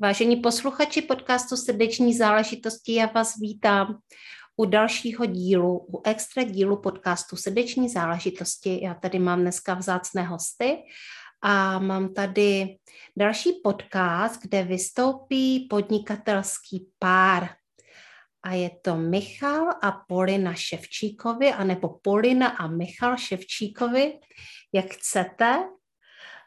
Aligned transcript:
Vážení 0.00 0.36
posluchači 0.36 1.02
podcastu 1.02 1.56
Srdeční 1.56 2.14
záležitosti, 2.14 2.94
já 2.94 3.06
vás 3.06 3.36
vítám 3.40 3.98
u 4.56 4.64
dalšího 4.64 5.26
dílu, 5.26 5.78
u 5.78 6.02
extra 6.04 6.42
dílu 6.42 6.80
podcastu 6.80 7.36
Srdeční 7.36 7.88
záležitosti. 7.88 8.84
Já 8.84 8.94
tady 8.94 9.18
mám 9.18 9.40
dneska 9.40 9.74
vzácné 9.74 10.22
hosty 10.22 10.76
a 11.42 11.78
mám 11.78 12.14
tady 12.14 12.76
další 13.16 13.52
podcast, 13.64 14.42
kde 14.42 14.62
vystoupí 14.62 15.66
podnikatelský 15.70 16.88
pár. 16.98 17.48
A 18.42 18.52
je 18.52 18.70
to 18.82 18.96
Michal 18.96 19.68
a 19.82 19.92
Polina 20.08 20.54
Ševčíkovi, 20.54 21.52
anebo 21.52 21.98
Polina 22.02 22.48
a 22.48 22.66
Michal 22.66 23.16
Ševčíkovi, 23.16 24.12
jak 24.72 24.86
chcete. 24.86 25.58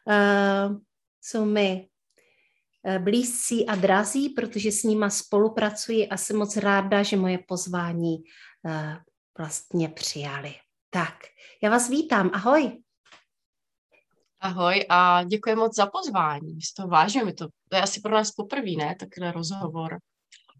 Uh, 0.05 0.77
jsou 1.21 1.45
mi 1.45 1.87
blízcí 2.99 3.65
a 3.65 3.75
drazí, 3.75 4.29
protože 4.29 4.71
s 4.71 4.83
nima 4.83 5.09
spolupracuji 5.09 6.07
a 6.07 6.17
jsem 6.17 6.37
moc 6.37 6.57
ráda, 6.57 7.03
že 7.03 7.17
moje 7.17 7.39
pozvání 7.47 8.17
eh, 8.65 8.97
vlastně 9.37 9.89
přijali. 9.89 10.53
Tak, 10.89 11.15
já 11.63 11.69
vás 11.69 11.89
vítám, 11.89 12.31
ahoj. 12.33 12.81
Ahoj 14.39 14.85
a 14.89 15.23
děkuji 15.23 15.55
moc 15.55 15.75
za 15.75 15.85
pozvání. 15.85 16.53
My 16.53 16.61
to 16.77 16.87
vážíme, 16.87 17.33
to, 17.33 17.47
to 17.69 17.75
je 17.75 17.81
asi 17.81 18.01
pro 18.01 18.11
nás 18.11 18.31
poprvé, 18.31 18.71
ne, 18.77 18.95
takhle 18.99 19.31
rozhovor. 19.31 19.97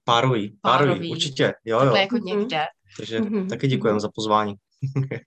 Párový, 0.04 0.58
párový, 0.62 0.90
párový. 0.90 1.12
určitě, 1.12 1.54
jo, 1.66 1.86
jo. 1.86 1.96
jako 1.96 2.18
někde. 2.18 2.58
Mhm. 2.58 2.68
Takže 2.98 3.20
mm-hmm. 3.20 3.50
taky 3.50 3.68
děkujeme 3.68 4.00
za 4.00 4.10
pozvání. 4.16 4.56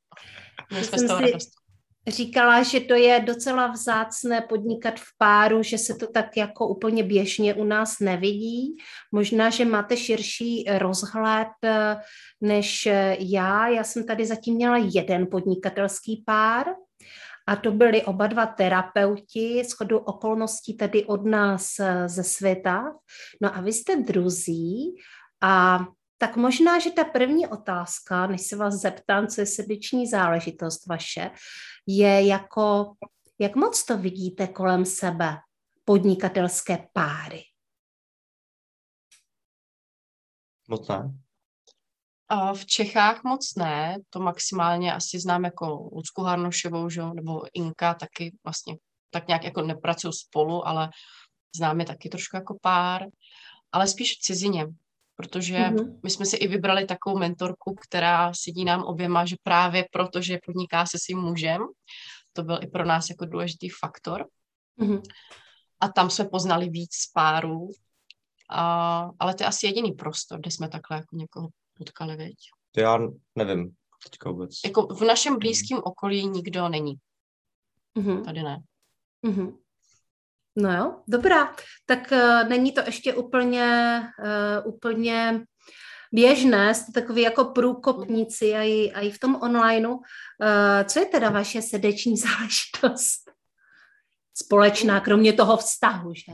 My 0.73 0.85
jsme 0.85 0.99
z 0.99 1.07
toho 1.07 1.21
radost 1.21 1.62
říkala, 2.07 2.63
že 2.63 2.81
to 2.81 2.95
je 2.95 3.21
docela 3.21 3.67
vzácné 3.67 4.41
podnikat 4.41 5.01
v 5.01 5.07
páru, 5.19 5.63
že 5.63 5.79
se 5.79 5.95
to 5.95 6.07
tak 6.07 6.37
jako 6.37 6.69
úplně 6.69 7.03
běžně 7.03 7.55
u 7.55 7.65
nás 7.65 8.01
nevidí. 8.01 8.77
Možná, 9.13 9.51
že 9.51 9.65
máte 9.65 9.97
širší 9.97 10.65
rozhled 10.79 11.49
eh, 11.65 11.97
než 12.41 12.89
já. 13.19 13.69
Já 13.69 13.85
jsem 13.85 14.07
tady 14.07 14.27
zatím 14.27 14.55
měla 14.55 14.77
jeden 14.77 15.27
podnikatelský 15.31 16.23
pár 16.27 16.67
a 17.47 17.57
to 17.57 17.73
byli 17.73 18.03
oba 18.03 18.27
dva 18.27 18.47
terapeuti, 18.47 19.65
schodu 19.65 19.99
okolností 19.99 20.77
tady 20.77 21.05
od 21.05 21.25
nás 21.25 21.81
eh, 21.81 22.09
ze 22.09 22.25
světa. 22.25 22.93
No 23.41 23.57
a 23.57 23.61
vy 23.61 23.73
jste 23.73 23.97
druzí 23.97 24.95
a 25.43 25.85
tak 26.19 26.37
možná, 26.37 26.79
že 26.79 26.91
ta 26.91 27.05
první 27.05 27.47
otázka, 27.47 28.27
než 28.27 28.43
se 28.43 28.57
vás 28.57 28.75
zeptám, 28.75 29.27
co 29.27 29.41
je 29.41 29.47
srdeční 29.47 30.07
záležitost 30.07 30.87
vaše, 30.87 31.31
je 31.87 32.27
jako, 32.27 32.95
jak 33.39 33.57
moc 33.57 33.85
to 33.85 33.99
vidíte 33.99 34.47
kolem 34.47 34.85
sebe, 34.85 35.37
podnikatelské 35.85 36.89
páry? 36.93 37.43
Moc 40.69 40.89
ne. 40.89 41.19
A 42.29 42.55
v 42.55 42.67
Čechách 42.67 43.25
moc 43.25 43.55
ne, 43.55 43.97
to 44.11 44.21
maximálně 44.21 44.95
asi 44.95 45.21
znám 45.21 45.45
jako 45.45 45.67
Lucku 45.93 46.23
Harnošovou, 46.23 46.89
že? 46.89 47.03
nebo 47.03 47.43
Inka 47.55 47.95
taky 47.95 48.37
vlastně 48.45 48.77
tak 49.11 49.29
nějak 49.29 49.45
jako 49.45 49.63
nepracují 49.63 50.13
spolu, 50.13 50.69
ale 50.69 50.91
známe 51.57 51.85
taky 51.85 52.09
trošku 52.09 52.37
jako 52.37 52.59
pár, 52.63 53.07
ale 53.73 53.89
spíš 53.89 54.13
v 54.13 54.21
cizině 54.21 54.67
protože 55.23 55.55
mm-hmm. 55.55 56.01
my 56.03 56.11
jsme 56.11 56.27
si 56.27 56.37
i 56.37 56.49
vybrali 56.49 56.85
takovou 56.85 57.19
mentorku, 57.19 57.75
která 57.75 58.33
sedí 58.35 58.65
nám 58.65 58.83
oběma, 58.83 59.25
že 59.27 59.37
právě 59.43 59.85
proto, 59.93 60.21
že 60.21 60.39
podniká 60.47 60.87
se 60.87 60.99
svým 60.99 61.19
mužem, 61.19 61.63
to 62.33 62.43
byl 62.43 62.59
i 62.63 62.67
pro 62.67 62.85
nás 62.85 63.11
jako 63.11 63.27
důležitý 63.27 63.69
faktor. 63.69 64.27
Mm-hmm. 64.81 65.03
A 65.81 65.89
tam 65.89 66.11
jsme 66.11 66.25
poznali 66.25 66.69
víc 66.69 67.11
párů, 67.15 67.69
a, 68.51 69.11
ale 69.19 69.35
to 69.35 69.43
je 69.43 69.47
asi 69.47 69.67
jediný 69.67 69.93
prostor, 69.93 70.41
kde 70.41 70.51
jsme 70.51 70.69
takhle 70.69 70.97
jako 70.97 71.17
někoho 71.17 71.49
potkali, 71.75 72.17
veď. 72.17 72.35
To 72.73 72.81
já 72.81 72.99
nevím 73.35 73.75
teďka 74.05 74.31
vůbec. 74.31 74.51
Jako 74.65 74.87
v 74.87 75.01
našem 75.01 75.39
blízkém 75.39 75.81
okolí 75.85 76.27
nikdo 76.27 76.69
není. 76.69 76.95
Mm-hmm. 77.99 78.25
Tady 78.25 78.43
ne. 78.43 78.63
Mm-hmm. 79.27 79.57
No 80.57 80.77
jo, 80.77 81.03
dobrá. 81.09 81.55
Tak 81.87 82.13
uh, 82.13 82.49
není 82.49 82.73
to 82.73 82.81
ještě 82.87 83.15
úplně, 83.15 84.01
uh, 84.65 84.75
úplně 84.75 85.45
běžné, 86.13 86.75
jste 86.75 86.93
takový 86.93 87.23
jako 87.23 87.45
průkopníci 87.45 88.55
a 88.55 88.63
i, 88.63 88.93
a 88.93 89.01
i 89.01 89.11
v 89.11 89.19
tom 89.19 89.39
onlineu. 89.43 89.95
Uh, 89.95 90.03
co 90.85 91.01
je 91.01 91.07
teda 91.07 91.31
vaše 91.31 91.63
srdeční 91.63 92.17
záležitost? 92.19 93.31
Společná, 94.35 95.01
kromě 95.01 95.33
toho 95.33 95.57
vztahu, 95.57 96.15
že? 96.15 96.33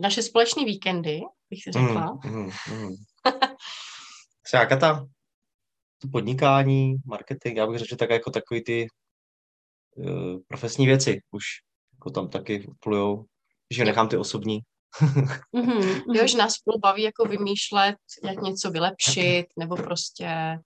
Naše 0.00 0.22
společné 0.22 0.64
víkendy, 0.64 1.20
bych 1.50 1.62
si 1.62 1.72
řekla. 1.72 2.18
Mm, 2.24 2.34
mm, 2.34 2.50
mm. 2.70 2.94
Jaká 4.54 4.76
ta 4.76 5.06
podnikání, 6.12 6.94
marketing, 7.06 7.56
já 7.56 7.66
bych 7.66 7.78
řekl, 7.78 7.88
že 7.88 7.96
tak 7.96 8.10
jako 8.10 8.30
takový 8.30 8.64
ty 8.64 8.88
profesní 10.48 10.86
věci 10.86 11.20
už 11.30 11.44
jako 11.92 12.10
tam 12.10 12.28
taky 12.28 12.70
plujou, 12.80 13.24
že 13.70 13.84
nechám 13.84 14.08
ty 14.08 14.16
osobní. 14.16 14.60
mm-hmm. 15.54 16.02
Jo, 16.14 16.26
že 16.26 16.38
nás 16.38 16.52
spolu 16.52 16.78
baví 16.78 17.02
jako 17.02 17.24
vymýšlet, 17.24 17.96
jak 18.24 18.42
něco 18.42 18.70
vylepšit, 18.70 19.46
nebo 19.58 19.76
prostě 19.76 20.58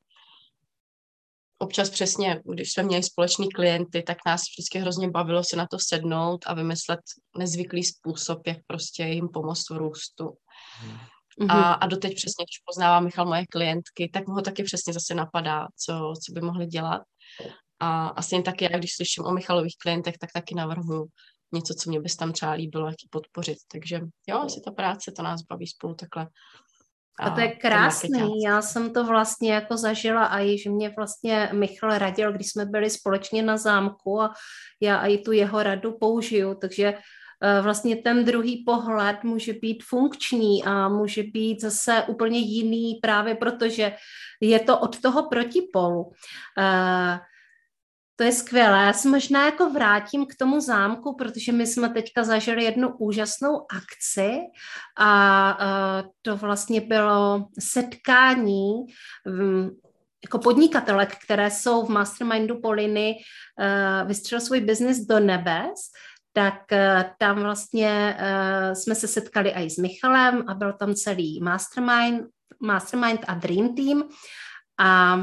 občas 1.59 1.91
přesně, 1.91 2.43
když 2.45 2.73
jsme 2.73 2.83
měli 2.83 3.03
společný 3.03 3.49
klienty, 3.49 4.03
tak 4.03 4.19
nás 4.27 4.43
vždycky 4.43 4.79
hrozně 4.79 5.11
bavilo 5.11 5.45
se 5.45 5.57
na 5.57 5.67
to 5.71 5.79
sednout 5.79 6.45
a 6.47 6.55
vymyslet 6.55 7.01
nezvyklý 7.39 7.85
způsob, 7.85 8.47
jak 8.47 8.59
prostě 8.67 9.03
jim 9.05 9.29
pomoct 9.29 9.71
v 9.71 9.77
růstu. 9.77 10.25
Mm-hmm. 11.41 11.51
A, 11.51 11.73
a 11.73 11.87
doteď 11.87 12.15
přesně, 12.15 12.45
když 12.45 12.59
poznává 12.67 13.01
Michal 13.01 13.27
moje 13.27 13.45
klientky, 13.51 14.11
tak 14.13 14.27
mu 14.27 14.35
ho 14.35 14.43
taky 14.43 14.63
přesně 14.63 14.93
zase 14.93 15.15
napadá, 15.15 15.67
co, 15.77 16.13
co 16.25 16.33
by 16.33 16.41
mohli 16.41 16.67
dělat. 16.67 17.03
A 17.81 18.09
asi 18.09 18.43
taky 18.43 18.69
já, 18.73 18.79
když 18.79 18.95
slyším 18.95 19.25
o 19.25 19.33
Michalových 19.33 19.77
klientech, 19.83 20.19
tak 20.19 20.33
taky 20.33 20.55
navrhuju 20.55 21.09
něco, 21.53 21.75
co 21.75 21.91
mě 21.91 22.01
bys 22.01 22.17
tam 22.17 22.33
třeba 22.33 22.53
líbilo, 22.53 22.87
jak 22.87 22.97
podpořit. 23.11 23.59
Takže 23.73 24.01
jo, 24.29 24.39
asi 24.39 24.61
ta 24.65 24.71
práce, 24.71 25.13
to 25.17 25.23
nás 25.23 25.43
baví 25.43 25.67
spolu 25.67 25.95
takhle. 25.95 26.29
A, 27.21 27.27
a 27.27 27.35
to 27.35 27.41
je 27.41 27.49
krásný, 27.49 28.43
já 28.45 28.63
jsem 28.63 28.93
to 28.93 29.05
vlastně 29.05 29.53
jako 29.53 29.77
zažila 29.77 30.25
a 30.25 30.41
i, 30.41 30.59
že 30.59 30.71
mě 30.71 30.93
vlastně 30.97 31.51
Michal 31.53 31.99
radil, 31.99 32.33
když 32.33 32.51
jsme 32.51 32.67
byli 32.67 32.91
společně 32.91 33.43
na 33.43 33.57
zámku 33.57 34.21
a 34.21 34.35
já 34.81 35.07
i 35.07 35.19
tu 35.19 35.33
jeho 35.33 35.63
radu 35.63 35.93
použiju, 36.01 36.55
takže 36.55 36.95
eh, 37.43 37.63
vlastně 37.63 37.97
ten 37.97 38.25
druhý 38.25 38.65
pohled 38.65 39.25
může 39.25 39.53
být 39.53 39.83
funkční 39.89 40.65
a 40.65 40.89
může 40.89 41.23
být 41.23 41.61
zase 41.61 42.05
úplně 42.09 42.39
jiný 42.39 42.99
právě 43.03 43.35
protože 43.35 43.97
je 44.41 44.61
to 44.61 44.79
od 44.79 45.01
toho 45.01 45.29
protipolu. 45.29 46.03
Uh, 46.03 47.19
to 48.19 48.25
je 48.25 48.33
skvělé. 48.33 48.85
Já 48.85 48.93
se 48.93 49.09
možná 49.09 49.45
jako 49.45 49.71
vrátím 49.71 50.27
k 50.27 50.37
tomu 50.37 50.61
zámku, 50.61 51.17
protože 51.17 51.53
my 51.53 51.67
jsme 51.67 51.89
teďka 51.89 52.25
zažili 52.25 52.65
jednu 52.65 52.97
úžasnou 52.97 53.67
akci 53.77 54.39
a 54.99 55.59
to 56.23 56.37
vlastně 56.37 56.81
bylo 56.81 57.49
setkání 57.59 58.73
mm, 59.27 59.71
jako 60.25 60.39
podnikatelek, 60.39 61.17
které 61.25 61.51
jsou 61.51 61.87
v 61.87 61.89
mastermindu 61.89 62.61
Poliny, 62.61 63.15
vystřelil 64.05 64.47
svůj 64.47 64.61
biznis 64.61 64.99
do 64.99 65.21
nebes, 65.21 65.81
tak 66.33 66.61
tam 67.19 67.43
vlastně 67.43 68.17
jsme 68.73 68.95
se 68.95 69.09
setkali 69.09 69.51
i 69.51 69.71
s 69.71 69.77
Michalem 69.77 70.45
a 70.49 70.55
byl 70.55 70.73
tam 70.73 70.95
celý 70.95 71.41
mastermind, 71.41 72.27
mastermind 72.63 73.21
a 73.29 73.35
dream 73.35 73.75
team 73.75 74.09
a 74.79 75.19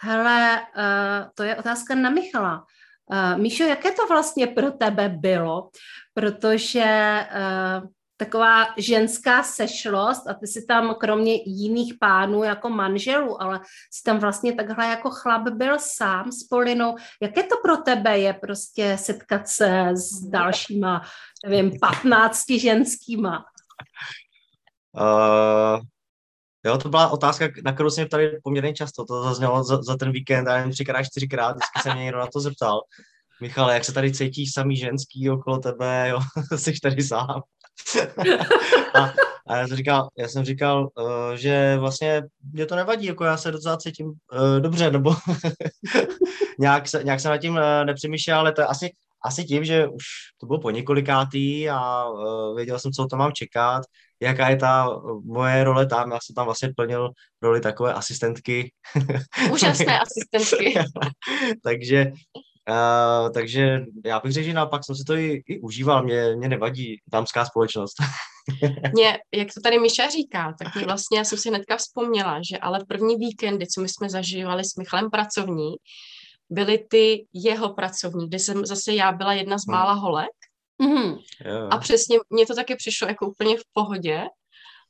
Hele, 0.00 0.60
uh, 0.76 1.30
to 1.34 1.42
je 1.42 1.56
otázka 1.56 1.94
na 1.94 2.10
Michala. 2.10 2.64
Uh, 3.06 3.40
Míšo, 3.40 3.64
jaké 3.64 3.92
to 3.92 4.06
vlastně 4.06 4.46
pro 4.46 4.70
tebe 4.70 5.08
bylo? 5.08 5.70
Protože 6.14 7.26
uh, 7.34 7.88
taková 8.16 8.66
ženská 8.76 9.42
sešlost 9.42 10.28
a 10.28 10.34
ty 10.34 10.46
si 10.46 10.66
tam 10.66 10.94
kromě 10.94 11.34
jiných 11.46 11.94
pánů 12.00 12.44
jako 12.44 12.68
manželů, 12.68 13.42
ale 13.42 13.60
si 13.92 14.02
tam 14.02 14.18
vlastně 14.18 14.52
takhle 14.52 14.86
jako 14.86 15.10
chlap 15.10 15.48
byl 15.48 15.78
sám 15.78 16.32
s 16.32 16.44
Polinou. 16.44 16.96
Jaké 17.22 17.42
to 17.42 17.56
pro 17.62 17.76
tebe 17.76 18.18
je 18.18 18.32
prostě 18.32 18.96
setkat 19.00 19.48
se 19.48 19.88
s 19.92 20.28
dalšíma, 20.30 21.02
nevím, 21.46 21.78
15 21.80 22.44
ženskýma? 22.50 23.44
Uh, 25.00 25.80
jo, 26.64 26.78
to 26.78 26.88
byla 26.88 27.08
otázka, 27.08 27.48
na 27.64 27.72
kterou 27.72 27.90
jsem 27.90 28.08
tady 28.08 28.38
poměrně 28.44 28.74
často, 28.74 29.04
to 29.04 29.22
zaznělo 29.22 29.64
za, 29.64 29.82
za 29.82 29.96
ten 29.96 30.12
víkend, 30.12 30.46
já 30.46 30.58
jen 30.58 30.70
třikrát, 30.70 31.02
čtyřikrát, 31.02 31.50
vždycky 31.50 31.80
se 31.82 31.94
mě 31.94 32.04
někdo 32.04 32.18
na 32.18 32.26
to 32.26 32.40
zeptal. 32.40 32.80
Michale, 33.40 33.74
jak 33.74 33.84
se 33.84 33.92
tady 33.92 34.12
cítíš 34.12 34.52
samý 34.52 34.76
ženský 34.76 35.30
okolo 35.30 35.58
tebe, 35.58 36.08
jo, 36.08 36.20
jsi 36.56 36.72
tady 36.82 37.02
sám. 37.02 37.42
a, 38.94 39.12
a 39.48 39.56
já 39.56 39.66
jsem 39.66 39.76
říkal, 39.76 40.08
já 40.18 40.28
jsem 40.28 40.44
říkal 40.44 40.88
uh, 40.98 41.34
že 41.34 41.76
vlastně 41.78 42.22
mě 42.52 42.66
to 42.66 42.76
nevadí, 42.76 43.06
jako 43.06 43.24
já 43.24 43.36
se 43.36 43.50
docela 43.50 43.76
cítím 43.76 44.06
uh, 44.06 44.60
dobře, 44.60 44.90
nebo 44.90 45.14
nějak, 46.58 46.88
se, 46.88 47.04
nějak 47.04 47.20
jsem 47.20 47.30
nad 47.30 47.38
tím 47.38 47.52
uh, 47.52 47.60
nepřemýšlel, 47.84 48.38
ale 48.38 48.52
to 48.52 48.60
je 48.60 48.66
asi, 48.66 48.90
asi 49.24 49.44
tím, 49.44 49.64
že 49.64 49.86
už 49.86 50.04
to 50.40 50.46
bylo 50.46 50.60
po 50.60 50.70
několikátý 50.70 51.70
a 51.70 52.08
uh, 52.08 52.56
věděl 52.56 52.78
jsem, 52.78 52.92
co 52.92 53.06
to 53.06 53.16
mám 53.16 53.32
čekat, 53.32 53.82
jaká 54.20 54.48
je 54.48 54.56
ta 54.56 55.00
moje 55.24 55.64
role 55.64 55.86
tam. 55.86 56.12
Já 56.12 56.18
jsem 56.22 56.34
tam 56.34 56.44
vlastně 56.44 56.68
plnil 56.76 57.10
roli 57.42 57.60
takové 57.60 57.94
asistentky. 57.94 58.72
Úžasné 59.52 60.00
asistentky. 60.00 60.74
takže 61.62 62.12
Uh, 62.68 63.32
takže 63.32 63.80
já 64.04 64.20
bych 64.20 64.32
řekl, 64.32 64.46
že 64.46 64.52
naopak 64.52 64.84
jsem 64.84 64.96
si 64.96 65.04
to 65.04 65.14
i, 65.14 65.42
i 65.46 65.60
užíval, 65.60 66.02
mě, 66.02 66.36
mě 66.36 66.48
nevadí 66.48 66.96
dámská 67.12 67.44
společnost. 67.44 67.94
mě, 68.92 69.18
jak 69.34 69.48
to 69.54 69.60
tady 69.60 69.78
Miša 69.78 70.08
říká, 70.08 70.54
tak 70.58 70.74
mě 70.74 70.84
vlastně, 70.84 71.18
já 71.18 71.24
jsem 71.24 71.38
si 71.38 71.48
hnedka 71.48 71.76
vzpomněla, 71.76 72.40
že 72.50 72.58
ale 72.58 72.84
první 72.88 73.16
víkendy, 73.16 73.66
co 73.66 73.80
my 73.80 73.88
jsme 73.88 74.10
zažívali 74.10 74.64
s 74.64 74.76
Michalem 74.78 75.10
pracovní, 75.10 75.70
byly 76.50 76.86
ty 76.90 77.26
jeho 77.32 77.74
pracovní, 77.74 78.28
kde 78.28 78.38
jsem 78.38 78.66
zase 78.66 78.94
já 78.94 79.12
byla 79.12 79.32
jedna 79.32 79.58
z 79.58 79.66
mála 79.66 79.92
holek. 79.92 80.30
Mm-hmm. 80.82 81.18
A 81.70 81.78
přesně 81.78 82.18
mně 82.30 82.46
to 82.46 82.54
taky 82.54 82.76
přišlo 82.76 83.08
jako 83.08 83.26
úplně 83.26 83.56
v 83.56 83.62
pohodě, 83.72 84.22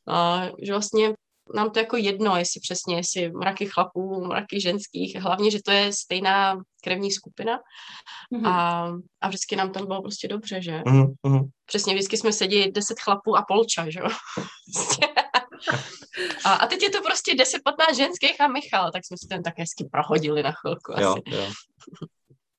uh, 0.09 0.49
že 0.63 0.73
vlastně 0.73 1.15
nám 1.55 1.71
to 1.71 1.79
jako 1.79 1.97
jedno, 1.97 2.37
jestli 2.37 2.61
přesně, 2.61 2.97
jestli 2.97 3.33
mraky 3.33 3.67
chlapů, 3.67 4.25
mraky 4.25 4.61
ženských, 4.61 5.17
hlavně, 5.17 5.51
že 5.51 5.59
to 5.65 5.71
je 5.71 5.93
stejná 5.93 6.57
krevní 6.85 7.11
skupina 7.11 7.61
mm-hmm. 8.35 8.49
a, 8.49 8.89
a 9.21 9.29
vždycky 9.29 9.57
nám 9.57 9.73
tam 9.73 9.87
bylo 9.87 10.03
prostě 10.03 10.29
dobře, 10.29 10.63
že? 10.63 10.81
Mm-hmm. 10.81 11.49
Přesně, 11.67 11.95
vždycky 11.95 12.17
jsme 12.17 12.33
seděli 12.33 12.73
deset 12.73 13.01
chlapů 13.01 13.37
a 13.37 13.45
polča, 13.49 13.91
že 13.91 14.01
jo? 14.01 14.07
a, 16.45 16.53
a 16.53 16.67
teď 16.67 16.83
je 16.83 16.91
to 16.91 17.03
prostě 17.03 17.33
10-15 17.33 17.97
ženských 17.97 18.41
a 18.41 18.49
Michal, 18.49 18.91
tak 18.93 19.07
jsme 19.07 19.17
si 19.17 19.29
ten 19.29 19.43
tak 19.43 19.59
hezky 19.59 19.89
prohodili 19.93 20.43
na 20.43 20.53
chvilku 20.53 20.93
asi. 20.93 21.03
Jo, 21.03 21.15
jo. 21.27 21.53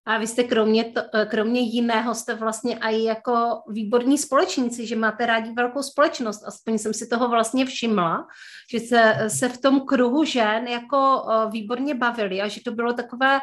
A 0.10 0.18
vy 0.18 0.28
jste 0.28 0.44
kromě, 0.44 0.84
to, 0.84 1.02
eh, 1.14 1.26
kromě 1.26 1.62
jiného 1.62 2.16
jste 2.16 2.34
vlastně 2.34 2.78
i 2.82 3.04
jako 3.04 3.62
výborní 3.68 4.18
společníci, 4.18 4.88
že 4.88 4.96
máte 4.96 5.26
rádi 5.26 5.54
velkou 5.54 5.84
společnost. 5.84 6.44
Aspoň 6.46 6.78
jsem 6.78 6.94
si 6.94 7.08
toho 7.08 7.30
vlastně 7.30 7.66
všimla, 7.66 8.28
že 8.72 8.80
se, 8.80 9.18
se 9.28 9.50
v 9.50 9.62
tom 9.62 9.82
kruhu 9.82 10.24
žen 10.24 10.68
jako 10.68 10.98
eh, 11.30 11.50
výborně 11.52 11.96
bavili 11.96 12.42
a 12.42 12.48
že 12.48 12.62
to 12.66 12.72
bylo 12.72 12.94
takové, 12.94 13.40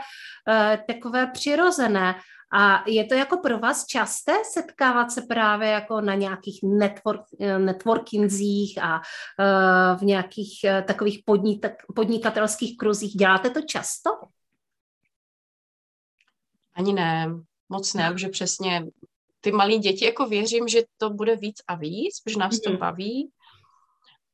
eh, 0.49 0.79
takové 0.87 1.27
přirozené. 1.27 2.15
A 2.53 2.83
je 2.87 3.05
to 3.05 3.15
jako 3.15 3.37
pro 3.37 3.59
vás 3.59 3.87
časté 3.87 4.33
setkávat 4.53 5.11
se 5.11 5.23
právě 5.23 5.69
jako 5.69 6.01
na 6.01 6.15
nějakých 6.15 6.61
network, 6.63 7.21
networkingzích 7.59 8.79
a 8.83 9.01
v 9.97 10.03
nějakých 10.03 10.67
takových 10.87 11.23
podnikatelských 11.95 12.77
kruzích? 12.77 13.17
Děláte 13.17 13.51
to 13.51 13.61
často? 13.61 14.11
Ani 16.77 16.93
ne, 16.93 17.29
moc 17.69 17.95
ne, 17.95 18.11
protože 18.13 18.29
přesně 18.29 18.87
ty 19.41 19.53
malí 19.53 19.79
děti, 19.79 20.05
jako 20.05 20.27
věřím, 20.27 20.69
že 20.69 20.83
to 20.97 21.11
bude 21.11 21.37
víc 21.37 21.57
a 21.69 21.75
víc, 21.75 22.21
protože 22.21 22.39
nás 22.39 22.61
to 22.61 22.71
mhm. 22.71 22.79
baví, 22.79 23.31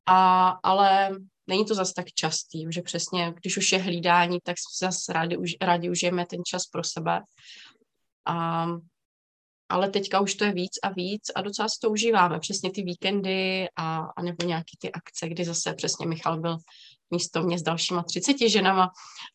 a, 0.06 0.48
ale 0.62 1.10
není 1.46 1.64
to 1.64 1.74
zase 1.74 1.92
tak 1.96 2.06
častý, 2.14 2.66
že 2.70 2.82
přesně, 2.82 3.34
když 3.40 3.56
už 3.56 3.72
je 3.72 3.78
hlídání, 3.78 4.38
tak 4.44 4.56
zase 4.80 5.12
rádi, 5.12 5.36
už, 5.36 5.50
rádi 5.60 5.90
užijeme 5.90 6.26
ten 6.26 6.40
čas 6.46 6.66
pro 6.66 6.84
sebe. 6.84 7.20
A, 8.26 8.66
ale 9.68 9.90
teďka 9.90 10.20
už 10.20 10.34
to 10.34 10.44
je 10.44 10.52
víc 10.52 10.72
a 10.82 10.88
víc 10.88 11.22
a 11.34 11.42
docela 11.42 11.68
si 11.68 11.78
to 11.80 11.90
užíváme. 11.90 12.38
Přesně 12.38 12.70
ty 12.70 12.82
víkendy 12.82 13.68
a, 13.76 13.98
a 14.16 14.22
nebo 14.22 14.46
nějaký 14.46 14.76
ty 14.78 14.92
akce, 14.92 15.28
kdy 15.28 15.44
zase 15.44 15.74
přesně 15.74 16.06
Michal 16.06 16.40
byl 16.40 16.56
místo 17.10 17.42
mě 17.42 17.58
s 17.58 17.62
dalšíma 17.62 18.02
30 18.02 18.48
ženama 18.48 18.88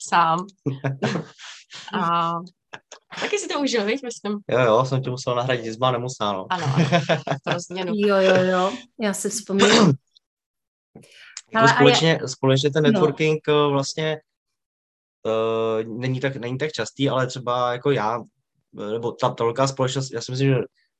sám. 0.07 0.39
a 1.93 2.33
Taky 3.21 3.37
si 3.39 3.47
to 3.47 3.59
užil, 3.59 3.85
víš, 3.85 4.01
myslím. 4.01 4.39
Jo, 4.49 4.59
jo, 4.59 4.85
jsem 4.85 5.01
tě 5.01 5.09
musel 5.09 5.35
nahradit 5.35 5.73
zba 5.73 5.91
nemusná, 5.91 6.33
no. 6.33 6.47
Ano, 6.49 6.65
ano, 6.75 6.85
pro 7.43 7.59
změnu. 7.59 7.93
jo, 7.95 8.15
jo, 8.15 8.35
jo, 8.43 8.71
já 9.01 9.13
si 9.13 9.29
vzpomínám. 9.29 9.93
jako 11.53 11.67
společně, 11.67 12.09
je... 12.09 12.27
společně 12.27 12.71
ten 12.71 12.83
no. 12.83 12.91
networking 12.91 13.39
no. 13.47 13.69
vlastně 13.69 14.17
uh, 15.25 15.99
není, 15.99 16.19
tak, 16.19 16.35
není 16.35 16.57
tak 16.57 16.71
častý, 16.71 17.09
ale 17.09 17.27
třeba 17.27 17.71
jako 17.71 17.91
já, 17.91 18.19
nebo 18.73 19.11
ta, 19.11 19.29
ta 19.29 19.43
velká 19.43 19.67
společnost, 19.67 20.11
já 20.11 20.21
si 20.21 20.31
myslím, 20.31 20.49
že 20.49 20.55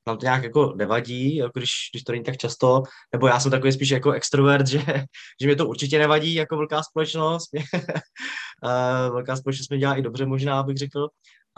nám 0.06 0.18
to 0.18 0.26
nějak 0.26 0.42
jako 0.42 0.74
nevadí, 0.76 1.36
jako 1.36 1.58
když, 1.58 1.70
když 1.92 2.04
to 2.04 2.12
není 2.12 2.24
tak 2.24 2.36
často, 2.36 2.82
nebo 3.12 3.26
já 3.26 3.40
jsem 3.40 3.50
takový 3.50 3.72
spíš 3.72 3.90
jako 3.90 4.12
extrovert, 4.12 4.66
že, 4.68 4.82
že 5.40 5.46
mi 5.46 5.56
to 5.56 5.68
určitě 5.68 5.98
nevadí 5.98 6.34
jako 6.34 6.56
velká 6.56 6.82
společnost. 6.82 7.50
uh, 7.54 8.70
velká 9.12 9.36
společnost 9.36 9.70
mi 9.70 9.78
dělá 9.78 9.94
i 9.94 10.02
dobře 10.02 10.26
možná, 10.26 10.62
bych 10.62 10.76
řekl, 10.76 11.08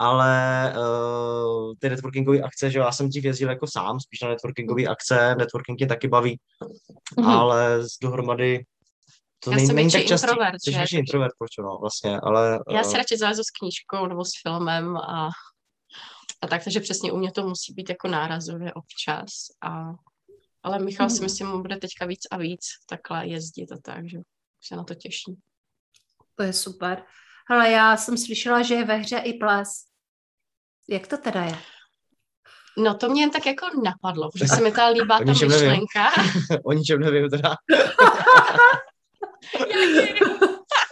ale 0.01 0.73
uh, 0.77 1.73
ty 1.79 1.89
networkingové 1.89 2.41
akce, 2.41 2.71
že 2.71 2.79
já 2.79 2.91
jsem 2.91 3.09
dřív 3.09 3.23
jezdil 3.23 3.49
jako 3.49 3.67
sám, 3.67 3.99
spíš 3.99 4.21
na 4.21 4.29
networkingové 4.29 4.83
akce, 4.83 5.35
networking 5.35 5.79
mě 5.79 5.87
taky 5.87 6.07
baví, 6.07 6.39
mm-hmm. 6.61 7.29
ale 7.29 7.83
z 7.83 7.99
dohromady 8.01 8.65
to 9.43 9.51
já 9.51 9.57
není, 9.73 9.91
tak 9.91 10.05
častý. 10.05 10.27
Introvert, 10.27 10.61
jsi 10.61 10.97
introvert, 10.97 11.33
proč 11.37 11.51
no, 11.59 11.77
vlastně, 11.81 12.19
ale... 12.19 12.59
Já 12.71 12.83
si 12.83 12.89
uh, 12.89 12.97
radši 12.97 13.17
zalezu 13.17 13.43
s 13.43 13.51
knížkou 13.59 14.07
nebo 14.07 14.25
s 14.25 14.31
filmem 14.41 14.97
a, 14.97 15.29
a 16.41 16.47
tak, 16.47 16.63
takže 16.63 16.79
přesně 16.79 17.11
u 17.11 17.17
mě 17.17 17.31
to 17.31 17.47
musí 17.47 17.73
být 17.73 17.89
jako 17.89 18.07
nárazově 18.07 18.73
občas 18.73 19.29
a 19.61 19.93
ale 20.63 20.79
Michal 20.79 21.07
mm. 21.07 21.09
si 21.09 21.23
myslím, 21.23 21.47
mu 21.47 21.61
bude 21.61 21.77
teďka 21.77 22.05
víc 22.05 22.21
a 22.31 22.37
víc 22.37 22.65
takhle 22.89 23.27
jezdit 23.27 23.71
a 23.71 23.77
tak, 23.83 24.09
že 24.09 24.17
se 24.63 24.75
na 24.75 24.83
to 24.83 24.95
těší. 24.95 25.37
To 26.35 26.43
je 26.43 26.53
super. 26.53 27.03
Ale 27.49 27.71
já 27.71 27.97
jsem 27.97 28.17
slyšela, 28.17 28.61
že 28.61 28.73
je 28.73 28.85
ve 28.85 28.95
hře 28.95 29.17
i 29.17 29.33
ples. 29.33 29.90
Jak 30.89 31.07
to 31.07 31.17
teda 31.17 31.43
je? 31.43 31.57
No 32.77 32.93
to 32.93 33.09
mě 33.09 33.21
jen 33.21 33.31
tak 33.31 33.45
jako 33.45 33.65
napadlo, 33.83 34.31
protože 34.31 34.47
se 34.47 34.61
mi 34.61 34.71
ta 34.71 34.87
líbá 34.97 35.17
ta 35.17 35.25
myšlenka. 35.25 36.11
o 36.63 36.73
ničem 36.73 36.99
nevím 36.99 37.29
teda. 37.29 37.55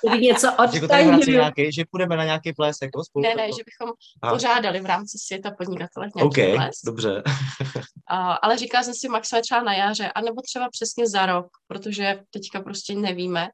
Kdyby 0.08 0.22
něco 0.26 0.54
odtajnili. 0.54 1.32
Nějaký, 1.32 1.72
že 1.72 1.84
půjdeme 1.92 2.18
na 2.18 2.24
nějaký 2.24 2.54
ples 2.54 2.78
jako 2.82 3.04
spolu? 3.04 3.24
Ne, 3.24 3.36
ne, 3.36 3.48
že 3.48 3.64
bychom 3.66 3.94
a. 4.22 4.32
pořádali 4.32 4.82
v 4.82 4.86
rámci 4.86 5.18
světa 5.18 5.52
podnikatele 5.58 6.10
nějaký 6.16 6.28
okay, 6.28 6.56
ples. 6.56 6.76
dobře. 6.86 7.24
a, 8.10 8.34
ale 8.34 8.58
říkala 8.58 8.84
jsem 8.84 8.94
si 8.94 9.10
maximálně 9.10 9.42
třeba 9.42 9.64
na 9.64 9.74
jaře, 9.74 10.12
anebo 10.16 10.42
třeba 10.42 10.70
přesně 10.70 11.08
za 11.08 11.26
rok, 11.26 11.48
protože 11.68 12.20
teďka 12.30 12.62
prostě 12.62 12.96
nevíme, 12.96 13.48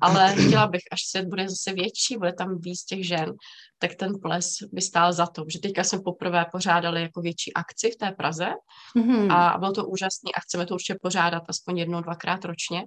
ale 0.00 0.34
chtěla 0.46 0.66
bych, 0.66 0.82
až 0.92 1.00
svět 1.10 1.26
bude 1.28 1.48
zase 1.48 1.72
větší, 1.72 2.16
bude 2.16 2.32
tam 2.32 2.58
víc 2.60 2.84
těch 2.84 3.06
žen, 3.06 3.32
tak 3.78 3.94
ten 3.94 4.12
ples 4.22 4.48
by 4.72 4.80
stál 4.80 5.12
za 5.12 5.26
to, 5.26 5.44
že 5.48 5.58
teďka 5.58 5.84
jsme 5.84 5.98
poprvé 6.04 6.46
pořádali 6.52 7.02
jako 7.02 7.20
větší 7.20 7.54
akci 7.54 7.90
v 7.90 7.96
té 7.96 8.12
Praze 8.12 8.48
mm-hmm. 8.96 9.32
a 9.32 9.58
bylo 9.58 9.72
to 9.72 9.86
úžasný 9.86 10.34
a 10.34 10.40
chceme 10.40 10.66
to 10.66 10.74
určitě 10.74 10.98
pořádat 11.02 11.42
aspoň 11.48 11.78
jednou, 11.78 12.00
dvakrát 12.00 12.44
ročně. 12.44 12.84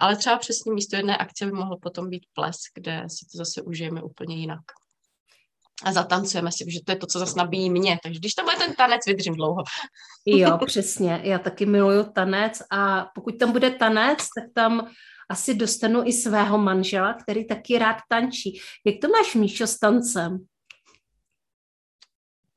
Ale 0.00 0.16
třeba 0.16 0.38
přesně 0.38 0.72
místo 0.72 0.96
jedné 0.96 1.16
akce 1.16 1.46
by 1.46 1.52
mohl 1.52 1.76
potom 1.82 2.10
být 2.10 2.26
ples, 2.32 2.56
kde 2.74 3.04
si 3.06 3.26
to 3.32 3.38
zase 3.38 3.62
užijeme 3.62 4.02
úplně 4.02 4.36
jinak. 4.36 4.60
A 5.84 5.92
zatancujeme 5.92 6.52
si, 6.52 6.64
že 6.70 6.80
to 6.84 6.92
je 6.92 6.96
to, 6.96 7.06
co 7.06 7.18
zase 7.18 7.38
nabíjí 7.38 7.70
mě. 7.70 7.98
Takže 8.02 8.18
když 8.18 8.34
tam 8.34 8.44
bude 8.44 8.56
ten 8.56 8.74
tanec, 8.74 9.06
vydržím 9.06 9.34
dlouho. 9.34 9.62
Jo, 10.26 10.58
přesně. 10.66 11.20
Já 11.24 11.38
taky 11.38 11.66
miluju 11.66 12.12
tanec 12.12 12.62
a 12.72 13.06
pokud 13.14 13.38
tam 13.38 13.52
bude 13.52 13.70
tanec, 13.70 14.18
tak 14.18 14.44
tam 14.54 14.90
asi 15.30 15.54
dostanu 15.54 16.02
i 16.04 16.12
svého 16.12 16.58
manžela, 16.58 17.14
který 17.14 17.46
taky 17.46 17.78
rád 17.78 17.96
tančí. 18.08 18.60
Jak 18.86 18.94
to 19.00 19.08
máš, 19.08 19.34
Míšo, 19.34 19.66
s 19.66 19.78
tancem? 19.78 20.38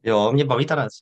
Jo, 0.04 0.32
mě 0.32 0.46
baví 0.46 0.66
tanec. 0.66 0.94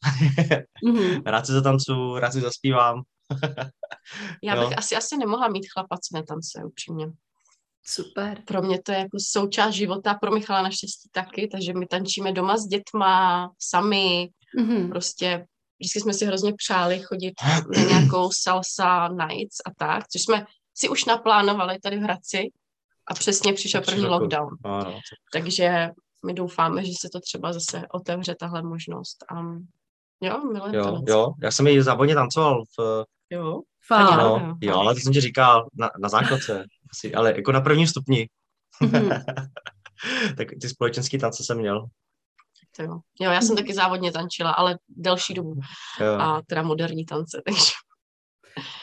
Mm-hmm. 0.85 1.21
rád 1.25 1.45
se 1.45 1.53
zatancu, 1.53 2.19
rád 2.19 2.31
si 2.31 2.41
zaspívám. 2.41 3.01
Já 4.43 4.55
bych 4.55 4.77
asi, 4.77 4.95
asi 4.95 5.17
nemohla 5.17 5.47
mít 5.47 5.67
chlapa, 5.73 5.97
co 5.97 6.17
netancuje, 6.17 6.65
upřímně. 6.65 7.07
Super. 7.85 8.41
Pro 8.45 8.61
mě 8.61 8.81
to 8.81 8.91
je 8.91 8.97
jako 8.97 9.17
součást 9.19 9.73
života, 9.73 10.13
pro 10.13 10.31
Michala 10.31 10.61
naštěstí 10.61 11.09
taky, 11.11 11.47
takže 11.47 11.73
my 11.73 11.87
tančíme 11.87 12.31
doma 12.31 12.57
s 12.57 12.65
dětma, 12.65 13.49
sami, 13.59 14.29
mm-hmm. 14.59 14.89
prostě 14.89 15.45
vždycky 15.79 15.99
jsme 15.99 16.13
si 16.13 16.25
hrozně 16.25 16.53
přáli 16.53 16.99
chodit 16.99 17.33
na 17.77 17.83
nějakou 17.83 18.29
salsa 18.41 19.07
nights 19.07 19.57
a 19.65 19.71
tak, 19.77 20.07
což 20.07 20.21
jsme 20.21 20.45
si 20.73 20.89
už 20.89 21.05
naplánovali 21.05 21.79
tady 21.79 21.97
v 21.97 22.01
Hradci 22.01 22.51
a 23.07 23.13
přesně 23.13 23.53
přišel 23.53 23.81
první 23.81 24.05
lockdown. 24.05 24.49
Ano. 24.63 24.99
Takže 25.33 25.89
my 26.25 26.33
doufáme, 26.33 26.85
že 26.85 26.91
se 26.99 27.09
to 27.09 27.19
třeba 27.19 27.53
zase 27.53 27.83
otevře 27.91 28.35
tahle 28.35 28.63
možnost. 28.63 29.17
A 29.31 29.41
jo, 30.21 30.51
milé 30.53 30.75
jo, 30.75 31.01
jo, 31.07 31.33
já 31.41 31.51
jsem 31.51 31.67
ji 31.67 31.83
závodně 31.83 32.15
tancoval 32.15 32.63
v... 32.77 33.05
Jo, 33.31 33.61
Fakt. 33.87 34.17
No, 34.17 34.57
jo, 34.61 34.75
ale 34.75 34.93
to 34.93 34.99
jsem 34.99 35.13
ti 35.13 35.21
říkal 35.21 35.67
na, 35.73 35.89
na 35.99 36.09
základce, 36.09 36.65
asi, 36.91 37.13
ale 37.13 37.33
jako 37.35 37.51
na 37.51 37.61
prvním 37.61 37.87
stupni. 37.87 38.29
Mm-hmm. 38.81 39.23
tak 40.37 40.47
ty 40.61 40.69
společenský 40.69 41.17
tance 41.17 41.43
jsem 41.43 41.57
měl. 41.57 41.85
To 42.75 42.83
jo. 42.83 42.99
jo, 43.19 43.31
já 43.31 43.41
jsem 43.41 43.55
taky 43.55 43.73
závodně 43.73 44.11
tančila, 44.11 44.51
ale 44.51 44.77
delší 44.89 45.33
dobu. 45.33 45.59
Jo. 45.99 46.13
A 46.19 46.41
teda 46.47 46.61
moderní 46.61 47.05
tance, 47.05 47.41
takže... 47.45 47.71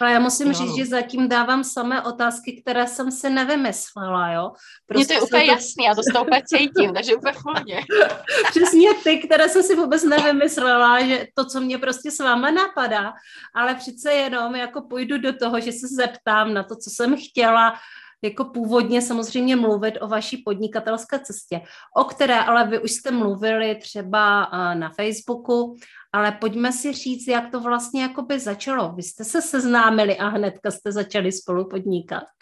Ale 0.01 0.13
já 0.13 0.19
musím 0.19 0.47
jo, 0.47 0.53
říct, 0.53 0.71
no. 0.71 0.77
že 0.77 0.87
zatím 0.87 1.29
dávám 1.29 1.65
samé 1.65 2.03
otázky, 2.03 2.63
které 2.63 2.87
jsem 2.87 3.11
si 3.11 3.31
nevymyslela, 3.31 4.33
jo. 4.33 4.53
Prostě 4.87 5.05
Mně 5.05 5.07
to 5.07 5.13
je 5.13 5.21
úplně 5.21 5.45
to... 5.45 5.51
jasný, 5.51 5.85
já 5.85 5.95
to 5.95 6.03
toho 6.13 6.25
úplně 6.25 6.43
cítím, 6.47 6.95
takže 6.95 7.17
úplně 7.17 7.33
v. 7.33 7.85
Přesně 8.51 8.95
ty, 9.05 9.19
které 9.19 9.49
jsem 9.49 9.63
si 9.63 9.77
vůbec 9.77 10.05
nevymyslela, 10.05 11.05
že 11.05 11.27
to, 11.35 11.45
co 11.45 11.61
mě 11.61 11.79
prostě 11.79 12.11
s 12.11 12.19
váma 12.19 12.51
napadá, 12.51 13.13
ale 13.55 13.75
přece 13.75 14.13
jenom 14.13 14.55
jako 14.55 14.83
půjdu 14.83 15.19
do 15.19 15.33
toho, 15.33 15.61
že 15.61 15.73
se 15.73 15.87
zeptám 15.89 16.55
na 16.55 16.63
to, 16.63 16.77
co 16.77 16.91
jsem 16.91 17.17
chtěla, 17.17 17.75
jako 18.23 18.45
původně 18.45 19.03
samozřejmě 19.03 19.57
mluvit 19.57 19.99
o 20.01 20.09
vaší 20.09 20.37
podnikatelské 20.37 21.19
cestě, 21.19 21.61
o 21.97 22.05
které 22.05 22.41
ale 22.41 22.67
vy 22.67 22.79
už 22.79 22.91
jste 22.91 23.11
mluvili 23.11 23.75
třeba 23.75 24.51
na 24.75 24.91
Facebooku, 24.91 25.77
ale 26.13 26.33
pojďme 26.33 26.73
si 26.73 26.93
říct, 26.93 27.29
jak 27.29 27.51
to 27.51 27.61
vlastně 27.61 28.03
jakoby 28.03 28.41
začalo. 28.41 28.93
Vy 28.93 29.03
jste 29.03 29.25
se 29.25 29.43
seznámili 29.43 30.19
a 30.19 30.29
hnedka 30.29 30.71
jste 30.71 30.93
začali 30.93 31.33
spolu 31.33 31.69
podnikat. 31.69 32.25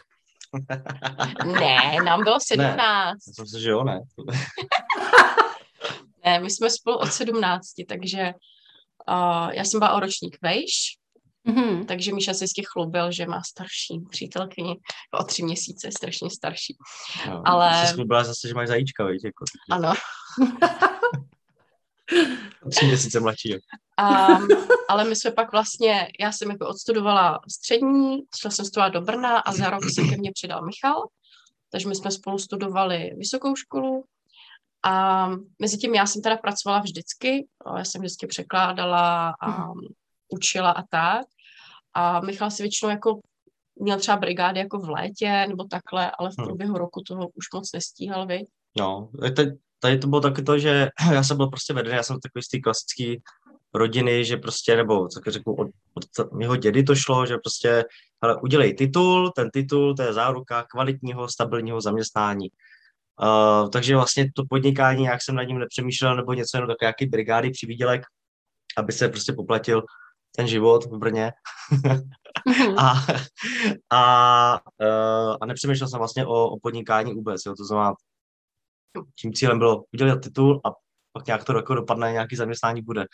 Ne, 1.44 1.96
nám 2.04 2.24
bylo 2.24 2.36
17. 2.40 2.76
Ne, 2.76 3.12
myslím 3.26 3.46
si, 3.46 3.60
že 3.60 3.70
jo, 3.70 3.84
ne. 3.84 4.00
ne, 6.24 6.40
my 6.40 6.50
jsme 6.50 6.70
spolu 6.70 6.96
od 6.96 7.12
17, 7.12 7.66
takže 7.88 8.32
uh, 9.08 9.50
já 9.52 9.64
jsem 9.64 9.80
byla 9.80 9.92
o 9.92 10.00
ročník 10.00 10.38
vejš, 10.42 10.98
Mm-hmm. 11.46 11.84
Takže 11.84 12.14
Míša 12.14 12.34
se 12.34 12.44
vždycky 12.44 12.62
chlubil, 12.72 13.12
že 13.12 13.26
má 13.26 13.42
starší 13.42 14.00
přítelkyni 14.10 14.80
o 15.20 15.24
tři 15.24 15.42
měsíce, 15.42 15.88
strašně 15.92 16.30
starší. 16.30 16.76
No, 17.28 17.42
Ale... 17.44 17.86
Jsi 17.86 18.04
byla 18.04 18.24
zase, 18.24 18.48
že 18.48 18.54
máš 18.54 18.68
zajíčka, 18.68 19.06
víš? 19.06 19.22
Jako, 19.24 19.44
ano. 19.70 19.94
tři 22.70 22.86
měsíce 22.86 23.20
mladší. 23.20 23.54
Um, 23.54 24.48
ale 24.88 25.04
my 25.04 25.16
jsme 25.16 25.30
pak 25.30 25.52
vlastně, 25.52 26.08
já 26.20 26.32
jsem 26.32 26.50
jako 26.50 26.68
odstudovala 26.68 27.40
střední, 27.50 28.18
šla 28.40 28.50
jsem 28.50 28.64
studovat 28.64 28.88
do 28.88 29.00
Brna 29.00 29.38
a 29.38 29.52
za 29.52 29.70
rok 29.70 29.84
se 29.84 30.02
ke 30.02 30.16
mně 30.16 30.32
přidal 30.32 30.66
Michal, 30.66 31.06
takže 31.72 31.88
my 31.88 31.94
jsme 31.94 32.10
spolu 32.10 32.38
studovali 32.38 33.10
vysokou 33.16 33.56
školu 33.56 34.04
a 34.84 35.28
mezi 35.58 35.78
tím 35.78 35.94
já 35.94 36.06
jsem 36.06 36.22
teda 36.22 36.36
pracovala 36.36 36.80
vždycky, 36.80 37.46
já 37.76 37.84
jsem 37.84 38.00
vždycky 38.00 38.26
překládala 38.26 39.34
a 39.40 39.70
um, 39.70 39.80
učila 40.28 40.70
a 40.70 40.82
tak. 40.82 41.26
A 41.94 42.20
Michal 42.20 42.50
si 42.50 42.62
většinou 42.62 42.90
jako 42.90 43.20
měl 43.80 43.98
třeba 43.98 44.16
brigády 44.16 44.60
jako 44.60 44.78
v 44.78 44.90
létě 44.90 45.46
nebo 45.48 45.64
takhle, 45.64 46.10
ale 46.18 46.30
v 46.30 46.34
hm. 46.40 46.44
průběhu 46.44 46.78
roku 46.78 47.02
toho 47.06 47.28
už 47.28 47.46
moc 47.54 47.72
nestíhal, 47.72 48.26
vy? 48.26 48.40
No, 48.78 49.10
teď, 49.36 49.48
tady 49.80 49.98
to 49.98 50.06
bylo 50.06 50.20
taky 50.20 50.42
to, 50.42 50.58
že 50.58 50.88
já 51.12 51.22
jsem 51.22 51.36
byl 51.36 51.46
prostě 51.46 51.74
vedený, 51.74 51.96
já 51.96 52.02
jsem 52.02 52.20
takový 52.20 52.42
z 52.42 52.48
té 52.48 52.58
klasické 52.60 53.14
rodiny, 53.74 54.24
že 54.24 54.36
prostě, 54.36 54.76
nebo 54.76 55.08
co 55.08 55.20
řeknu, 55.26 55.54
od, 55.54 55.68
od 55.94 56.32
mého 56.32 56.56
dědy 56.56 56.82
to 56.82 56.94
šlo, 56.94 57.26
že 57.26 57.36
prostě, 57.38 57.84
ale 58.20 58.36
udělej 58.40 58.74
titul, 58.74 59.32
ten 59.36 59.50
titul, 59.50 59.94
to 59.94 60.02
je 60.02 60.12
záruka 60.12 60.62
kvalitního, 60.62 61.28
stabilního 61.28 61.80
zaměstnání. 61.80 62.48
Uh, 63.22 63.70
takže 63.70 63.96
vlastně 63.96 64.32
to 64.34 64.42
podnikání, 64.50 65.04
jak 65.04 65.22
jsem 65.22 65.34
nad 65.34 65.42
ním 65.42 65.58
nepřemýšlel, 65.58 66.16
nebo 66.16 66.32
něco 66.32 66.56
jenom 66.56 66.68
tak 66.68 66.80
nějaký 66.80 67.06
brigády, 67.06 67.50
přivídělek, 67.50 68.02
aby 68.76 68.92
se 68.92 69.08
prostě 69.08 69.32
poplatil 69.32 69.82
ten 70.36 70.46
život 70.46 70.84
v 70.84 70.98
Brně. 70.98 71.32
Mhm. 71.70 72.10
a, 72.78 72.92
a, 73.90 74.60
uh, 74.80 75.36
a 75.40 75.46
nepřemýšlel 75.46 75.88
jsem 75.88 75.98
vlastně 75.98 76.26
o, 76.26 76.48
o 76.48 76.58
podnikání 76.60 77.14
vůbec. 77.14 77.42
Jo. 77.46 77.54
To 77.54 77.64
znamená, 77.64 77.94
tím 79.20 79.32
cílem 79.32 79.58
bylo 79.58 79.84
udělat 79.94 80.20
titul 80.22 80.60
a 80.64 80.70
pak 81.12 81.26
nějak 81.26 81.44
to 81.44 81.56
jako 81.56 81.74
dopadne, 81.74 82.12
nějaký 82.12 82.36
zaměstnání 82.36 82.82
bude. 82.82 83.06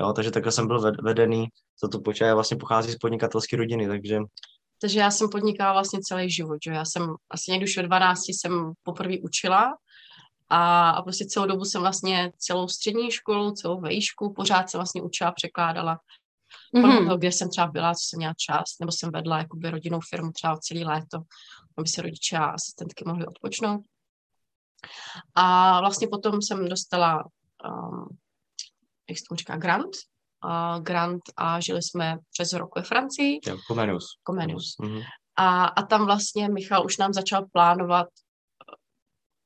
Jo, 0.00 0.12
takže 0.12 0.30
takhle 0.30 0.52
jsem 0.52 0.66
byl 0.66 0.92
vedený, 1.02 1.46
za 1.82 1.88
to 1.88 2.00
počáje 2.00 2.34
vlastně 2.34 2.56
pochází 2.56 2.92
z 2.92 2.96
podnikatelské 2.96 3.56
rodiny, 3.56 3.88
takže... 3.88 4.18
Takže 4.80 5.00
já 5.00 5.10
jsem 5.10 5.28
podnikala 5.28 5.72
vlastně 5.72 6.00
celý 6.02 6.30
život, 6.30 6.58
že 6.64 6.70
já 6.70 6.84
jsem 6.84 7.14
asi 7.30 7.50
někdy 7.50 7.64
už 7.64 7.76
ve 7.76 7.82
12 7.82 8.28
jsem 8.28 8.72
poprvé 8.82 9.14
učila 9.22 9.76
a, 10.48 10.90
a 10.90 11.02
prostě 11.02 11.26
celou 11.26 11.46
dobu 11.46 11.64
jsem 11.64 11.80
vlastně 11.80 12.32
celou 12.38 12.68
střední 12.68 13.10
školu, 13.10 13.52
celou 13.52 13.80
vejšku, 13.80 14.32
pořád 14.32 14.70
jsem 14.70 14.78
vlastně 14.78 15.02
učila, 15.02 15.32
překládala 15.32 15.98
mm-hmm. 16.74 17.04
toho, 17.04 17.18
kde 17.18 17.32
jsem 17.32 17.50
třeba 17.50 17.66
byla, 17.66 17.94
co 17.94 18.00
jsem 18.08 18.16
měla 18.16 18.34
čas, 18.36 18.64
nebo 18.80 18.92
jsem 18.92 19.10
vedla 19.10 19.38
jakoby 19.38 19.70
rodinnou 19.70 20.00
firmu 20.10 20.32
třeba 20.32 20.56
celý 20.56 20.84
léto, 20.84 21.18
aby 21.78 21.88
se 21.88 22.02
rodiče 22.02 22.36
a 22.36 22.44
asistentky 22.44 23.04
mohli 23.06 23.26
odpočnout. 23.26 23.80
A 25.34 25.80
vlastně 25.80 26.08
potom 26.08 26.42
jsem 26.42 26.68
dostala, 26.68 27.24
um, 27.68 28.16
jak 29.08 29.18
se 29.18 29.24
tomu 29.28 29.36
říká, 29.36 29.56
grant, 29.56 29.96
uh, 30.44 30.82
grant 30.82 31.22
a 31.36 31.60
žili 31.60 31.82
jsme 31.82 32.18
přes 32.32 32.52
rok 32.52 32.76
ve 32.76 32.82
Francii. 32.82 33.38
Jo, 33.46 33.56
Comenius. 33.66 34.04
Comenius. 34.26 34.76
Mm-hmm. 34.82 35.02
A, 35.36 35.64
a 35.64 35.82
tam 35.82 36.06
vlastně 36.06 36.48
Michal 36.48 36.84
už 36.84 36.98
nám 36.98 37.12
začal 37.12 37.46
plánovat 37.52 38.08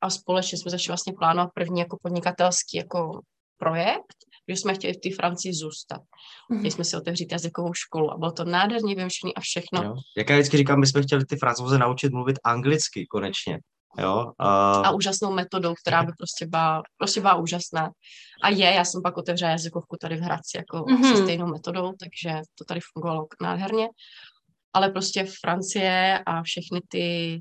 a 0.00 0.11
společně 0.11 0.59
jsme 0.59 0.71
začali 0.71 0.91
vlastně 0.91 1.12
plánovat 1.19 1.50
první 1.55 1.81
jako 1.81 1.99
podnikatelský 2.03 2.76
jako 2.76 3.21
projekt, 3.57 4.17
že 4.49 4.57
jsme 4.57 4.75
chtěli 4.75 4.93
v 4.93 5.00
té 5.00 5.17
Francii 5.17 5.55
zůstat. 5.55 6.00
Mm-hmm. 6.00 6.59
Chtěli 6.59 6.71
jsme 6.71 6.85
si 6.85 6.97
otevřít 6.97 7.33
jazykovou 7.33 7.75
školu 7.75 8.12
a 8.12 8.19
bylo 8.19 8.33
to 8.33 8.45
nádherně 8.45 8.95
vymyšlené 8.95 9.33
a 9.37 9.41
všechno. 9.41 9.83
Jo. 9.83 9.95
Jak 10.17 10.31
já 10.31 10.37
vždycky 10.37 10.57
říkám, 10.57 10.81
my 10.81 10.87
jsme 10.87 11.03
chtěli 11.03 11.25
ty 11.25 11.37
francouze 11.37 11.79
naučit 11.79 12.12
mluvit 12.12 12.38
anglicky 12.45 13.07
konečně. 13.07 13.59
Jo, 13.99 14.33
a... 14.39 14.73
a 14.73 14.91
úžasnou 14.91 15.33
metodou, 15.33 15.75
která 15.75 16.03
by 16.03 16.13
prostě 16.19 16.47
byla, 16.47 16.83
prostě 16.97 17.21
byla 17.21 17.35
úžasná. 17.35 17.91
A 18.43 18.49
je, 18.49 18.67
já 18.73 18.85
jsem 18.85 19.03
pak 19.03 19.17
otevřela 19.17 19.51
jazykovku 19.51 19.97
tady 20.01 20.17
v 20.17 20.21
Hradci 20.21 20.57
jako 20.57 20.77
mm-hmm. 20.77 21.17
se 21.17 21.23
stejnou 21.23 21.47
metodou, 21.47 21.93
takže 22.01 22.41
to 22.59 22.65
tady 22.65 22.81
fungovalo 22.93 23.27
nádherně. 23.43 23.89
Ale 24.73 24.89
prostě 24.89 25.27
Francie 25.41 26.19
a 26.27 26.43
všechny 26.43 26.81
ty 26.89 27.41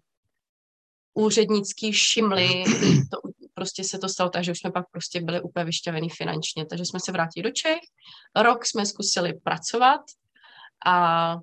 úřednický 1.14 1.94
šimly, 1.94 2.64
to 3.12 3.30
prostě 3.54 3.84
se 3.84 4.00
to 4.00 4.10
stalo 4.10 4.30
tak, 4.30 4.44
že 4.44 4.52
už 4.52 4.60
jsme 4.60 4.72
pak 4.72 4.86
prostě 4.92 5.22
byli 5.22 5.42
úplně 5.42 5.66
vyšťavený 5.66 6.10
finančně, 6.10 6.66
takže 6.66 6.86
jsme 6.86 7.00
se 7.00 7.12
vrátili 7.12 7.44
do 7.44 7.52
Čech, 7.52 7.80
rok 8.36 8.66
jsme 8.66 8.86
zkusili 8.86 9.34
pracovat 9.34 10.02
a 10.86 11.38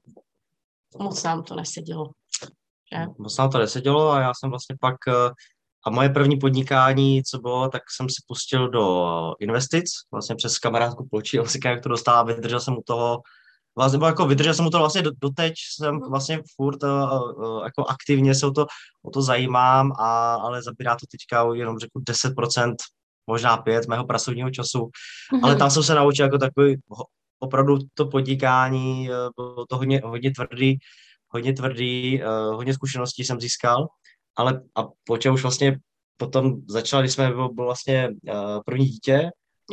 moc 0.98 1.22
nám 1.22 1.42
to 1.42 1.54
nesedělo. 1.54 2.10
Že? 2.96 3.06
Moc 3.18 3.38
nám 3.38 3.50
to 3.50 3.58
nesedělo 3.58 4.10
a 4.10 4.20
já 4.20 4.32
jsem 4.34 4.50
vlastně 4.50 4.76
pak 4.80 4.96
eh, 5.08 5.30
a 5.86 5.90
moje 5.90 6.08
první 6.08 6.36
podnikání, 6.36 7.22
co 7.22 7.38
bylo, 7.38 7.68
tak 7.68 7.82
jsem 7.96 8.08
si 8.08 8.22
pustil 8.28 8.68
do 8.68 9.34
investic, 9.40 9.84
vlastně 10.12 10.36
přes 10.36 10.58
kamarádku 10.58 11.08
Pločí, 11.10 11.40
on 11.40 11.46
si 11.46 11.58
jak 11.64 11.82
to 11.82 11.88
dostal 11.88 12.24
vydržel 12.24 12.60
jsem 12.60 12.74
u 12.74 12.82
toho 12.86 13.22
vlastně, 13.76 13.96
nebo 13.96 14.06
jako 14.06 14.26
vydržel 14.26 14.54
jsem 14.54 14.64
mu 14.64 14.70
to 14.70 14.78
vlastně 14.78 15.02
do, 15.02 15.10
doteď, 15.20 15.54
jsem 15.78 15.94
mhm. 15.94 16.10
vlastně 16.10 16.42
furt 16.56 16.82
uh, 16.82 16.90
uh, 16.90 17.64
jako 17.64 17.84
aktivně 17.86 18.34
se 18.34 18.46
o 18.46 18.50
to, 18.50 18.66
o 19.02 19.10
to 19.10 19.22
zajímám, 19.22 19.92
a, 19.92 20.34
ale 20.34 20.62
zabírá 20.62 20.94
to 20.94 21.06
teďka 21.10 21.54
jenom 21.54 21.78
řeknu 21.78 22.00
10%, 22.02 22.74
možná 23.26 23.56
5 23.56 23.88
mého 23.88 24.04
pracovního 24.04 24.50
času, 24.50 24.78
mm-hmm. 24.78 25.40
ale 25.42 25.56
tam 25.56 25.70
jsem 25.70 25.82
se 25.82 25.94
naučil 25.94 26.24
jako 26.24 26.38
takový 26.38 26.76
opravdu 27.38 27.78
to 27.94 28.06
podnikání, 28.06 29.08
bylo 29.36 29.66
to 29.66 29.76
hodně, 29.76 30.00
hodně 30.04 30.30
tvrdý, 30.30 30.78
hodně 31.30 31.52
tvrdý, 31.52 32.22
uh, 32.22 32.54
hodně 32.54 32.74
zkušeností 32.74 33.24
jsem 33.24 33.40
získal, 33.40 33.88
ale 34.36 34.62
a 34.76 34.84
počal 35.04 35.34
už 35.34 35.42
vlastně 35.42 35.78
potom 36.16 36.54
začal, 36.68 37.00
když 37.00 37.12
jsme 37.12 37.28
byl, 37.28 37.48
byl 37.48 37.64
vlastně 37.64 38.08
uh, 38.08 38.60
první 38.66 38.86
dítě, 38.86 39.30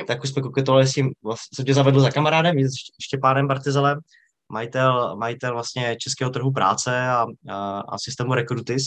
tak 0.07 0.23
už 0.23 0.29
jsme 0.29 0.41
koketovali 0.41 0.87
s 0.87 0.93
tím, 0.93 1.11
vlastně, 1.23 1.55
jsem 1.55 1.65
tě 1.65 1.73
zavedl 1.73 1.99
za 1.99 2.11
kamarádem, 2.11 2.55
Štěpánem 3.01 3.47
Bartizelem, 3.47 3.99
majitel, 4.51 5.17
majitel 5.17 5.53
vlastně 5.53 5.95
českého 5.99 6.31
trhu 6.31 6.51
práce 6.51 7.07
a, 7.07 7.25
a, 7.49 7.79
a 7.79 7.97
systému 7.97 8.33
Recruitis, 8.33 8.83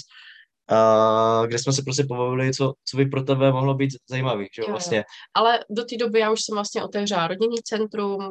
Uh, 0.72 1.46
kde 1.46 1.58
jsme 1.58 1.72
se 1.72 1.82
prostě 1.82 2.04
pobavili, 2.04 2.54
co, 2.54 2.72
co 2.84 2.96
by 2.96 3.06
pro 3.06 3.22
tebe 3.22 3.52
mohlo 3.52 3.74
být 3.74 3.90
zajímavý, 4.10 4.46
že 4.54 4.62
jo, 4.62 4.70
vlastně. 4.70 5.04
Ale 5.34 5.58
do 5.70 5.84
té 5.84 5.96
doby 5.96 6.20
já 6.20 6.30
už 6.30 6.40
jsem 6.40 6.54
vlastně 6.54 6.84
otevřela 6.84 7.28
rodinný 7.28 7.56
centrum. 7.64 8.30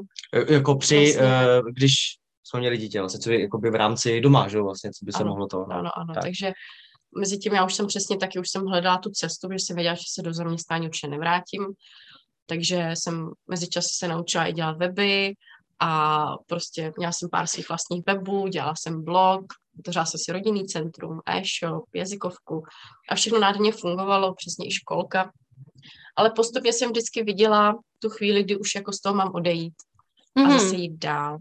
Jako 0.49 0.75
při, 0.75 0.95
vlastně. 0.95 1.21
uh, 1.21 1.71
když 1.71 1.93
jsme 2.49 2.59
měli 2.59 2.77
dítě, 2.77 2.99
vlastně, 2.99 3.19
co 3.19 3.29
by, 3.29 3.41
jako 3.41 3.57
by 3.57 3.69
v 3.69 3.75
rámci 3.75 4.21
doma, 4.21 4.47
že 4.47 4.61
vlastně, 4.61 4.91
co 4.91 5.05
by 5.05 5.11
se 5.11 5.23
ano, 5.23 5.29
mohlo 5.29 5.47
to. 5.47 5.57
No, 5.57 5.75
ano, 5.75 5.89
ano, 5.95 6.13
tak. 6.13 6.23
takže 6.23 6.51
mezi 7.19 7.37
tím 7.37 7.53
já 7.53 7.65
už 7.65 7.73
jsem 7.73 7.87
přesně 7.87 8.17
taky, 8.17 8.39
už 8.39 8.49
jsem 8.49 8.65
hledala 8.65 8.97
tu 8.97 9.09
cestu, 9.09 9.47
protože 9.47 9.59
jsem 9.59 9.75
věděla, 9.75 9.95
že 9.95 10.03
se 10.07 10.21
do 10.21 10.33
zaměstnání 10.33 10.87
určitě 10.87 11.07
nevrátím 11.07 11.65
takže 12.49 12.89
jsem 12.93 13.31
mezi 13.47 13.67
časy 13.67 13.89
se 13.93 14.07
naučila 14.07 14.45
i 14.45 14.53
dělat 14.53 14.77
weby 14.77 15.33
a 15.79 16.25
prostě 16.47 16.93
měla 16.97 17.11
jsem 17.11 17.29
pár 17.29 17.47
svých 17.47 17.69
vlastních 17.69 18.03
webů, 18.07 18.47
dělala 18.47 18.73
jsem 18.75 19.03
blog, 19.03 19.45
vytvořila 19.75 20.05
jsem 20.05 20.19
si 20.25 20.31
rodinný 20.31 20.65
centrum, 20.65 21.19
e-shop, 21.25 21.83
jazykovku 21.95 22.63
a 23.09 23.15
všechno 23.15 23.39
nádherně 23.39 23.71
fungovalo, 23.71 24.33
přesně 24.33 24.67
i 24.67 24.71
školka. 24.71 25.31
Ale 26.15 26.31
postupně 26.35 26.73
jsem 26.73 26.89
vždycky 26.89 27.23
viděla 27.23 27.79
tu 27.99 28.09
chvíli, 28.09 28.43
kdy 28.43 28.57
už 28.57 28.75
jako 28.75 28.93
z 28.93 29.01
toho 29.01 29.15
mám 29.15 29.31
odejít 29.33 29.73
a 30.35 30.39
mm-hmm. 30.39 30.59
zase 30.59 30.75
jít 30.75 30.97
dál. 30.97 31.37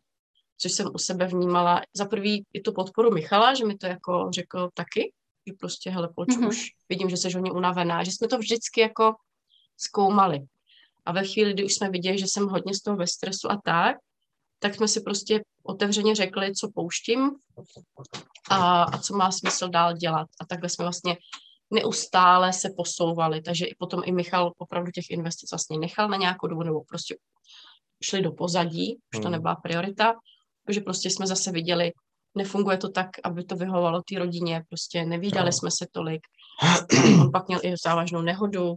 Což 0.58 0.72
jsem 0.72 0.86
u 0.94 0.98
sebe 0.98 1.26
vnímala. 1.26 1.82
Za 1.96 2.04
prvý 2.04 2.44
i 2.52 2.60
tu 2.60 2.72
podporu 2.72 3.10
Michala, 3.10 3.54
že 3.54 3.64
mi 3.64 3.76
to 3.76 3.86
jako 3.86 4.28
řekl 4.30 4.68
taky, 4.74 5.12
že 5.46 5.54
prostě, 5.60 5.90
hele, 5.90 6.08
pojď 6.14 6.28
mm-hmm. 6.28 6.48
už, 6.48 6.66
vidím, 6.88 7.10
že 7.10 7.16
jsi 7.16 7.32
hodně 7.32 7.52
unavená, 7.52 8.04
že 8.04 8.10
jsme 8.10 8.28
to 8.28 8.38
vždycky 8.38 8.80
jako 8.80 9.14
zkoumali. 9.76 10.40
A 11.04 11.12
ve 11.12 11.24
chvíli, 11.24 11.52
kdy 11.52 11.64
už 11.64 11.74
jsme 11.74 11.90
viděli, 11.90 12.18
že 12.18 12.26
jsem 12.26 12.46
hodně 12.48 12.74
z 12.74 12.80
toho 12.80 12.96
ve 12.96 13.06
stresu 13.06 13.50
a 13.50 13.60
tak, 13.64 13.96
tak 14.58 14.74
jsme 14.74 14.88
si 14.88 15.00
prostě 15.00 15.40
otevřeně 15.62 16.14
řekli, 16.14 16.54
co 16.54 16.70
pouštím 16.74 17.30
a, 18.50 18.82
a 18.82 18.98
co 18.98 19.16
má 19.16 19.30
smysl 19.30 19.68
dál 19.68 19.92
dělat. 19.92 20.28
A 20.40 20.46
takhle 20.46 20.68
jsme 20.68 20.84
vlastně 20.84 21.16
neustále 21.70 22.52
se 22.52 22.70
posouvali, 22.76 23.42
takže 23.42 23.66
i 23.66 23.74
potom 23.78 24.02
i 24.04 24.12
Michal 24.12 24.52
opravdu 24.58 24.90
těch 24.90 25.10
investic 25.10 25.50
vlastně 25.50 25.78
nechal 25.78 26.08
na 26.08 26.16
nějakou 26.16 26.46
dobu, 26.46 26.62
nebo 26.62 26.84
prostě 26.84 27.16
šli 28.02 28.22
do 28.22 28.32
pozadí, 28.32 28.98
už 29.14 29.20
to 29.20 29.22
hmm. 29.22 29.32
nebyla 29.32 29.54
priorita, 29.54 30.14
protože 30.68 30.80
prostě 30.80 31.10
jsme 31.10 31.26
zase 31.26 31.52
viděli, 31.52 31.92
nefunguje 32.36 32.76
to 32.76 32.88
tak, 32.88 33.08
aby 33.24 33.44
to 33.44 33.56
vyhovovalo 33.56 34.02
té 34.02 34.18
rodině, 34.18 34.62
prostě 34.68 35.04
nevídali 35.04 35.52
jsme 35.52 35.70
se 35.70 35.86
tolik. 35.92 36.20
On 37.22 37.32
pak 37.32 37.48
měl 37.48 37.60
i 37.62 37.74
závažnou 37.84 38.22
nehodu, 38.22 38.74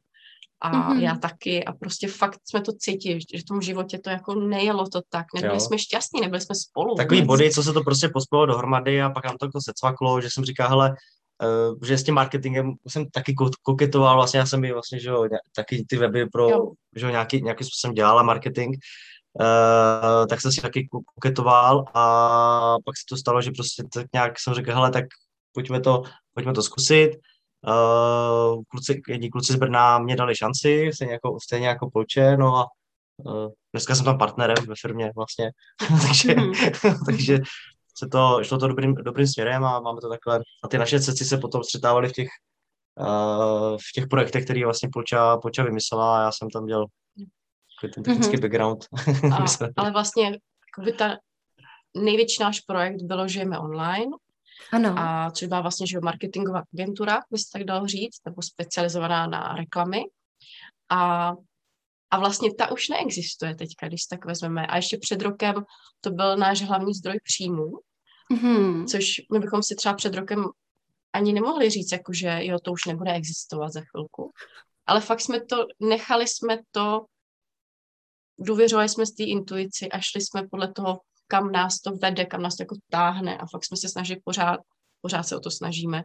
a 0.63 0.71
mm-hmm. 0.71 1.00
já 1.00 1.15
taky 1.15 1.65
a 1.65 1.74
prostě 1.74 2.07
fakt 2.07 2.39
jsme 2.50 2.62
to 2.62 2.71
cítili, 2.79 3.19
že 3.33 3.41
v 3.41 3.43
tom 3.43 3.62
životě 3.62 4.00
to 4.00 4.10
jako 4.10 4.36
nejelo 4.36 4.88
to 4.88 5.01
tak, 5.10 5.25
nebyli 5.36 5.53
jo. 5.53 5.60
jsme 5.60 5.79
šťastní, 5.79 6.21
nebyli 6.21 6.41
jsme 6.41 6.55
spolu. 6.55 6.95
Takový 6.95 7.21
body, 7.21 7.51
co 7.51 7.63
se 7.63 7.74
to 7.74 7.83
prostě 7.83 8.10
pospělo 8.13 8.45
dohromady 8.45 9.01
a 9.01 9.10
pak 9.10 9.25
nám 9.25 9.38
to 9.38 9.45
jako 9.45 9.62
secvaklo, 9.62 10.21
že 10.21 10.29
jsem 10.29 10.45
říkal, 10.45 10.69
hele, 10.69 10.89
uh, 10.89 11.77
že 11.83 11.98
s 11.98 12.03
tím 12.03 12.15
marketingem 12.15 12.74
jsem 12.88 13.10
taky 13.10 13.36
koketoval, 13.63 14.15
vlastně 14.15 14.39
já 14.39 14.45
jsem 14.45 14.63
i 14.63 14.74
vlastně, 14.74 15.00
že 15.00 15.10
jo, 15.10 15.27
taky 15.55 15.86
ty 15.89 15.98
weby 15.98 16.25
pro, 16.25 16.50
jo. 16.50 16.71
že 16.95 17.05
jo, 17.05 17.12
nějaký, 17.12 17.41
nějaký 17.41 17.63
způsobem 17.63 17.93
dělala 17.93 18.24
marketing, 18.24 18.75
uh, 19.39 20.27
tak 20.27 20.41
jsem 20.41 20.51
si 20.51 20.61
taky 20.61 20.88
koketoval 21.15 21.85
a 21.93 22.75
pak 22.85 22.97
se 22.97 23.03
to 23.09 23.17
stalo, 23.17 23.41
že 23.41 23.51
prostě 23.51 23.83
tak 23.93 24.05
nějak 24.13 24.39
jsem 24.39 24.53
řekl, 24.53 24.71
hele, 24.71 24.91
tak 24.91 25.05
pojďme 25.51 25.79
to, 25.79 26.03
pojďme 26.33 26.53
to 26.53 26.63
zkusit, 26.63 27.11
Uh, 27.67 28.61
kluci, 28.67 29.01
jedni 29.07 29.29
kluci 29.29 29.53
z 29.53 29.55
Brna 29.55 30.00
mě 30.00 30.15
dali 30.15 30.35
šanci, 30.35 30.91
stejně 30.93 31.13
jako, 31.13 31.38
stejně 31.43 31.67
jako 31.67 31.89
Polče, 31.89 32.38
no 32.38 32.57
a 32.57 32.65
uh, 33.17 33.47
dneska 33.73 33.95
jsem 33.95 34.05
tam 34.05 34.17
partnerem 34.17 34.65
ve 34.67 34.73
firmě 34.81 35.11
vlastně, 35.15 35.51
takže, 36.07 36.35
mhm. 36.35 36.53
takže 37.05 37.39
se 37.97 38.07
to, 38.07 38.43
šlo 38.43 38.57
to 38.57 38.67
dobrým, 38.67 38.95
dobrým 38.95 39.27
směrem 39.27 39.65
a 39.65 39.79
máme 39.79 40.01
to 40.01 40.09
takhle. 40.09 40.39
A 40.63 40.67
ty 40.67 40.77
naše 40.77 41.00
cesty 41.00 41.25
se 41.25 41.38
potom 41.38 41.63
střetávaly 41.63 42.09
v 42.09 42.11
těch, 42.11 42.27
uh, 43.00 43.77
v 43.77 43.91
těch 43.95 44.07
projektech, 44.07 44.43
které 44.43 44.65
vlastně 44.65 44.89
Polča, 44.93 45.38
Polča 45.38 45.63
vymyslela 45.63 46.17
a 46.17 46.21
já 46.21 46.31
jsem 46.31 46.50
tam 46.50 46.65
dělal 46.65 46.85
ten 47.89 48.03
technický 48.03 48.38
mm-hmm. 48.38 48.41
background. 48.41 48.85
A, 49.33 49.45
ale 49.81 49.91
vlastně 49.91 50.39
ta 50.97 51.17
největší 51.97 52.43
náš 52.43 52.59
projekt 52.59 53.01
bylo 53.01 53.27
Žijeme 53.27 53.59
online, 53.59 54.11
ano. 54.71 54.95
A 54.97 55.31
což 55.31 55.47
byla 55.47 55.61
vlastně 55.61 55.88
že 55.88 56.00
marketingová 56.00 56.63
agentura, 56.73 57.19
by 57.31 57.38
se 57.38 57.50
tak 57.53 57.63
dalo 57.63 57.88
říct, 57.88 58.21
nebo 58.25 58.41
specializovaná 58.41 59.27
na 59.27 59.55
reklamy. 59.55 60.01
A, 60.89 61.31
a 62.11 62.20
vlastně 62.20 62.53
ta 62.53 62.72
už 62.72 62.89
neexistuje 62.89 63.55
teďka, 63.55 63.87
když 63.87 64.05
tak 64.05 64.25
vezmeme. 64.25 64.67
A 64.67 64.75
ještě 64.75 64.98
před 64.98 65.22
rokem 65.22 65.55
to 66.01 66.11
byl 66.11 66.37
náš 66.37 66.61
hlavní 66.61 66.94
zdroj 66.94 67.20
příjmů, 67.24 67.72
mm-hmm. 68.33 68.85
což 68.85 69.22
my 69.33 69.39
bychom 69.39 69.63
si 69.63 69.75
třeba 69.75 69.96
před 69.96 70.15
rokem 70.15 70.46
ani 71.13 71.33
nemohli 71.33 71.70
říct, 71.70 71.91
jako 71.91 72.13
že 72.13 72.39
jo, 72.41 72.59
to 72.59 72.72
už 72.72 72.85
nebude 72.85 73.11
existovat 73.13 73.74
za 73.74 73.81
chvilku. 73.81 74.31
Ale 74.85 75.01
fakt 75.01 75.22
jsme 75.22 75.46
to, 75.46 75.65
nechali 75.79 76.27
jsme 76.27 76.57
to, 76.72 77.05
důvěřovali 78.41 78.89
jsme 78.89 79.05
z 79.05 79.11
té 79.11 79.23
intuici 79.23 79.89
a 79.89 79.99
šli 79.99 80.21
jsme 80.21 80.47
podle 80.47 80.73
toho, 80.73 80.99
kam 81.27 81.51
nás 81.51 81.79
to 81.79 81.91
vede, 81.91 82.25
kam 82.25 82.41
nás 82.41 82.55
to 82.55 82.63
jako 82.63 82.75
táhne 82.89 83.37
a 83.37 83.45
fakt 83.45 83.65
jsme 83.65 83.77
se 83.77 83.89
snažili 83.89 84.21
pořád, 84.23 84.59
pořád 85.01 85.23
se 85.23 85.37
o 85.37 85.39
to 85.39 85.51
snažíme 85.51 86.03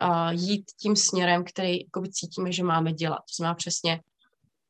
a 0.00 0.32
jít 0.32 0.64
tím 0.80 0.96
směrem, 0.96 1.44
který 1.44 1.80
jako 1.80 2.02
cítíme, 2.12 2.52
že 2.52 2.62
máme 2.62 2.92
dělat. 2.92 3.16
To 3.18 3.34
znamená 3.36 3.54
přesně, 3.54 4.00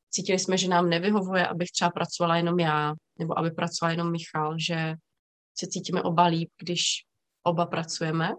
cítili 0.09 0.39
jsme, 0.39 0.57
že 0.57 0.67
nám 0.67 0.89
nevyhovuje, 0.89 1.47
abych 1.47 1.71
třeba 1.71 1.89
pracovala 1.89 2.37
jenom 2.37 2.59
já, 2.59 2.93
nebo 3.19 3.39
aby 3.39 3.51
pracovala 3.51 3.91
jenom 3.91 4.11
Michal, 4.11 4.55
že 4.59 4.93
se 5.57 5.67
cítíme 5.67 6.03
oba 6.03 6.25
líp, 6.25 6.49
když 6.61 6.81
oba 7.43 7.65
pracujeme. 7.65 8.33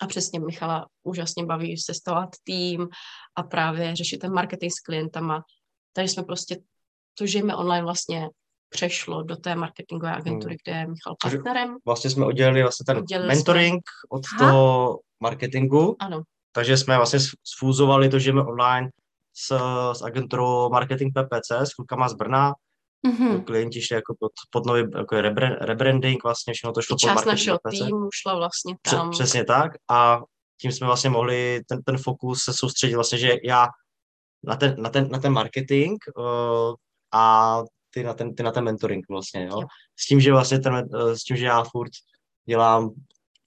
A 0.00 0.06
přesně 0.06 0.40
Michala 0.40 0.88
úžasně 1.02 1.44
baví 1.44 1.78
sestavovat 1.78 2.30
tým 2.44 2.88
a 3.36 3.42
právě 3.42 3.96
řešit 3.96 4.18
ten 4.18 4.32
marketing 4.32 4.72
s 4.72 4.80
klientama. 4.80 5.42
Takže 5.92 6.12
jsme 6.12 6.22
prostě 6.22 6.56
to 7.14 7.26
žijeme 7.26 7.56
online 7.56 7.84
vlastně 7.84 8.28
přešlo 8.68 9.22
do 9.22 9.36
té 9.36 9.54
marketingové 9.54 10.16
agentury, 10.16 10.52
hmm. 10.54 10.58
kde 10.64 10.78
je 10.78 10.86
Michal 10.86 11.16
partnerem. 11.22 11.76
Vlastně 11.84 12.10
jsme 12.10 12.26
oddělili 12.26 12.62
vlastně 12.62 12.84
ten 12.84 12.96
oddělili 12.96 13.28
mentoring 13.28 13.82
jsme... 13.82 14.16
od 14.16 14.22
Aha. 14.32 14.50
toho 14.50 14.98
marketingu. 15.20 15.96
Ano. 15.98 16.22
Takže 16.52 16.76
jsme 16.76 16.96
vlastně 16.96 17.18
sfúzovali 17.44 18.08
to, 18.08 18.18
že 18.18 18.30
jsme 18.30 18.42
online 18.42 18.90
s, 19.34 19.58
s 19.92 20.02
agenturou 20.02 20.70
Marketing 20.70 21.12
PPC, 21.14 21.50
s 21.50 21.74
klukama 21.74 22.08
z 22.08 22.14
Brna. 22.14 22.52
Mm-hmm. 23.08 23.44
Klienti 23.44 23.82
šli 23.82 23.94
jako 23.96 24.14
pod, 24.20 24.32
pod 24.50 24.66
nový 24.66 24.82
jako 24.96 25.20
rebranding, 25.60 26.22
vlastně 26.22 26.54
všechno 26.54 26.72
to 26.72 26.82
šlo 26.82 26.96
I 26.96 26.98
část 26.98 27.24
našeho 27.24 27.58
PPC. 27.58 27.78
týmu 27.78 28.08
šlo 28.14 28.36
vlastně 28.36 28.74
tam. 28.90 29.10
Přesně 29.10 29.44
tak 29.44 29.72
a 29.90 30.20
tím 30.60 30.72
jsme 30.72 30.86
vlastně 30.86 31.10
mohli 31.10 31.60
ten, 31.68 31.82
ten 31.82 31.98
fokus 31.98 32.42
se 32.42 32.52
soustředit 32.52 32.94
vlastně, 32.94 33.18
že 33.18 33.36
já 33.44 33.68
na 34.44 34.56
ten, 34.56 34.74
na 34.78 34.90
ten, 34.90 35.10
na 35.10 35.18
ten 35.18 35.32
marketing 35.32 35.98
uh, 36.16 36.74
a 37.12 37.62
ty 37.90 38.02
na 38.02 38.14
ten, 38.14 38.34
ty 38.34 38.42
na 38.42 38.52
ten 38.52 38.64
mentoring 38.64 39.04
vlastně, 39.08 39.44
jo. 39.44 39.60
S 39.98 40.06
tím, 40.06 40.20
že 40.20 40.32
vlastně 40.32 40.58
ten, 40.58 40.74
eh, 40.74 41.16
s 41.16 41.22
tím, 41.22 41.36
že 41.36 41.46
já 41.46 41.64
furt 41.64 41.92
dělám 42.48 42.90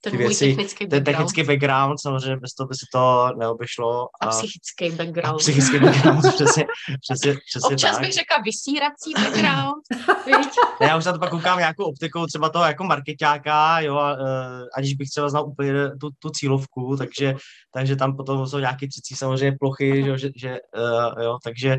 ten 0.04 0.10
ty 0.10 0.16
věci, 0.16 0.46
technický 0.46 0.86
ten 0.86 1.04
technický 1.04 1.42
background, 1.42 2.00
samozřejmě 2.00 2.36
bez 2.36 2.54
toho 2.54 2.68
by 2.68 2.74
se 2.74 2.86
to 2.92 3.28
neobešlo. 3.38 4.08
A, 4.20 4.26
a 4.26 4.30
psychický 4.30 4.90
background. 4.90 5.34
A 5.34 5.38
psychický 5.38 5.78
background, 5.78 6.20
přesně, 6.34 6.66
přesně, 7.00 7.34
přesně 7.34 7.74
Občas 7.74 7.96
tak. 7.96 8.00
bych 8.00 8.12
řekla 8.12 8.36
vysírací 8.44 9.12
background, 9.14 9.82
Já 10.80 10.96
už 10.96 11.04
na 11.04 11.12
to 11.12 11.18
pak 11.18 11.30
koukám 11.30 11.58
nějakou 11.58 11.84
optikou 11.84 12.26
třeba 12.26 12.48
toho 12.48 12.64
jako 12.64 12.84
marketáka, 12.84 13.80
jo, 13.80 13.96
a, 13.96 14.12
uh, 14.12 14.66
aniž 14.76 14.94
bych 14.94 15.10
třeba 15.10 15.28
znal 15.28 15.46
úplně 15.46 15.72
tu, 16.00 16.10
tu 16.18 16.30
cílovku, 16.30 16.96
takže, 16.96 17.34
takže 17.72 17.96
tam 17.96 18.16
potom 18.16 18.46
jsou 18.46 18.58
nějaké 18.58 18.88
třicí 18.88 19.14
samozřejmě 19.14 19.56
plochy, 19.60 20.02
že, 20.04 20.18
že, 20.18 20.30
že 20.36 20.50
uh, 20.50 21.22
jo, 21.22 21.38
takže 21.44 21.78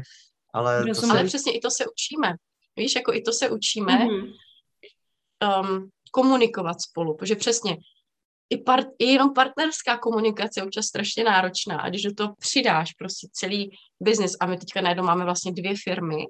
ale, 0.55 0.85
to 0.85 0.93
se... 0.93 1.07
ale 1.07 1.23
přesně 1.23 1.53
i 1.53 1.59
to 1.59 1.71
se 1.71 1.85
učíme. 1.87 2.35
Víš, 2.75 2.95
jako 2.95 3.13
i 3.13 3.21
to 3.21 3.31
se 3.31 3.49
učíme 3.49 3.93
mm-hmm. 3.93 4.33
um, 5.59 5.89
komunikovat 6.11 6.81
spolu, 6.81 7.15
protože 7.15 7.35
přesně 7.35 7.77
i, 8.49 8.57
part, 8.57 8.87
i 8.99 9.05
jenom 9.05 9.33
partnerská 9.33 9.97
komunikace 9.97 10.59
je 10.59 10.63
občas 10.63 10.85
strašně 10.85 11.23
náročná 11.23 11.81
a 11.81 11.89
když 11.89 12.03
do 12.03 12.13
toho 12.13 12.35
přidáš 12.39 12.93
prostě 12.93 13.27
celý 13.31 13.71
biznis 13.99 14.35
a 14.39 14.45
my 14.45 14.57
teďka 14.57 14.81
najednou 14.81 15.03
máme 15.03 15.25
vlastně 15.25 15.51
dvě 15.51 15.73
firmy 15.83 16.25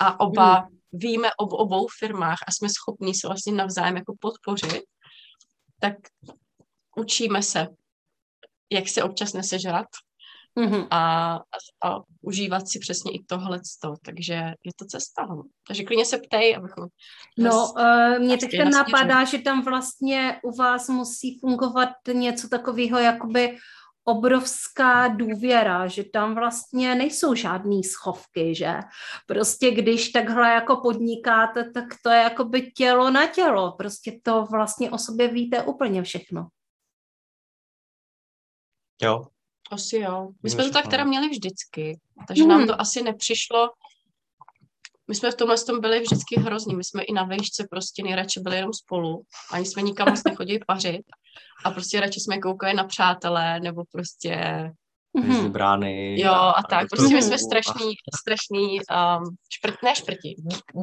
a 0.00 0.20
oba 0.20 0.60
mm. 0.60 0.78
víme 0.92 1.28
o 1.40 1.44
obou 1.44 1.86
firmách 1.98 2.38
a 2.46 2.52
jsme 2.52 2.68
schopni 2.68 3.14
se 3.14 3.26
vlastně 3.26 3.52
navzájem 3.52 3.96
jako 3.96 4.14
podpořit, 4.20 4.82
tak 5.80 5.94
učíme 6.96 7.42
se, 7.42 7.66
jak 8.72 8.88
se 8.88 9.02
občas 9.02 9.32
nesežrat 9.32 9.86
mm-hmm. 10.58 10.86
a, 10.90 11.34
a, 11.34 11.88
a 11.88 12.00
užívat 12.20 12.68
si 12.68 12.78
přesně 12.78 13.12
i 13.12 13.24
tohle. 13.26 13.60
Takže 14.04 14.34
je 14.34 14.72
to 14.76 14.84
cesta. 14.84 15.26
No. 15.26 15.42
Takže 15.66 15.84
klidně 15.84 16.04
se 16.04 16.18
ptej, 16.18 16.56
abychom... 16.56 16.86
No, 17.38 17.72
uh, 17.72 18.18
mě 18.18 18.38
teďka 18.38 18.64
napadá, 18.64 19.24
že 19.24 19.38
tam 19.38 19.64
vlastně 19.64 20.40
u 20.42 20.56
vás 20.56 20.88
musí 20.88 21.38
fungovat 21.40 21.88
něco 22.12 22.48
takového, 22.48 22.98
jakoby 22.98 23.58
obrovská 24.04 25.08
důvěra, 25.08 25.86
že 25.86 26.04
tam 26.04 26.34
vlastně 26.34 26.94
nejsou 26.94 27.34
žádné 27.34 27.82
schovky, 27.82 28.54
že 28.54 28.74
prostě 29.26 29.70
když 29.70 30.08
takhle 30.08 30.48
jako 30.48 30.76
podnikáte, 30.76 31.70
tak 31.70 31.84
to 32.02 32.10
je 32.10 32.18
jako 32.22 32.44
by 32.44 32.70
tělo 32.72 33.10
na 33.10 33.26
tělo, 33.26 33.72
prostě 33.72 34.20
to 34.22 34.44
vlastně 34.50 34.90
o 34.90 34.98
sobě 34.98 35.28
víte 35.28 35.62
úplně 35.62 36.02
všechno. 36.02 36.48
Jo, 39.02 39.26
asi 39.70 39.96
jo. 39.96 40.28
My 40.42 40.50
jsme 40.50 40.64
to 40.64 40.70
tak 40.70 40.88
teda 40.88 41.04
měli 41.04 41.28
vždycky, 41.28 41.98
takže 42.28 42.46
nám 42.46 42.66
to 42.66 42.80
asi 42.80 43.02
nepřišlo. 43.02 43.70
My 45.08 45.14
jsme 45.14 45.30
v 45.30 45.34
tomhle 45.34 45.58
tom 45.58 45.80
byli 45.80 46.00
vždycky 46.00 46.40
hrozní. 46.40 46.74
My 46.74 46.84
jsme 46.84 47.02
i 47.02 47.12
na 47.12 47.24
vejšce 47.24 47.66
prostě 47.70 48.02
nejradši 48.02 48.40
byli 48.40 48.56
jenom 48.56 48.72
spolu. 48.72 49.22
Ani 49.52 49.66
jsme 49.66 49.82
nikam 49.82 50.08
moc 50.08 50.24
nechodili 50.24 50.60
pařit. 50.66 51.02
A 51.64 51.70
prostě 51.70 52.00
radši 52.00 52.20
jsme 52.20 52.38
koukali 52.38 52.74
na 52.74 52.84
přátelé, 52.84 53.60
nebo 53.60 53.82
prostě 53.92 54.36
mm-hmm. 55.18 55.48
brány. 55.48 56.20
Jo, 56.20 56.32
a, 56.32 56.50
a 56.50 56.62
tak. 56.62 56.88
Prostě 56.88 57.14
my 57.14 57.22
jsme 57.22 57.38
strašný, 57.38 57.94
strašný, 58.20 58.78
um, 58.80 59.36
šprt, 59.52 59.82
ne 59.84 59.94
šprti, 59.94 60.36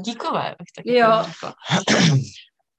díkové, 0.05 0.55
bych 0.59 0.71
taky 0.75 0.97
jo. 0.97 1.25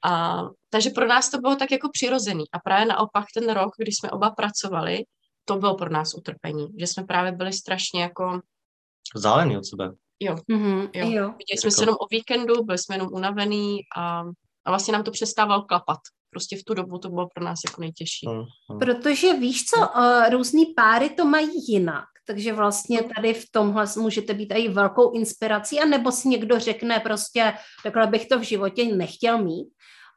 A, 0.04 0.42
takže 0.70 0.90
pro 0.90 1.06
nás 1.06 1.30
to 1.30 1.38
bylo 1.38 1.56
tak 1.56 1.70
jako 1.70 1.88
přirozený. 1.92 2.44
A 2.52 2.58
právě 2.58 2.86
naopak 2.86 3.24
ten 3.34 3.52
rok, 3.52 3.70
kdy 3.78 3.92
jsme 3.92 4.10
oba 4.10 4.30
pracovali, 4.30 5.04
to 5.48 5.56
bylo 5.56 5.74
pro 5.74 5.90
nás 5.90 6.14
utrpení. 6.14 6.66
Že 6.78 6.86
jsme 6.86 7.04
právě 7.04 7.32
byli 7.32 7.52
strašně 7.52 8.02
jako... 8.02 8.40
Vzdálený 9.14 9.58
od 9.58 9.66
sebe. 9.66 9.90
Jo. 10.20 10.34
Mm-hmm, 10.34 10.90
jo. 10.94 11.10
jo. 11.10 11.24
Viděli 11.24 11.58
jsme 11.58 11.70
se 11.70 11.82
jenom 11.82 11.96
o 12.00 12.06
víkendu, 12.10 12.64
byli 12.64 12.78
jsme 12.78 12.94
jenom 12.94 13.08
unavený 13.12 13.78
a, 13.96 14.20
a 14.64 14.70
vlastně 14.70 14.92
nám 14.92 15.02
to 15.02 15.10
přestávalo 15.10 15.62
klapat. 15.62 15.98
Prostě 16.30 16.56
v 16.56 16.64
tu 16.64 16.74
dobu 16.74 16.98
to 16.98 17.08
bylo 17.08 17.28
pro 17.34 17.44
nás 17.44 17.60
jako 17.64 17.80
nejtěžší. 17.80 18.28
Mm, 18.28 18.44
mm. 18.72 18.78
Protože 18.78 19.32
víš 19.32 19.64
co, 19.64 19.76
uh, 19.80 20.30
různý 20.30 20.66
páry 20.66 21.10
to 21.10 21.24
mají 21.24 21.50
jinak. 21.68 22.04
Takže 22.26 22.52
vlastně 22.52 23.02
tady 23.16 23.34
v 23.34 23.50
tomhle 23.50 23.86
můžete 23.96 24.34
být 24.34 24.52
i 24.56 24.68
velkou 24.68 25.12
inspirací, 25.12 25.80
a 25.80 25.84
nebo 25.84 26.12
si 26.12 26.28
někdo 26.28 26.58
řekne 26.58 27.00
prostě, 27.00 27.52
takhle 27.82 28.06
bych 28.06 28.28
to 28.28 28.38
v 28.38 28.42
životě 28.42 28.84
nechtěl 28.84 29.42
mít. 29.42 29.68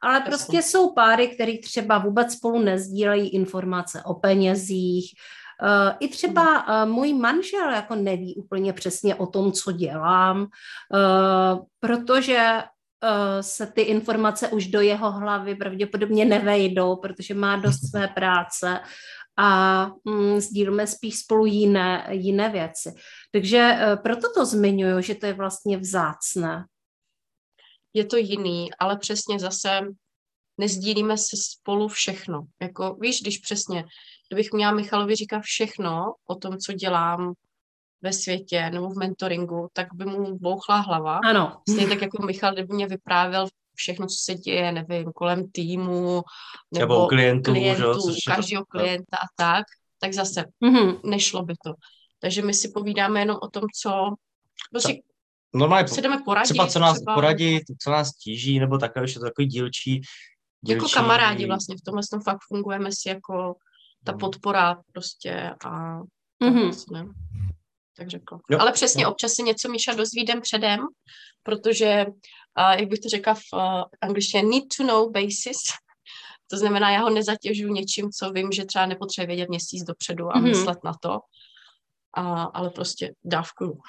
Ale 0.02 0.14
Jasně. 0.14 0.28
prostě 0.28 0.62
jsou 0.62 0.92
páry, 0.92 1.28
které 1.28 1.52
třeba 1.58 1.98
vůbec 1.98 2.32
spolu 2.32 2.58
nezdílejí 2.58 3.28
informace 3.28 4.02
o 4.04 4.14
penězích, 4.14 5.14
Uh, 5.62 5.96
I 6.00 6.08
třeba 6.08 6.68
uh, 6.84 6.90
můj 6.90 7.14
manžel 7.14 7.70
jako 7.70 7.94
neví 7.94 8.34
úplně 8.34 8.72
přesně 8.72 9.14
o 9.14 9.26
tom, 9.26 9.52
co 9.52 9.72
dělám, 9.72 10.40
uh, 10.40 11.58
protože 11.80 12.62
se 13.40 13.66
ty 13.66 13.80
informace 13.80 14.48
už 14.48 14.66
do 14.66 14.80
jeho 14.80 15.12
hlavy 15.12 15.54
pravděpodobně 15.54 16.24
nevejdou, 16.24 16.96
protože 16.96 17.34
má 17.34 17.56
dost 17.56 17.80
své 17.90 18.08
práce 18.08 18.80
a 19.36 19.86
mm, 20.04 20.40
sdílíme 20.40 20.86
spíš 20.86 21.18
spolu 21.18 21.46
jiné, 21.46 22.06
jiné 22.10 22.48
věci. 22.48 22.94
Takže 23.32 23.78
proto 24.02 24.32
to 24.36 24.46
zmiňuju, 24.46 25.00
že 25.00 25.14
to 25.14 25.26
je 25.26 25.32
vlastně 25.32 25.78
vzácné. 25.78 26.64
Je 27.94 28.04
to 28.04 28.16
jiný, 28.16 28.68
ale 28.78 28.98
přesně 28.98 29.38
zase 29.38 29.80
nezdílíme 30.58 31.18
se 31.18 31.36
spolu 31.36 31.88
všechno. 31.88 32.42
Jako, 32.62 32.96
víš, 33.00 33.20
když 33.20 33.38
přesně, 33.38 33.84
kdybych 34.28 34.52
měla 34.52 34.72
Michalovi 34.72 35.14
říkat 35.16 35.40
všechno 35.40 36.14
o 36.28 36.34
tom, 36.34 36.58
co 36.58 36.72
dělám 36.72 37.32
ve 38.02 38.12
světě 38.12 38.70
nebo 38.70 38.88
v 38.88 38.98
mentoringu, 38.98 39.68
tak 39.72 39.86
by 39.94 40.04
mu 40.04 40.38
bouchla 40.38 40.76
hlava. 40.76 41.20
Ano. 41.24 41.62
Stejně 41.68 41.88
tak 41.88 42.02
jako 42.02 42.26
Michal, 42.26 42.52
kdyby 42.52 42.74
mě 42.74 42.86
vyprávěl 42.86 43.46
všechno, 43.74 44.06
co 44.06 44.16
se 44.18 44.34
děje, 44.34 44.72
nevím, 44.72 45.12
kolem 45.12 45.50
týmu, 45.50 46.22
nebo, 46.74 46.94
nebo 46.94 47.06
klientů, 47.06 47.52
klientů 47.52 48.12
že? 48.12 48.34
každého 48.34 48.64
klienta 48.64 49.16
a 49.16 49.26
tak, 49.36 49.66
tak 49.98 50.12
zase 50.12 50.44
mm-hmm. 50.64 51.00
nešlo 51.04 51.42
by 51.42 51.54
to. 51.64 51.72
Takže 52.18 52.42
my 52.42 52.54
si 52.54 52.68
povídáme 52.68 53.20
jenom 53.20 53.36
o 53.42 53.48
tom, 53.48 53.62
co... 53.82 54.14
Prostě 54.70 55.00
Normálně 55.54 55.88
se 55.88 56.00
jdeme 56.00 56.22
poradit. 56.24 56.52
Třeba 56.52 56.66
co 56.66 56.78
nás 56.78 56.96
třeba... 56.96 57.14
poradí, 57.14 57.60
co 57.82 57.90
nás 57.90 58.12
tíží, 58.12 58.58
nebo 58.58 58.78
takové, 58.78 59.06
že 59.06 59.14
to 59.14 59.24
takový 59.24 59.46
dílčí 59.46 60.02
Dělčí... 60.66 60.82
Jako 60.82 60.88
kamarádi 60.94 61.46
vlastně, 61.46 61.76
v 61.76 61.84
tomhle 61.84 62.02
tom 62.10 62.20
fakt 62.20 62.38
fungujeme 62.48 62.90
si 62.92 63.08
jako 63.08 63.56
ta 64.04 64.12
mhm. 64.12 64.18
podpora 64.18 64.82
prostě 64.92 65.50
a 65.64 66.00
mm-hmm. 66.42 66.64
vlastně, 66.64 67.04
tak 67.96 68.08
řekla. 68.08 68.40
Jo. 68.50 68.58
Ale 68.60 68.72
přesně, 68.72 69.02
jo. 69.02 69.10
občas 69.10 69.32
si 69.32 69.42
něco 69.42 69.68
Míša 69.68 69.94
dozvídem 69.94 70.40
předem, 70.40 70.80
protože, 71.42 72.06
uh, 72.06 72.70
jak 72.70 72.88
bych 72.88 73.00
to 73.00 73.08
řekla 73.08 73.34
v 73.34 73.40
uh, 73.54 73.82
angličtině, 74.00 74.42
need 74.42 74.64
to 74.76 74.84
know 74.84 75.10
basis, 75.10 75.58
to 76.50 76.56
znamená, 76.56 76.90
já 76.90 77.00
ho 77.00 77.10
nezatěžuji 77.10 77.72
něčím, 77.72 78.10
co 78.10 78.30
vím, 78.30 78.52
že 78.52 78.64
třeba 78.64 78.86
nepotřebuje 78.86 79.26
vědět 79.26 79.48
měsíc 79.48 79.84
dopředu 79.84 80.28
a 80.28 80.34
mm-hmm. 80.34 80.42
myslet 80.42 80.78
na 80.84 80.92
to, 81.02 81.18
a, 82.16 82.42
ale 82.42 82.70
prostě 82.70 83.14
dávkuju. 83.24 83.80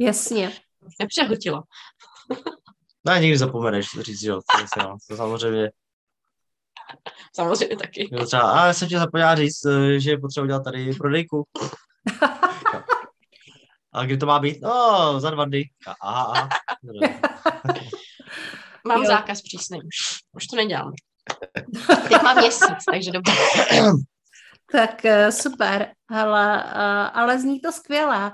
Jasně. 0.00 0.52
Nepřehltila. 1.00 1.62
no, 3.06 3.14
nikdy 3.14 3.38
zapomeneš 3.38 3.86
říct, 4.00 4.22
jo. 4.22 4.40
To, 4.74 4.96
to 5.08 5.16
samozřejmě 5.16 5.70
Samozřejmě 7.34 7.76
taky. 7.76 8.08
Jo, 8.12 8.26
třeba, 8.26 8.50
a 8.50 8.66
já 8.66 8.72
jsem 8.72 8.88
tě 8.88 8.98
zapomněla 8.98 9.34
říct, 9.34 9.64
eh, 9.66 10.00
že 10.00 10.10
je 10.10 10.18
potřeba 10.18 10.44
udělat 10.44 10.64
tady 10.64 10.94
prodejku. 10.94 11.44
a 13.92 14.04
kdy 14.04 14.16
to 14.16 14.26
má 14.26 14.38
být? 14.38 14.62
No, 14.62 15.20
za 15.20 15.30
dva 15.30 15.44
dny. 15.44 15.70
Aha, 16.00 16.32
aha. 16.32 16.48
Mám 18.86 19.02
jo. 19.02 19.06
zákaz 19.06 19.42
přísný 19.42 19.78
už. 19.78 20.18
Už 20.32 20.46
to 20.46 20.56
nedělám. 20.56 20.92
Teď 22.08 22.22
mám 22.22 22.36
měsíc, 22.36 22.84
takže 22.92 23.10
dobře. 23.10 23.32
tak 24.72 25.04
eh, 25.04 25.32
super, 25.32 25.92
hele, 26.10 26.64
uh, 26.64 27.20
ale 27.20 27.38
zní 27.38 27.60
to 27.60 27.72
skvěle. 27.72 28.32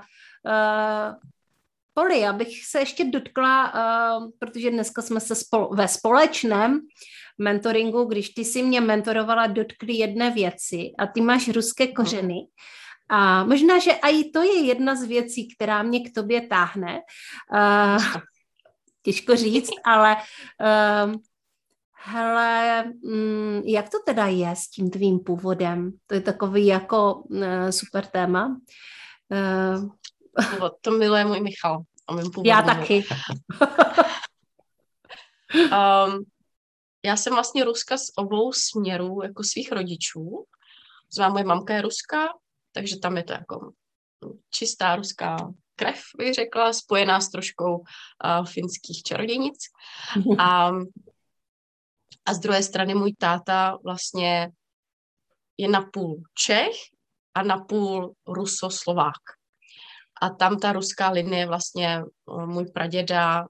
Poli, 1.93 2.25
abych 2.25 2.65
se 2.65 2.79
ještě 2.79 3.05
dotkla, 3.05 3.73
uh, 3.73 4.29
protože 4.39 4.71
dneska 4.71 5.01
jsme 5.01 5.19
se 5.19 5.33
spol- 5.33 5.75
ve 5.75 5.87
společném 5.87 6.79
mentoringu, 7.37 8.03
když 8.03 8.29
ty 8.29 8.45
si 8.45 8.63
mě 8.63 8.81
mentorovala, 8.81 9.47
dotkli 9.47 9.93
jedné 9.93 10.31
věci 10.31 10.91
a 10.99 11.07
ty 11.07 11.21
máš 11.21 11.47
ruské 11.47 11.83
mhm. 11.85 11.93
kořeny. 11.93 12.35
A 13.09 13.43
možná, 13.43 13.79
že 13.79 13.91
i 13.91 14.29
to 14.29 14.41
je 14.41 14.65
jedna 14.65 14.95
z 14.95 15.03
věcí, 15.03 15.47
která 15.55 15.83
mě 15.83 15.99
k 15.99 16.13
tobě 16.13 16.41
táhne. 16.47 17.01
Uh, 17.53 18.03
těžko 19.03 19.35
říct, 19.35 19.69
ale 19.85 20.15
uh, 20.15 21.15
hele, 21.91 22.83
um, 23.03 23.61
jak 23.65 23.89
to 23.89 23.97
teda 24.05 24.25
je 24.25 24.55
s 24.55 24.67
tím 24.67 24.89
tvým 24.89 25.19
původem? 25.19 25.91
To 26.07 26.15
je 26.15 26.21
takový 26.21 26.65
jako 26.65 27.13
uh, 27.13 27.69
super 27.69 28.05
téma. 28.05 28.57
Uh, 29.29 29.89
to 30.81 30.91
miluje 30.91 31.25
můj 31.25 31.41
Michal. 31.41 31.83
Já 32.45 32.61
taky. 32.61 33.03
um, 35.53 36.25
já 37.05 37.17
jsem 37.17 37.33
vlastně 37.33 37.63
Ruska 37.63 37.97
z 37.97 38.05
obou 38.15 38.53
směrů, 38.53 39.21
jako 39.23 39.43
svých 39.43 39.71
rodičů. 39.71 40.45
Znamená, 41.13 41.33
moje 41.33 41.43
mamka 41.43 41.73
je 41.73 41.81
Ruska, 41.81 42.27
takže 42.71 42.99
tam 42.99 43.17
je 43.17 43.23
to 43.23 43.33
jako 43.33 43.71
čistá 44.49 44.95
ruská 44.95 45.53
krev, 45.75 46.01
bych 46.17 46.33
řekla, 46.33 46.73
spojená 46.73 47.21
s 47.21 47.29
troškou 47.29 47.77
uh, 47.77 48.45
finských 48.45 49.03
čarodějnic. 49.03 49.59
A, 50.39 50.69
a 52.25 52.33
z 52.33 52.39
druhé 52.39 52.63
strany 52.63 52.95
můj 52.95 53.13
táta 53.17 53.77
vlastně 53.83 54.51
je 55.57 55.67
napůl 55.67 56.21
Čech 56.33 56.75
a 57.33 57.43
napůl 57.43 58.13
Rusoslovák. 58.27 59.42
A 60.23 60.29
tam 60.29 60.59
ta 60.59 60.73
ruská 60.73 61.09
linie 61.09 61.47
vlastně 61.47 62.03
můj 62.45 62.65
praděda, 62.65 63.45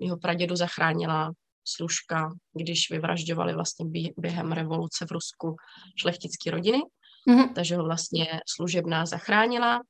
jeho 0.00 0.16
pradědu 0.16 0.56
zachránila 0.56 1.32
služka, 1.64 2.32
když 2.52 2.90
vyvražďovali 2.90 3.54
vlastně 3.54 3.86
během 4.16 4.52
revoluce 4.52 5.06
v 5.06 5.12
Rusku 5.12 5.56
šlechtické 5.96 6.50
rodiny. 6.50 6.82
Mm-hmm. 7.28 7.52
Takže 7.54 7.76
ho 7.76 7.84
vlastně 7.84 8.40
služebná 8.46 9.06
zachránila 9.06 9.80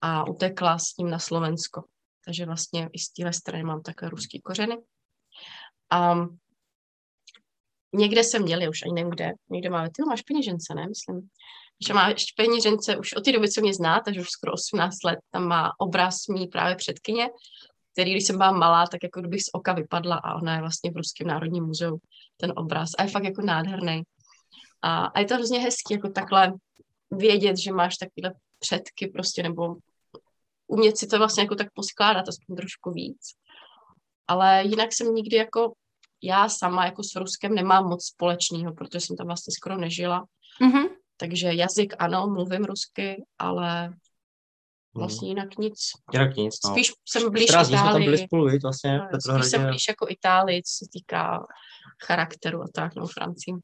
a 0.00 0.26
utekla 0.26 0.78
s 0.78 0.96
ním 0.98 1.10
na 1.10 1.18
Slovensko. 1.18 1.84
Takže 2.24 2.46
vlastně 2.46 2.88
i 2.92 2.98
z 2.98 3.12
téhle 3.12 3.32
strany 3.32 3.64
mám 3.64 3.82
takové 3.82 4.10
ruský 4.10 4.40
kořeny. 4.40 4.76
A 5.90 6.14
někde 7.94 8.24
jsem 8.24 8.42
měli, 8.42 8.68
už 8.68 8.82
ani 8.82 8.92
nevím 8.92 9.10
kde, 9.10 9.32
někde 9.50 9.70
máme, 9.70 9.90
ty 9.90 10.02
máš 10.08 10.22
peněžence, 10.22 10.74
ne, 10.74 10.86
myslím. 10.88 11.28
Že 11.86 11.94
má 11.94 12.08
ještě 12.08 12.42
peněžence 12.42 12.96
už 12.96 13.12
od 13.12 13.24
té 13.24 13.32
doby, 13.32 13.50
co 13.50 13.60
mě 13.60 13.74
zná, 13.74 14.00
takže 14.00 14.20
už 14.20 14.28
skoro 14.28 14.52
18 14.52 15.04
let, 15.04 15.18
tam 15.30 15.44
má 15.44 15.72
obraz 15.78 16.26
mý 16.28 16.46
právě 16.46 16.76
předkyně, 16.76 17.28
který, 17.92 18.10
když 18.10 18.26
jsem 18.26 18.36
byla 18.36 18.52
malá, 18.52 18.86
tak 18.86 19.02
jako 19.02 19.20
kdybych 19.20 19.42
z 19.42 19.50
oka 19.52 19.72
vypadla 19.72 20.16
a 20.16 20.34
ona 20.34 20.54
je 20.54 20.60
vlastně 20.60 20.90
v 20.90 20.96
Ruském 20.96 21.26
národním 21.26 21.64
muzeu, 21.64 21.98
ten 22.36 22.52
obraz. 22.56 22.90
A 22.98 23.02
je 23.02 23.08
fakt 23.08 23.24
jako 23.24 23.42
nádherný. 23.42 24.02
A, 24.82 25.04
a 25.04 25.20
je 25.20 25.26
to 25.26 25.34
hrozně 25.34 25.58
hezký, 25.58 25.94
jako 25.94 26.08
takhle 26.08 26.52
vědět, 27.10 27.56
že 27.58 27.72
máš 27.72 27.96
takovéhle 27.96 28.34
předky 28.58 29.06
prostě, 29.06 29.42
nebo 29.42 29.76
umět 30.66 30.98
si 30.98 31.06
to 31.06 31.18
vlastně 31.18 31.42
jako 31.42 31.54
tak 31.54 31.68
poskládat 31.74 32.28
aspoň 32.28 32.56
trošku 32.56 32.90
víc. 32.90 33.20
Ale 34.28 34.64
jinak 34.64 34.92
jsem 34.92 35.14
nikdy 35.14 35.36
jako 35.36 35.72
já 36.22 36.48
sama 36.48 36.84
jako 36.84 37.02
s 37.02 37.16
Ruskem 37.16 37.54
nemám 37.54 37.84
moc 37.84 38.06
společného, 38.06 38.74
protože 38.74 39.00
jsem 39.00 39.16
tam 39.16 39.26
vlastně 39.26 39.54
skoro 39.54 39.78
nežila. 39.78 40.24
Mm-hmm. 40.62 40.88
Takže 41.20 41.52
jazyk 41.52 41.94
ano, 41.98 42.26
mluvím 42.26 42.64
rusky, 42.64 43.24
ale 43.38 43.92
Hmm. 44.94 45.00
Vlastně 45.00 45.28
jinak 45.28 45.58
nic. 45.58 45.90
Jinak 46.12 46.36
nic, 46.36 46.58
no. 46.64 46.70
Spíš 46.70 46.92
jsem 47.08 47.30
blíž 47.30 47.44
Itálii. 47.44 47.66
jsme 47.66 47.76
tam 47.76 48.04
byli 48.04 48.18
spolu, 48.18 48.48
víc, 48.48 48.62
vlastně, 48.62 48.98
no, 48.98 49.20
Spíš 49.20 49.50
jsem 49.50 49.66
blíž 49.66 49.88
jako 49.88 50.06
Itálii, 50.08 50.62
co 50.62 50.84
se 50.84 50.88
týká 50.92 51.46
charakteru 52.06 52.62
a 52.62 52.66
tak, 52.74 52.94
no, 52.94 53.06
Francii. 53.06 53.54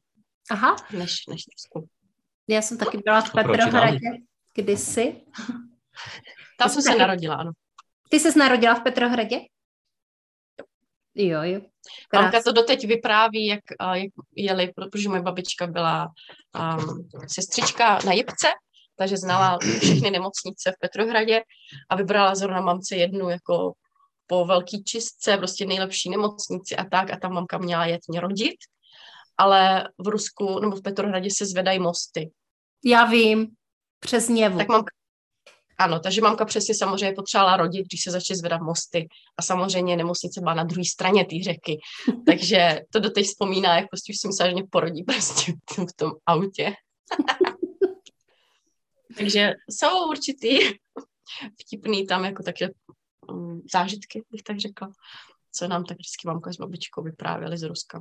Aha. 0.51 0.75
Než, 0.97 1.25
než 1.29 1.41
Česku. 1.43 1.87
Já 2.47 2.61
jsem 2.61 2.77
taky 2.77 2.97
byla 2.97 3.21
v 3.21 3.31
Petrohradě 3.31 4.07
kdysi. 4.55 5.21
Tam 6.59 6.69
jsem 6.69 6.81
se 6.81 6.95
narodila, 6.95 7.35
ano. 7.35 7.51
Ty 8.09 8.19
jsi 8.19 8.39
narodila 8.39 8.75
v 8.75 8.83
Petrohradě? 8.83 9.39
Jo, 11.17 11.43
jo. 11.43 11.61
Mamka 12.13 12.41
to 12.41 12.51
doteď 12.51 12.87
vypráví, 12.87 13.45
jak, 13.45 13.59
jak 13.93 14.11
jeli, 14.35 14.73
protože 14.75 15.09
moje 15.09 15.21
babička 15.21 15.67
byla 15.67 16.07
um, 16.55 17.09
sestřička 17.27 17.99
na 18.05 18.13
Jipce 18.13 18.47
takže 18.97 19.17
znala 19.17 19.57
všechny 19.81 20.11
nemocnice 20.11 20.71
v 20.71 20.79
Petrohradě 20.79 21.41
a 21.89 21.95
vybrala 21.95 22.35
zrovna 22.35 22.61
mamce 22.61 22.95
jednu 22.95 23.29
jako 23.29 23.73
po 24.27 24.45
velký 24.45 24.83
čistce, 24.83 25.37
prostě 25.37 25.65
nejlepší 25.65 26.09
nemocnici 26.09 26.75
a 26.75 26.85
tak 26.85 27.11
a 27.11 27.17
tam 27.17 27.33
mamka 27.33 27.57
měla 27.57 27.85
jet 27.85 28.01
mě 28.07 28.19
rodit, 28.19 28.55
ale 29.37 29.89
v 29.97 30.07
Rusku 30.07 30.59
nebo 30.59 30.75
v 30.75 30.81
Petrohradě 30.81 31.29
se 31.37 31.45
zvedají 31.45 31.79
mosty. 31.79 32.31
Já 32.85 33.05
vím, 33.05 33.47
přes 33.99 34.29
něvu. 34.29 34.57
Tak 34.57 34.67
mamka, 34.67 34.91
ano, 35.79 35.99
takže 35.99 36.21
mamka 36.21 36.45
přesně 36.45 36.75
samozřejmě 36.75 37.15
potřebovala 37.15 37.57
rodit, 37.57 37.85
když 37.87 38.03
se 38.03 38.11
začaly 38.11 38.37
zvedat 38.37 38.61
mosty 38.61 39.07
a 39.37 39.41
samozřejmě 39.41 39.97
nemocnice 39.97 40.41
byla 40.41 40.53
na 40.53 40.63
druhé 40.63 40.85
straně 40.85 41.25
té 41.25 41.35
řeky, 41.43 41.79
takže 42.25 42.81
to 42.91 42.99
doteď 42.99 43.25
vzpomíná, 43.25 43.75
jak 43.75 43.89
prostě 43.89 44.13
už 44.13 44.23
myslela, 44.27 44.49
že 44.49 44.53
mě 44.53 44.63
porodí 44.69 45.03
prostě 45.03 45.53
v 45.89 45.93
tom 45.95 46.11
autě. 46.25 46.73
takže 49.17 49.53
jsou 49.69 50.09
určitý 50.09 50.59
vtipný 51.61 52.07
tam 52.07 52.25
jako 52.25 52.43
takže 52.43 52.69
um, 53.31 53.61
zážitky, 53.73 54.23
bych 54.31 54.43
tak 54.43 54.59
řekla 54.59 54.89
co 55.57 55.67
nám 55.67 55.83
tak 55.83 55.97
vždycky 55.97 56.27
mamka 56.27 56.53
s 56.53 56.57
babičkou 56.57 57.03
vyprávěli 57.03 57.57
z 57.57 57.63
Ruska. 57.63 57.99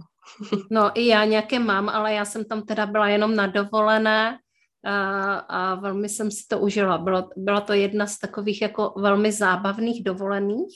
no 0.71 0.91
i 0.95 1.07
já 1.07 1.25
nějaké 1.25 1.59
mám, 1.59 1.89
ale 1.89 2.12
já 2.12 2.25
jsem 2.25 2.45
tam 2.45 2.62
teda 2.62 2.87
byla 2.87 3.09
jenom 3.09 3.37
na 3.37 3.47
dovolené 3.47 4.39
a, 4.87 5.35
a 5.38 5.75
velmi 5.75 6.09
jsem 6.09 6.31
si 6.31 6.44
to 6.49 6.59
užila. 6.59 6.99
Bylo, 6.99 7.29
byla 7.37 7.61
to 7.61 7.72
jedna 7.72 8.07
z 8.07 8.18
takových 8.18 8.62
jako 8.62 8.94
velmi 8.96 9.33
zábavných 9.33 10.05
dovolených 10.05 10.75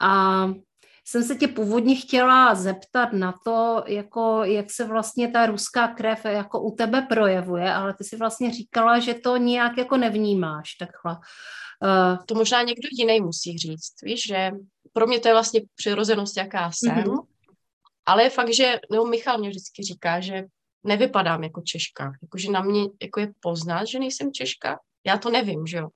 a 0.00 0.44
jsem 1.04 1.22
se 1.22 1.34
tě 1.34 1.48
původně 1.48 1.96
chtěla 1.96 2.54
zeptat 2.54 3.12
na 3.12 3.34
to, 3.44 3.84
jako, 3.86 4.44
jak 4.44 4.70
se 4.70 4.84
vlastně 4.84 5.28
ta 5.28 5.46
ruská 5.46 5.88
krev 5.88 6.24
jako 6.24 6.62
u 6.62 6.74
tebe 6.76 7.02
projevuje, 7.02 7.72
ale 7.72 7.94
ty 7.94 8.04
si 8.04 8.16
vlastně 8.16 8.52
říkala, 8.52 8.98
že 8.98 9.14
to 9.14 9.36
nějak 9.36 9.78
jako 9.78 9.96
nevnímáš 9.96 10.74
takhle. 10.74 11.16
Uh, 11.84 12.24
to 12.26 12.34
možná 12.34 12.62
někdo 12.62 12.88
jiný 12.92 13.20
musí 13.20 13.58
říct, 13.58 14.02
víš, 14.02 14.26
že 14.26 14.50
pro 14.92 15.06
mě 15.06 15.20
to 15.20 15.28
je 15.28 15.34
vlastně 15.34 15.60
přirozenost, 15.76 16.36
jaká 16.36 16.70
jsem, 16.72 16.96
mm-hmm. 16.96 17.18
ale 18.06 18.22
je 18.22 18.30
fakt, 18.30 18.54
že, 18.54 18.80
nebo 18.90 19.06
Michal 19.06 19.38
mě 19.38 19.48
vždycky 19.48 19.82
říká, 19.82 20.20
že 20.20 20.44
nevypadám 20.84 21.44
jako 21.44 21.60
Češka, 21.60 22.12
jakože 22.22 22.50
na 22.50 22.60
mě 22.60 22.82
jako 23.02 23.20
je 23.20 23.32
poznat, 23.40 23.84
že 23.84 23.98
nejsem 23.98 24.32
Češka, 24.32 24.78
já 25.06 25.18
to 25.18 25.30
nevím, 25.30 25.66
že 25.66 25.76
jo. 25.76 25.88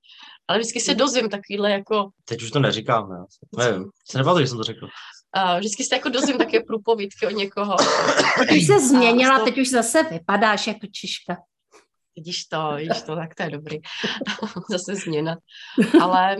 Ale 0.47 0.59
vždycky 0.59 0.79
se 0.79 0.91
mhm. 0.91 0.97
dozvím 0.97 1.29
takovýhle 1.29 1.71
jako... 1.71 2.09
Teď 2.25 2.41
už 2.41 2.51
to 2.51 2.59
neříkám, 2.59 3.11
já 3.11 3.25
nevím, 3.65 3.89
se 4.09 4.17
nepamatuji, 4.17 4.45
že 4.45 4.49
jsem 4.49 4.57
to 4.57 4.63
řekl. 4.63 4.85
Uh, 4.85 5.59
vždycky 5.59 5.83
se 5.83 5.95
jako 5.95 6.09
dozvím 6.09 6.37
také 6.37 6.59
průpovídky 6.59 7.27
od 7.27 7.31
někoho. 7.31 7.75
Teď 8.47 8.57
už 8.57 8.67
se 8.67 8.79
změnila, 8.79 9.39
to... 9.39 9.45
teď 9.45 9.57
už 9.57 9.69
zase 9.69 10.03
vypadáš 10.03 10.67
jako 10.67 10.87
Češka. 10.91 11.37
Vidíš 12.15 12.45
to, 12.45 12.73
vidíš 12.75 13.01
to, 13.01 13.15
tak 13.15 13.35
to 13.35 13.43
je 13.43 13.49
dobrý. 13.49 13.77
zase 14.69 14.95
změna. 14.95 15.37
Ale 16.01 16.37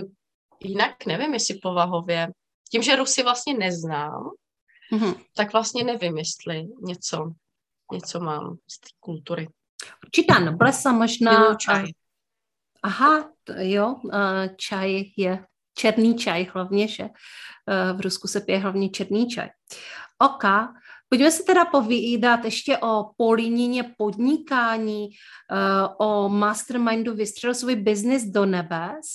jinak 0.64 1.06
nevím, 1.06 1.34
jestli 1.34 1.56
povahově. 1.56 2.28
Tím, 2.72 2.84
že 2.84 2.96
Rusy 2.96 3.24
vlastně 3.24 3.54
neznám, 3.54 4.30
mm-hmm. 4.94 5.16
tak 5.36 5.54
vlastně 5.54 5.84
nevím, 5.84 6.18
jestli 6.18 6.68
něco 6.82 7.32
něco 7.92 8.20
mám 8.20 8.58
z 8.68 8.80
té 8.80 8.88
kultury. 9.00 9.48
Určitá 10.06 10.40
noblesa 10.40 10.92
možná. 10.92 11.56
čaj. 11.56 11.86
Aha, 12.84 13.30
jo, 13.58 13.96
čaj 14.58 15.04
je 15.18 15.46
černý 15.78 16.16
čaj 16.18 16.48
hlavně, 16.54 16.88
že 16.88 17.10
v 17.94 18.02
Rusku 18.02 18.28
se 18.28 18.42
pije 18.42 18.60
hlavně 18.60 18.90
černý 18.90 19.28
čaj. 19.28 19.50
OK, 20.20 20.44
pojďme 21.10 21.32
se 21.32 21.44
teda 21.44 21.66
povídat 21.66 22.46
ještě 22.46 22.78
o 22.78 23.10
polinině 23.18 23.94
podnikání, 23.98 25.10
o 25.98 26.30
mastermindu 26.30 27.14
Vystřel 27.14 27.54
svůj 27.56 27.76
biznis 27.76 28.24
do 28.24 28.46
nebes. 28.46 29.06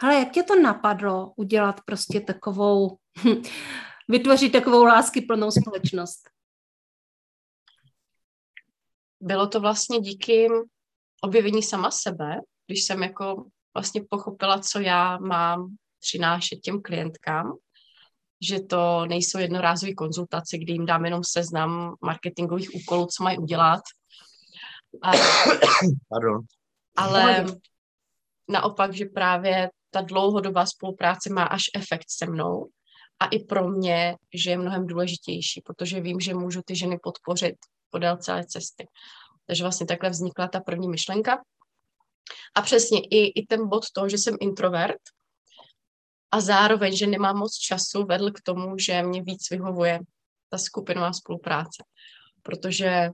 Hele, 0.00 0.14
jak 0.18 0.32
tě 0.32 0.42
to 0.42 0.60
napadlo 0.60 1.32
udělat 1.36 1.80
prostě 1.84 2.20
takovou, 2.20 2.96
vytvořit 4.08 4.52
takovou 4.52 4.84
lásky 4.84 5.20
plnou 5.20 5.50
společnost? 5.50 6.37
Bylo 9.20 9.46
to 9.46 9.60
vlastně 9.60 10.00
díky 10.00 10.48
objevení 11.22 11.62
sama 11.62 11.90
sebe, 11.90 12.40
když 12.66 12.84
jsem 12.84 13.02
jako 13.02 13.44
vlastně 13.74 14.02
pochopila, 14.10 14.60
co 14.60 14.80
já 14.80 15.18
mám 15.18 15.76
přinášet 16.00 16.56
těm 16.56 16.82
klientkám, 16.82 17.52
že 18.42 18.60
to 18.60 19.06
nejsou 19.06 19.38
jednorázové 19.38 19.94
konzultace, 19.94 20.58
kdy 20.58 20.72
jim 20.72 20.86
dám 20.86 21.04
jenom 21.04 21.20
seznam 21.24 21.94
marketingových 22.00 22.70
úkolů, 22.74 23.06
co 23.06 23.24
mají 23.24 23.38
udělat. 23.38 23.80
A, 25.02 25.12
Pardon. 26.08 26.40
Ale 26.96 27.46
naopak, 28.48 28.94
že 28.94 29.04
právě 29.04 29.70
ta 29.90 30.00
dlouhodobá 30.00 30.66
spolupráce 30.66 31.32
má 31.32 31.42
až 31.42 31.62
efekt 31.74 32.06
se 32.08 32.26
mnou 32.26 32.68
a 33.20 33.26
i 33.26 33.38
pro 33.38 33.68
mě, 33.68 34.16
že 34.34 34.50
je 34.50 34.58
mnohem 34.58 34.86
důležitější, 34.86 35.60
protože 35.60 36.00
vím, 36.00 36.20
že 36.20 36.34
můžu 36.34 36.62
ty 36.62 36.76
ženy 36.76 36.98
podpořit 37.02 37.56
podél 37.90 38.16
celé 38.16 38.44
cesty. 38.44 38.88
Takže 39.46 39.64
vlastně 39.64 39.86
takhle 39.86 40.10
vznikla 40.10 40.48
ta 40.48 40.60
první 40.60 40.88
myšlenka. 40.88 41.42
A 42.54 42.62
přesně 42.62 43.00
i, 43.00 43.40
i 43.40 43.46
ten 43.46 43.68
bod 43.68 43.90
toho, 43.92 44.08
že 44.08 44.18
jsem 44.18 44.36
introvert 44.40 45.00
a 46.30 46.40
zároveň, 46.40 46.96
že 46.96 47.06
nemám 47.06 47.36
moc 47.36 47.54
času, 47.54 48.04
vedl 48.04 48.30
k 48.30 48.40
tomu, 48.42 48.78
že 48.78 49.02
mě 49.02 49.22
víc 49.22 49.50
vyhovuje 49.50 50.00
ta 50.48 50.58
skupinová 50.58 51.12
spolupráce. 51.12 51.84
Protože 52.42 53.10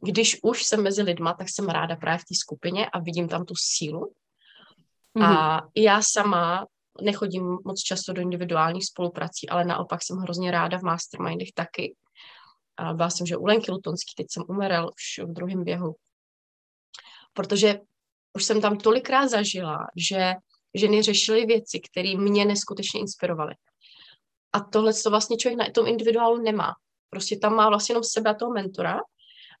když 0.00 0.38
už 0.42 0.64
jsem 0.64 0.82
mezi 0.82 1.02
lidma, 1.02 1.32
tak 1.32 1.48
jsem 1.48 1.68
ráda 1.68 1.96
právě 1.96 2.18
v 2.18 2.24
té 2.24 2.34
skupině 2.34 2.86
a 2.86 2.98
vidím 2.98 3.28
tam 3.28 3.44
tu 3.44 3.54
sílu. 3.56 4.12
Mm-hmm. 5.16 5.24
A 5.24 5.56
mhm. 5.60 5.70
já 5.76 6.02
sama 6.02 6.66
nechodím 7.02 7.58
moc 7.64 7.80
často 7.80 8.12
do 8.12 8.22
individuálních 8.22 8.86
spoluprací, 8.86 9.48
ale 9.48 9.64
naopak 9.64 10.02
jsem 10.02 10.16
hrozně 10.16 10.50
ráda 10.50 10.78
v 10.78 10.82
mastermindech 10.82 11.48
taky, 11.54 11.96
a 12.76 12.92
byla 12.92 13.10
jsem, 13.10 13.26
že 13.26 13.36
u 13.36 13.46
Lenky 13.46 13.70
Lutonský, 13.70 14.14
teď 14.16 14.26
jsem 14.30 14.42
umerel 14.48 14.90
už 14.94 15.26
v 15.26 15.32
druhém 15.32 15.64
běhu. 15.64 15.94
Protože 17.32 17.80
už 18.36 18.44
jsem 18.44 18.60
tam 18.60 18.78
tolikrát 18.78 19.28
zažila, 19.28 19.78
že 19.96 20.32
ženy 20.74 21.02
řešily 21.02 21.46
věci, 21.46 21.80
které 21.80 22.16
mě 22.16 22.44
neskutečně 22.44 23.00
inspirovaly. 23.00 23.54
A 24.52 24.60
tohle 24.60 24.92
to 24.94 25.10
vlastně 25.10 25.36
člověk 25.36 25.58
na 25.58 25.70
tom 25.74 25.86
individuálu 25.86 26.42
nemá. 26.42 26.74
Prostě 27.10 27.36
tam 27.36 27.54
má 27.54 27.68
vlastně 27.68 27.92
jenom 27.92 28.04
sebe 28.04 28.30
a 28.30 28.34
toho 28.34 28.52
mentora, 28.52 28.98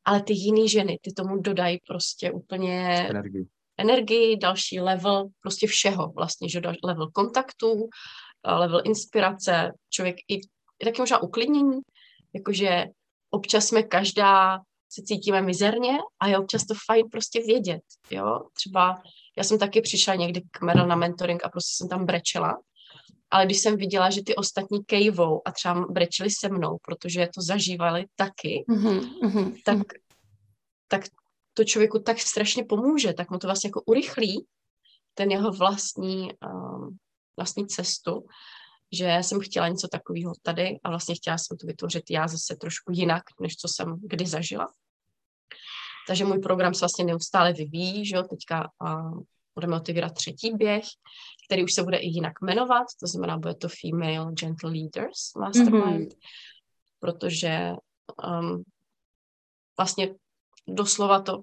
ale 0.04 0.22
ty 0.22 0.32
jiné 0.32 0.68
ženy, 0.68 0.98
ty 1.02 1.12
tomu 1.12 1.40
dodají 1.40 1.78
prostě 1.86 2.32
úplně 2.32 3.06
energii. 3.10 3.46
energii, 3.78 4.36
další 4.36 4.80
level 4.80 5.28
prostě 5.40 5.66
všeho 5.66 6.12
vlastně, 6.16 6.48
že 6.48 6.60
level 6.84 7.10
kontaktů, 7.10 7.88
level 8.44 8.80
inspirace, 8.84 9.72
člověk 9.90 10.16
i, 10.28 10.34
i 10.78 10.84
taky 10.84 11.00
možná 11.02 11.22
uklidnění, 11.22 11.80
jakože 12.34 12.84
občas 13.36 13.66
jsme 13.66 13.82
každá 13.82 14.58
se 14.88 15.02
cítíme 15.02 15.42
mizerně 15.42 15.98
a 16.20 16.28
je 16.28 16.38
občas 16.38 16.66
to 16.66 16.74
fajn 16.86 17.10
prostě 17.10 17.40
vědět, 17.40 17.82
jo. 18.10 18.40
Třeba 18.52 19.02
já 19.38 19.44
jsem 19.44 19.58
taky 19.58 19.80
přišla 19.80 20.14
někdy 20.14 20.40
k 20.50 20.60
Meryl 20.60 20.86
na 20.86 20.96
mentoring 20.96 21.44
a 21.44 21.48
prostě 21.48 21.76
jsem 21.76 21.88
tam 21.88 22.06
brečela, 22.06 22.58
ale 23.30 23.46
když 23.46 23.58
jsem 23.58 23.76
viděla, 23.76 24.10
že 24.10 24.22
ty 24.22 24.34
ostatní 24.34 24.84
kejvou 24.84 25.42
a 25.44 25.52
třeba 25.52 25.86
brečeli 25.90 26.30
se 26.30 26.48
mnou, 26.48 26.78
protože 26.82 27.28
to 27.34 27.42
zažívali 27.42 28.04
taky, 28.16 28.64
mm-hmm, 28.68 29.60
tak, 29.64 29.78
tak 30.88 31.02
to 31.54 31.64
člověku 31.64 31.98
tak 31.98 32.18
strašně 32.20 32.64
pomůže, 32.64 33.12
tak 33.12 33.30
mu 33.30 33.38
to 33.38 33.46
vlastně 33.46 33.68
jako 33.68 33.82
urychlí 33.86 34.46
ten 35.14 35.30
jeho 35.30 35.50
vlastní, 35.50 36.30
um, 36.52 36.96
vlastní 37.36 37.66
cestu 37.66 38.26
že 38.92 39.18
jsem 39.20 39.40
chtěla 39.40 39.68
něco 39.68 39.88
takového 39.88 40.32
tady 40.42 40.78
a 40.84 40.90
vlastně 40.90 41.14
chtěla 41.14 41.38
jsem 41.38 41.56
to 41.56 41.66
vytvořit 41.66 42.10
já 42.10 42.28
zase 42.28 42.56
trošku 42.56 42.92
jinak, 42.94 43.22
než 43.40 43.56
co 43.56 43.68
jsem 43.68 43.96
kdy 44.02 44.26
zažila. 44.26 44.66
Takže 46.06 46.24
můj 46.24 46.38
program 46.38 46.74
se 46.74 46.80
vlastně 46.80 47.04
neustále 47.04 47.52
vyvíjí, 47.52 48.06
že 48.06 48.16
jo, 48.16 48.22
teďka 48.22 48.70
uh, 48.82 49.20
budeme 49.54 49.76
otevírat 49.76 50.14
třetí 50.14 50.50
běh, 50.54 50.84
který 51.46 51.64
už 51.64 51.72
se 51.72 51.82
bude 51.82 51.96
i 51.96 52.06
jinak 52.06 52.32
jmenovat, 52.42 52.86
to 53.00 53.06
znamená, 53.06 53.38
bude 53.38 53.54
to 53.54 53.68
Female 53.68 54.32
Gentle 54.32 54.70
Leaders 54.70 55.34
Mastermind, 55.38 56.12
mm-hmm. 56.12 56.18
protože 56.98 57.72
um, 58.40 58.64
vlastně 59.78 60.14
doslova 60.68 61.20
to 61.22 61.40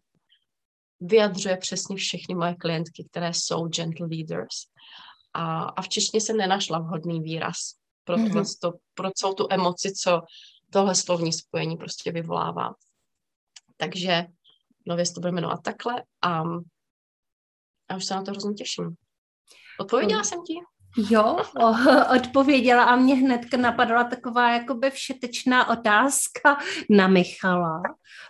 vyjadřuje 1.00 1.58
přesně 1.58 1.96
všechny 1.96 2.36
moje 2.36 2.56
klientky, 2.56 3.06
které 3.12 3.34
jsou 3.34 3.68
gentle 3.68 4.08
leaders 4.08 4.56
a, 5.34 5.64
a 5.64 5.82
v 5.82 5.90
češtině 5.90 6.22
jsem 6.22 6.38
nenašla 6.38 6.80
vhodný 6.80 7.22
výraz 7.22 7.76
pro, 8.04 8.18
mm-hmm. 8.18 8.58
to, 8.62 8.74
pro 8.94 9.12
celou 9.12 9.34
tu 9.34 9.48
emoci, 9.50 9.94
co 9.94 10.22
tohle 10.70 10.96
slovní 10.96 11.34
spojení 11.34 11.78
prostě 11.78 12.12
vyvolává. 12.12 12.76
Takže 13.78 14.26
nově 14.86 15.06
se 15.06 15.14
to 15.14 15.20
bude 15.20 15.32
jmenovat 15.32 15.60
takhle 15.64 16.04
a, 16.22 16.44
a 17.90 17.96
už 17.96 18.06
se 18.06 18.14
na 18.16 18.24
to 18.24 18.32
hrozně 18.32 18.54
těším. 18.54 18.96
Odpověděla 19.80 20.24
jsem 20.24 20.44
ti? 20.44 20.54
Jo, 20.98 21.38
odpověděla 22.16 22.84
a 22.84 22.96
mě 22.96 23.16
hned 23.16 23.42
napadla 23.58 24.04
taková 24.04 24.54
jakoby 24.54 24.92
všetečná 24.92 25.70
otázka 25.70 26.58
na 26.90 27.08
Michala, 27.08 27.82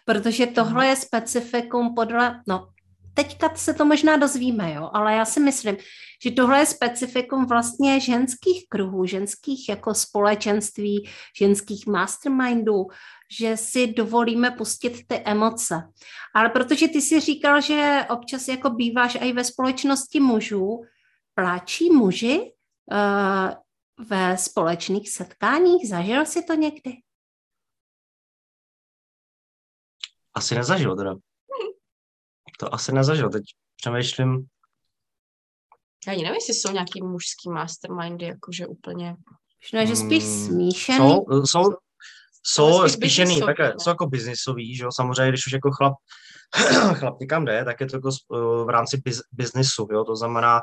protože 0.06 0.48
tohle 0.48 0.88
je 0.88 0.96
specifikum 0.96 1.96
podle, 1.96 2.42
no 2.48 2.70
teďka 3.14 3.56
se 3.56 3.74
to 3.74 3.86
možná 3.86 4.18
dozvíme, 4.18 4.74
jo, 4.74 4.90
ale 4.94 5.14
já 5.14 5.26
si 5.26 5.40
myslím, 5.40 5.78
že 6.24 6.32
tohle 6.32 6.60
je 6.60 6.66
specifikum 6.66 7.46
vlastně 7.46 8.00
ženských 8.00 8.66
kruhů, 8.70 9.06
ženských 9.06 9.70
jako 9.70 9.94
společenství, 9.94 11.10
ženských 11.38 11.88
mastermindů, 11.88 12.88
že 13.40 13.58
si 13.58 13.88
dovolíme 13.88 14.52
pustit 14.52 15.08
ty 15.08 15.22
emoce. 15.26 15.84
Ale 16.36 16.50
protože 16.50 16.88
ty 16.88 17.02
si 17.02 17.20
říkal, 17.20 17.62
že 17.62 18.06
občas 18.10 18.48
jako 18.48 18.70
býváš 18.70 19.18
i 19.22 19.34
ve 19.34 19.44
společnosti 19.44 20.20
mužů, 20.20 20.82
pláčí 21.36 21.90
muži 21.90 22.40
uh, 22.92 24.08
ve 24.10 24.38
společných 24.38 25.10
setkáních? 25.10 25.90
Zažil 25.90 26.26
jsi 26.26 26.44
to 26.44 26.54
někdy? 26.54 26.98
Asi 30.34 30.56
nezažil 30.56 30.96
teda. 30.96 31.16
To 32.64 32.74
asi 32.74 32.92
nezažil. 32.92 33.30
Teď 33.30 33.44
přemýšlím. 33.76 34.46
Já 36.08 36.14
nevím, 36.14 36.34
jestli 36.34 36.54
jsou 36.54 36.72
nějaký 36.72 37.02
mužský 37.04 37.50
mastermindy, 37.50 38.26
jakože 38.26 38.68
úplně... 38.68 39.16
Možná, 39.64 39.86
že 39.86 39.96
spíš 39.96 40.24
hmm, 40.24 40.48
smíšený. 40.48 40.98
Jsou, 40.98 41.46
jsou, 41.46 41.64
jsou 42.44 42.88
spíšený, 42.88 43.42
takhle, 43.42 43.74
jsou 43.80 43.90
jako 43.90 44.08
biznisový, 44.08 44.76
že 44.76 44.84
jo, 44.84 44.90
samozřejmě, 44.92 45.30
když 45.30 45.48
už 45.48 45.54
jako 45.54 45.72
chlap, 45.72 45.94
chlap 46.94 47.20
někam 47.20 47.46
jde, 47.46 47.66
tak 47.66 47.82
je 47.82 47.88
to 47.88 47.96
jako 47.96 48.10
v 48.66 48.70
rámci 48.70 49.02
biz, 49.06 49.22
biznisu, 49.32 49.88
jo, 49.92 50.04
to 50.04 50.16
znamená 50.16 50.62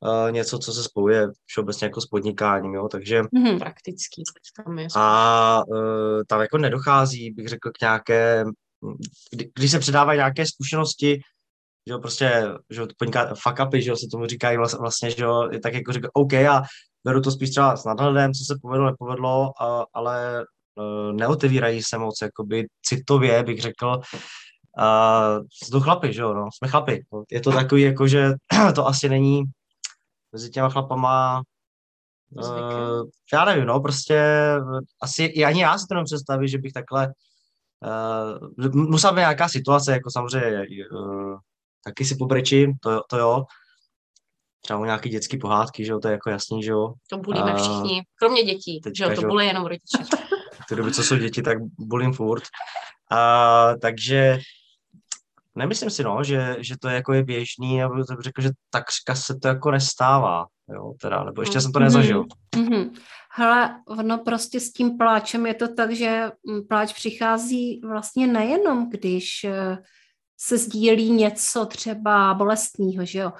uh, 0.00 0.32
něco, 0.32 0.58
co 0.58 0.72
se 0.72 0.82
spojuje 0.82 1.28
všeobecně 1.44 1.86
jako 1.86 2.00
s 2.00 2.06
podnikáním, 2.06 2.74
jo, 2.74 2.88
takže... 2.88 3.22
Mm-hmm. 3.22 3.58
Praktický, 3.58 4.22
tam 4.64 4.78
je. 4.78 4.86
A 4.96 5.62
uh, 5.68 6.22
tam 6.28 6.40
jako 6.40 6.58
nedochází, 6.58 7.30
bych 7.30 7.48
řekl, 7.48 7.70
k 7.70 7.80
nějaké, 7.80 8.44
kdy, 9.30 9.50
když 9.54 9.70
se 9.70 9.78
předávají 9.78 10.18
nějaké 10.18 10.46
zkušenosti, 10.46 11.20
že 11.86 11.92
jo, 11.92 11.98
prostě, 11.98 12.48
že 12.70 12.80
jo, 12.80 12.86
podniká, 12.98 13.34
fuck 13.34 13.66
upy, 13.66 13.82
že 13.82 13.90
jo, 13.90 13.96
se 13.96 14.06
tomu 14.12 14.26
říkají 14.26 14.58
vlastně, 14.80 15.10
že 15.10 15.24
jo, 15.24 15.48
tak 15.62 15.74
jako 15.74 15.92
říká, 15.92 16.08
OK, 16.12 16.32
a 16.32 16.62
beru 17.04 17.20
to 17.20 17.30
spíš 17.30 17.50
třeba 17.50 17.76
s 17.76 17.84
nadhledem, 17.84 18.32
co 18.32 18.44
se 18.44 18.58
povedlo, 18.62 18.86
nepovedlo, 18.86 19.62
a, 19.62 19.86
ale 19.94 20.44
uh, 20.74 21.12
neotevírají 21.12 21.82
se 21.82 21.98
moc, 21.98 22.18
jakoby 22.22 22.66
citově 22.82 23.42
bych 23.42 23.60
řekl, 23.60 23.86
uh, 23.86 25.46
jsou 25.52 25.80
chlapy, 25.80 26.12
že 26.12 26.22
jo, 26.22 26.34
no, 26.34 26.48
jsme 26.56 26.68
chlapy. 26.68 27.04
Je 27.30 27.40
to 27.40 27.52
takový, 27.52 27.82
jako, 27.82 28.08
že 28.08 28.32
to 28.74 28.86
asi 28.86 29.08
není 29.08 29.42
mezi 30.32 30.50
těma 30.50 30.68
chlapama 30.68 31.42
uh, 32.30 33.08
já 33.32 33.44
nevím, 33.44 33.64
no, 33.64 33.80
prostě 33.80 34.22
asi 35.02 35.44
ani 35.44 35.62
já 35.62 35.78
si 35.78 35.86
to 35.86 36.04
představit, 36.04 36.48
že 36.48 36.58
bych 36.58 36.72
takhle 36.72 37.12
uh, 37.84 38.74
musela 38.74 39.12
být 39.12 39.20
nějaká 39.20 39.48
situace, 39.48 39.92
jako 39.92 40.10
samozřejmě 40.10 40.66
uh, 40.92 41.36
taky 41.84 42.04
si 42.04 42.16
pobrečím, 42.16 42.72
to, 42.82 43.02
to 43.10 43.18
jo, 43.18 43.44
třeba 44.60 44.84
nějaký 44.84 45.08
dětský 45.08 45.38
pohádky, 45.38 45.84
že 45.84 45.92
jo, 45.92 45.98
to 45.98 46.08
je 46.08 46.12
jako 46.12 46.30
jasný, 46.30 46.62
že 46.62 46.70
jo. 46.70 46.92
To 47.10 47.18
bulíme 47.18 47.52
uh, 47.52 47.58
všichni, 47.58 48.02
kromě 48.18 48.42
dětí, 48.42 48.80
teďka, 48.80 49.06
že 49.06 49.14
jo, 49.14 49.20
to 49.20 49.28
bulí 49.28 49.46
jenom 49.46 49.66
rodiče. 49.66 49.98
ty 50.68 50.76
doby, 50.76 50.92
co 50.92 51.02
jsou 51.02 51.16
děti, 51.16 51.42
tak 51.42 51.58
bulím 51.78 52.12
furt. 52.12 52.42
Uh, 53.12 53.78
takže 53.80 54.38
nemyslím 55.54 55.90
si, 55.90 56.04
no, 56.04 56.24
že, 56.24 56.56
že 56.58 56.74
to 56.80 56.88
je 56.88 56.94
jako 56.94 57.12
je 57.12 57.24
běžný, 57.24 57.80
to 58.08 58.14
bych 58.14 58.24
řekl, 58.24 58.42
že 58.42 58.50
takřka 58.70 59.14
se 59.14 59.34
to 59.42 59.48
jako 59.48 59.70
nestává, 59.70 60.46
jo, 60.68 60.92
teda, 61.00 61.24
nebo 61.24 61.42
ještě 61.42 61.60
jsem 61.60 61.72
to 61.72 61.78
nezažil. 61.78 62.24
Mm-hmm. 62.56 62.90
Hele, 63.36 63.80
no 64.02 64.18
prostě 64.18 64.60
s 64.60 64.72
tím 64.72 64.98
pláčem 64.98 65.46
je 65.46 65.54
to 65.54 65.74
tak, 65.74 65.90
že 65.90 66.30
mm, 66.46 66.66
pláč 66.66 66.92
přichází 66.92 67.80
vlastně 67.84 68.26
nejenom, 68.26 68.90
když 68.90 69.44
eh, 69.44 69.78
se 70.38 70.58
sdílí 70.58 71.10
něco 71.10 71.66
třeba 71.66 72.34
bolestného, 72.34 73.04
že 73.04 73.18
jo. 73.18 73.32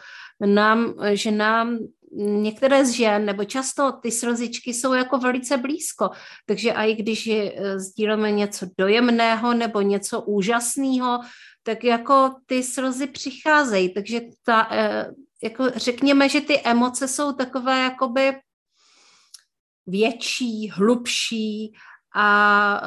Nám, 0.46 0.94
že 1.12 1.30
nám 1.30 1.78
některé 2.16 2.84
z 2.84 2.90
žen, 2.90 3.24
nebo 3.24 3.44
často 3.44 3.92
ty 3.92 4.10
slzičky 4.10 4.74
jsou 4.74 4.94
jako 4.94 5.18
velice 5.18 5.56
blízko, 5.56 6.10
takže 6.46 6.70
i 6.70 6.94
když 6.94 7.26
eh, 7.26 7.80
sdílíme 7.80 8.32
něco 8.32 8.66
dojemného 8.78 9.54
nebo 9.54 9.80
něco 9.80 10.20
úžasného, 10.20 11.20
tak 11.62 11.84
jako 11.84 12.34
ty 12.46 12.62
slzy 12.62 13.06
přicházejí, 13.06 13.94
takže 13.94 14.20
ta, 14.44 14.68
eh, 14.70 15.10
jako 15.42 15.70
řekněme, 15.76 16.28
že 16.28 16.40
ty 16.40 16.60
emoce 16.60 17.08
jsou 17.08 17.32
takové 17.32 17.80
jakoby 17.80 18.32
větší, 19.86 20.70
hlubší 20.70 21.72
a 22.14 22.80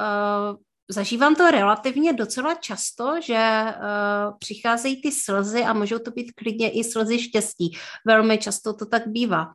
uh, 0.51 0.57
zažívám 0.89 1.35
to 1.35 1.51
relativně 1.51 2.13
docela 2.13 2.55
často, 2.55 3.21
že 3.21 3.63
uh, 3.65 4.37
přicházejí 4.37 5.01
ty 5.01 5.11
slzy 5.11 5.63
a 5.63 5.73
můžou 5.73 5.99
to 5.99 6.11
být 6.11 6.31
klidně 6.31 6.71
i 6.71 6.83
slzy 6.83 7.19
štěstí. 7.19 7.77
Velmi 8.05 8.37
často 8.37 8.73
to 8.73 8.85
tak 8.85 9.07
bývá. 9.07 9.53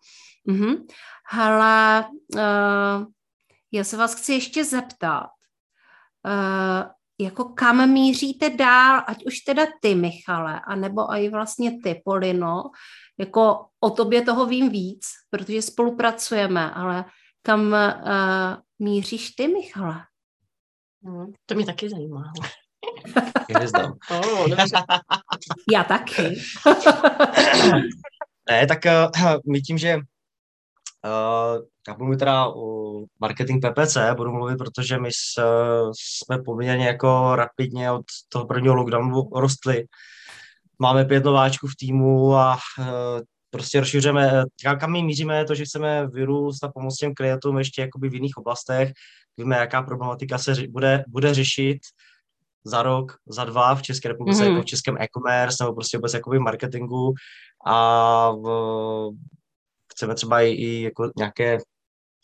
Uh-huh. 0.49 0.87
Ale 1.33 2.05
uh, 2.35 3.07
já 3.73 3.85
se 3.85 3.97
vás 3.97 4.15
chci 4.15 4.33
ještě 4.33 4.65
zeptat, 4.65 5.27
uh, 6.27 6.91
jako 7.21 7.45
kam 7.45 7.91
míříte 7.91 8.51
dál, 8.51 9.03
ať 9.07 9.25
už 9.27 9.39
teda 9.39 9.67
ty, 9.81 9.95
Michale, 9.95 10.61
anebo 10.67 11.15
i 11.15 11.29
vlastně 11.29 11.79
ty, 11.83 12.03
Polino, 12.05 12.63
jako 13.19 13.67
o 13.81 13.91
tobě 13.91 14.23
toho 14.23 14.47
vím 14.47 14.69
víc, 14.69 15.07
protože 15.31 15.63
spolupracujeme, 15.63 16.71
ale 16.71 17.05
kam 17.43 17.73
uh, 17.73 18.57
míříš 18.79 19.31
ty, 19.31 19.49
Michale? 19.49 19.95
No, 21.03 21.33
to 21.47 21.55
mě 21.55 21.67
taky 21.67 21.91
zajímá. 21.91 22.33
Hvězdám. 23.55 23.93
oh, 24.11 24.49
Já 25.73 25.85
taky. 25.85 26.23
ne, 28.51 28.67
tak 28.67 28.79
uh, 28.85 29.37
my 29.53 29.61
tím, 29.61 29.79
že 29.79 29.97
uh, 29.97 30.03
já 31.89 31.95
budu 31.95 32.05
mluvit 32.05 32.19
teda 32.19 32.49
o 32.49 32.93
marketing 33.21 33.65
PPC, 33.67 33.97
budu 34.17 34.33
mluvit, 34.33 34.57
protože 34.57 34.99
my 34.99 35.09
s, 35.13 35.43
jsme 35.93 36.43
poměrně 36.43 36.87
jako 36.87 37.37
rapidně 37.37 37.91
od 37.91 38.05
toho 38.29 38.47
prvního 38.47 38.75
lockdownu 38.75 39.29
rostli. 39.35 39.85
Máme 40.79 41.05
pět 41.05 41.25
nováčků 41.25 41.67
v 41.67 41.77
týmu 41.79 42.35
a 42.35 42.59
uh, 42.79 42.87
prostě 43.53 43.81
rozšiřujeme, 43.81 44.45
kam 44.81 44.93
my 44.93 45.03
míříme, 45.03 45.45
to, 45.45 45.55
že 45.55 45.65
chceme 45.65 46.07
vyrůst 46.07 46.65
a 46.65 46.69
pomoct 46.69 46.97
těm 46.97 47.15
klientům 47.15 47.59
ještě 47.59 47.83
jakoby 47.83 48.09
v 48.09 48.15
jiných 48.15 48.37
oblastech, 48.37 48.93
víme, 49.37 49.57
jaká 49.57 49.83
problematika 49.83 50.39
se 50.39 50.55
bude, 50.71 51.05
bude 51.09 51.35
řešit 51.35 51.79
za 52.65 52.83
rok, 52.83 53.17
za 53.27 53.45
dva 53.45 53.75
v 53.75 53.83
České 53.83 54.09
republice, 54.09 54.43
mm-hmm. 54.43 54.51
jako 54.51 54.63
v 54.63 54.65
českém 54.65 54.97
e-commerce 54.97 55.65
nebo 55.65 55.75
prostě 55.75 55.99
vůbec 55.99 56.15
jakoby 56.15 56.39
marketingu 56.39 57.15
a 57.67 58.31
v, 58.31 59.11
chceme 59.93 60.15
třeba 60.15 60.41
i, 60.41 60.49
i 60.51 60.83
jako 60.83 61.11
nějaké 61.17 61.59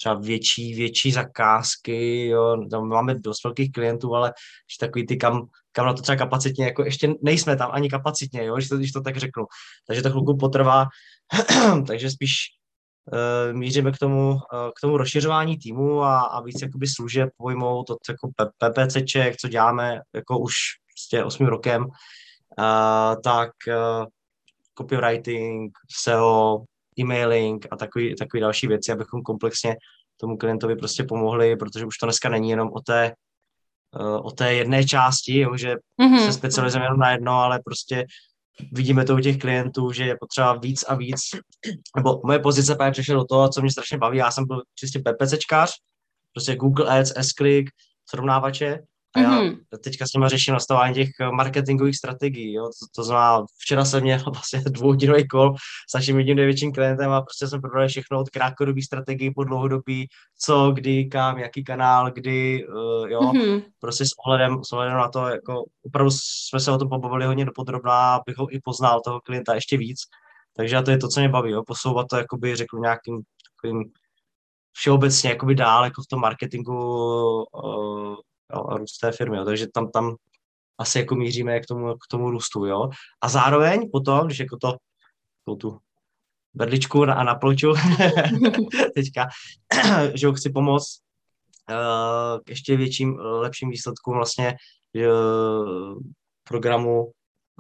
třeba 0.01 0.15
větší, 0.15 0.75
větší 0.75 1.13
zakázky, 1.13 2.27
jo, 2.27 2.57
tam 2.71 2.89
máme 2.89 3.15
dost 3.15 3.45
velkých 3.45 3.73
klientů, 3.73 4.15
ale 4.15 4.33
že 4.73 4.87
takový 4.87 5.07
ty, 5.07 5.17
kam, 5.17 5.47
kam 5.73 5.87
na 5.87 5.93
to 5.93 6.03
třeba 6.03 6.17
kapacitně, 6.17 6.65
jako 6.65 6.85
ještě 6.85 7.15
nejsme 7.23 7.57
tam 7.57 7.71
ani 7.73 7.91
kapacitně, 7.91 8.45
jo, 8.45 8.57
když 8.57 8.69
to, 8.69 8.77
když 8.77 8.93
to 8.93 9.01
tak 9.01 9.17
řeknu. 9.17 9.45
Takže 9.87 10.03
to 10.03 10.11
chvilku 10.11 10.37
potrvá, 10.37 10.87
takže 11.87 12.11
spíš 12.11 12.35
uh, 13.13 13.57
míříme 13.57 13.93
k 13.93 13.99
tomu, 13.99 14.31
uh, 14.31 14.39
k 14.77 14.81
tomu 14.81 14.97
rozšiřování 14.97 15.59
týmu 15.59 16.03
a, 16.03 16.21
a 16.21 16.41
víc 16.41 16.63
jakoby 16.63 16.87
služeb 16.87 17.31
pojmout 17.37 17.87
to 17.87 17.97
jako 18.09 18.31
PPCček, 18.59 19.37
co 19.37 19.49
děláme 19.49 20.01
jako 20.15 20.39
už 20.39 20.55
prostě 20.95 21.25
osmým 21.25 21.49
rokem, 21.49 21.85
uh, 21.85 23.21
tak 23.25 23.51
uh, 23.69 24.07
copywriting, 24.79 25.73
SEO, 26.03 26.65
e-mailing 27.01 27.67
a 27.71 27.77
takový, 27.77 28.17
takový 28.17 28.41
další 28.41 28.67
věci, 28.67 28.93
abychom 28.93 29.23
komplexně 29.23 29.77
tomu 30.21 30.37
klientovi 30.37 30.77
prostě 30.77 31.05
pomohli, 31.05 31.57
protože 31.57 31.85
už 31.85 31.99
to 31.99 32.07
dneska 32.07 32.29
není 32.29 32.51
jenom 32.51 32.71
o 32.73 32.81
té, 32.81 33.15
o 34.23 34.31
té 34.31 34.55
jedné 34.55 34.85
části, 34.85 35.39
jo, 35.39 35.57
že 35.57 35.75
mm-hmm. 36.03 36.27
se 36.27 36.33
specializujeme 36.33 36.87
jenom 36.87 36.99
na 36.99 37.11
jedno, 37.11 37.33
ale 37.33 37.61
prostě 37.65 38.07
vidíme 38.73 39.05
to 39.05 39.15
u 39.15 39.21
těch 39.21 39.39
klientů, 39.39 39.93
že 39.93 40.05
je 40.05 40.17
potřeba 40.21 40.55
víc 40.55 40.85
a 40.89 40.95
víc, 40.95 41.21
nebo 41.97 42.21
moje 42.25 42.39
pozice 42.39 42.75
právě 42.75 42.93
přešla 42.93 43.15
do 43.15 43.25
toho, 43.25 43.49
co 43.49 43.61
mě 43.61 43.71
strašně 43.71 43.99
baví, 43.99 44.19
já 44.19 44.31
jsem 44.31 44.47
byl 44.47 44.63
čistě 44.75 44.99
PPCčkář, 44.99 45.73
prostě 46.35 46.57
Google 46.57 47.01
Ads, 47.01 47.13
S-Click, 47.17 47.71
srovnávače, 48.11 48.79
a 49.19 49.23
já 49.23 49.41
mm-hmm. 49.41 49.59
teďka 49.85 50.07
s 50.07 50.13
nimi 50.13 50.29
řeším 50.29 50.55
nastavování 50.55 50.95
těch 50.95 51.09
marketingových 51.31 51.97
strategií. 51.97 52.53
Jo. 52.53 52.65
To, 52.65 52.87
to 52.97 53.05
znamená, 53.05 53.45
včera 53.59 53.85
jsem 53.85 54.03
měl 54.03 54.19
vlastně 54.33 54.61
dvouhodinový 54.67 55.29
kol 55.29 55.55
s 55.91 55.95
naším 55.95 56.19
jedním 56.19 56.37
největším 56.37 56.73
klientem 56.73 57.11
a 57.11 57.23
prostě 57.23 57.47
jsme 57.47 57.61
probrali 57.61 57.89
všechno 57.89 58.21
od 58.21 58.31
krátkodobých 58.31 58.85
strategií 58.85 59.35
po 59.35 59.45
dlouhodobí, 59.45 60.09
co, 60.41 60.71
kdy, 60.71 61.05
kam, 61.05 61.39
jaký 61.39 61.65
kanál, 61.65 62.11
kdy, 62.11 62.67
uh, 62.69 63.09
jo. 63.09 63.21
Mm-hmm. 63.21 63.63
Prostě 63.81 64.05
s 64.05 64.11
ohledem, 64.27 64.65
s 64.65 64.73
ohledem 64.73 64.97
na 64.97 65.09
to, 65.09 65.29
jako 65.29 65.65
opravdu 65.83 66.11
jsme 66.11 66.61
se 66.61 66.73
o 66.73 66.79
tom 66.79 66.89
pobavili 66.89 67.27
hodně 67.27 67.45
dopodrobná, 67.45 68.15
abych 68.15 68.37
ho 68.37 68.55
i 68.55 68.61
poznal 68.65 69.01
toho 69.05 69.21
klienta 69.21 69.55
ještě 69.55 69.77
víc. 69.77 70.01
Takže 70.57 70.77
a 70.77 70.83
to 70.83 70.91
je 70.91 70.99
to, 70.99 71.09
co 71.09 71.21
mě 71.21 71.29
baví, 71.29 71.51
jo, 71.51 71.63
posouvat 71.67 72.07
to, 72.11 72.17
jakoby 72.17 72.57
řeknu 72.57 72.81
nějakým 72.81 73.23
takovým 73.51 73.93
všeobecně 74.73 75.31
jakoby 75.31 75.55
dál 75.55 75.85
jako 75.85 76.03
v 76.03 76.07
tom 76.07 76.21
marketingu 76.21 76.75
uh, 77.43 78.15
a 78.51 78.77
růst 78.77 78.99
té 78.99 79.13
firmy, 79.13 79.37
jo. 79.37 79.45
takže 79.45 79.67
tam, 79.75 79.91
tam 79.91 80.17
asi 80.79 80.99
jako 80.99 81.15
míříme 81.15 81.61
k 81.61 81.67
tomu, 81.67 81.95
k 81.95 82.07
tomu 82.11 82.31
růstu, 82.31 82.67
jo. 82.67 82.91
A 83.21 83.29
zároveň 83.29 83.91
potom, 83.93 84.27
když 84.27 84.39
jako 84.39 84.57
to, 84.57 84.77
tu 85.61 85.79
berličku 86.55 87.03
a 87.03 87.25
na 87.25 87.35
ploču 87.35 87.75
teďka, 88.95 89.29
že 90.15 90.27
ho 90.27 90.33
chci 90.33 90.51
pomoct 90.51 91.01
uh, 91.71 92.41
k 92.45 92.49
ještě 92.49 92.77
větším, 92.77 93.17
lepším 93.19 93.71
výsledkům 93.71 94.15
vlastně 94.15 94.57
uh, 94.97 95.99
programu 96.45 97.13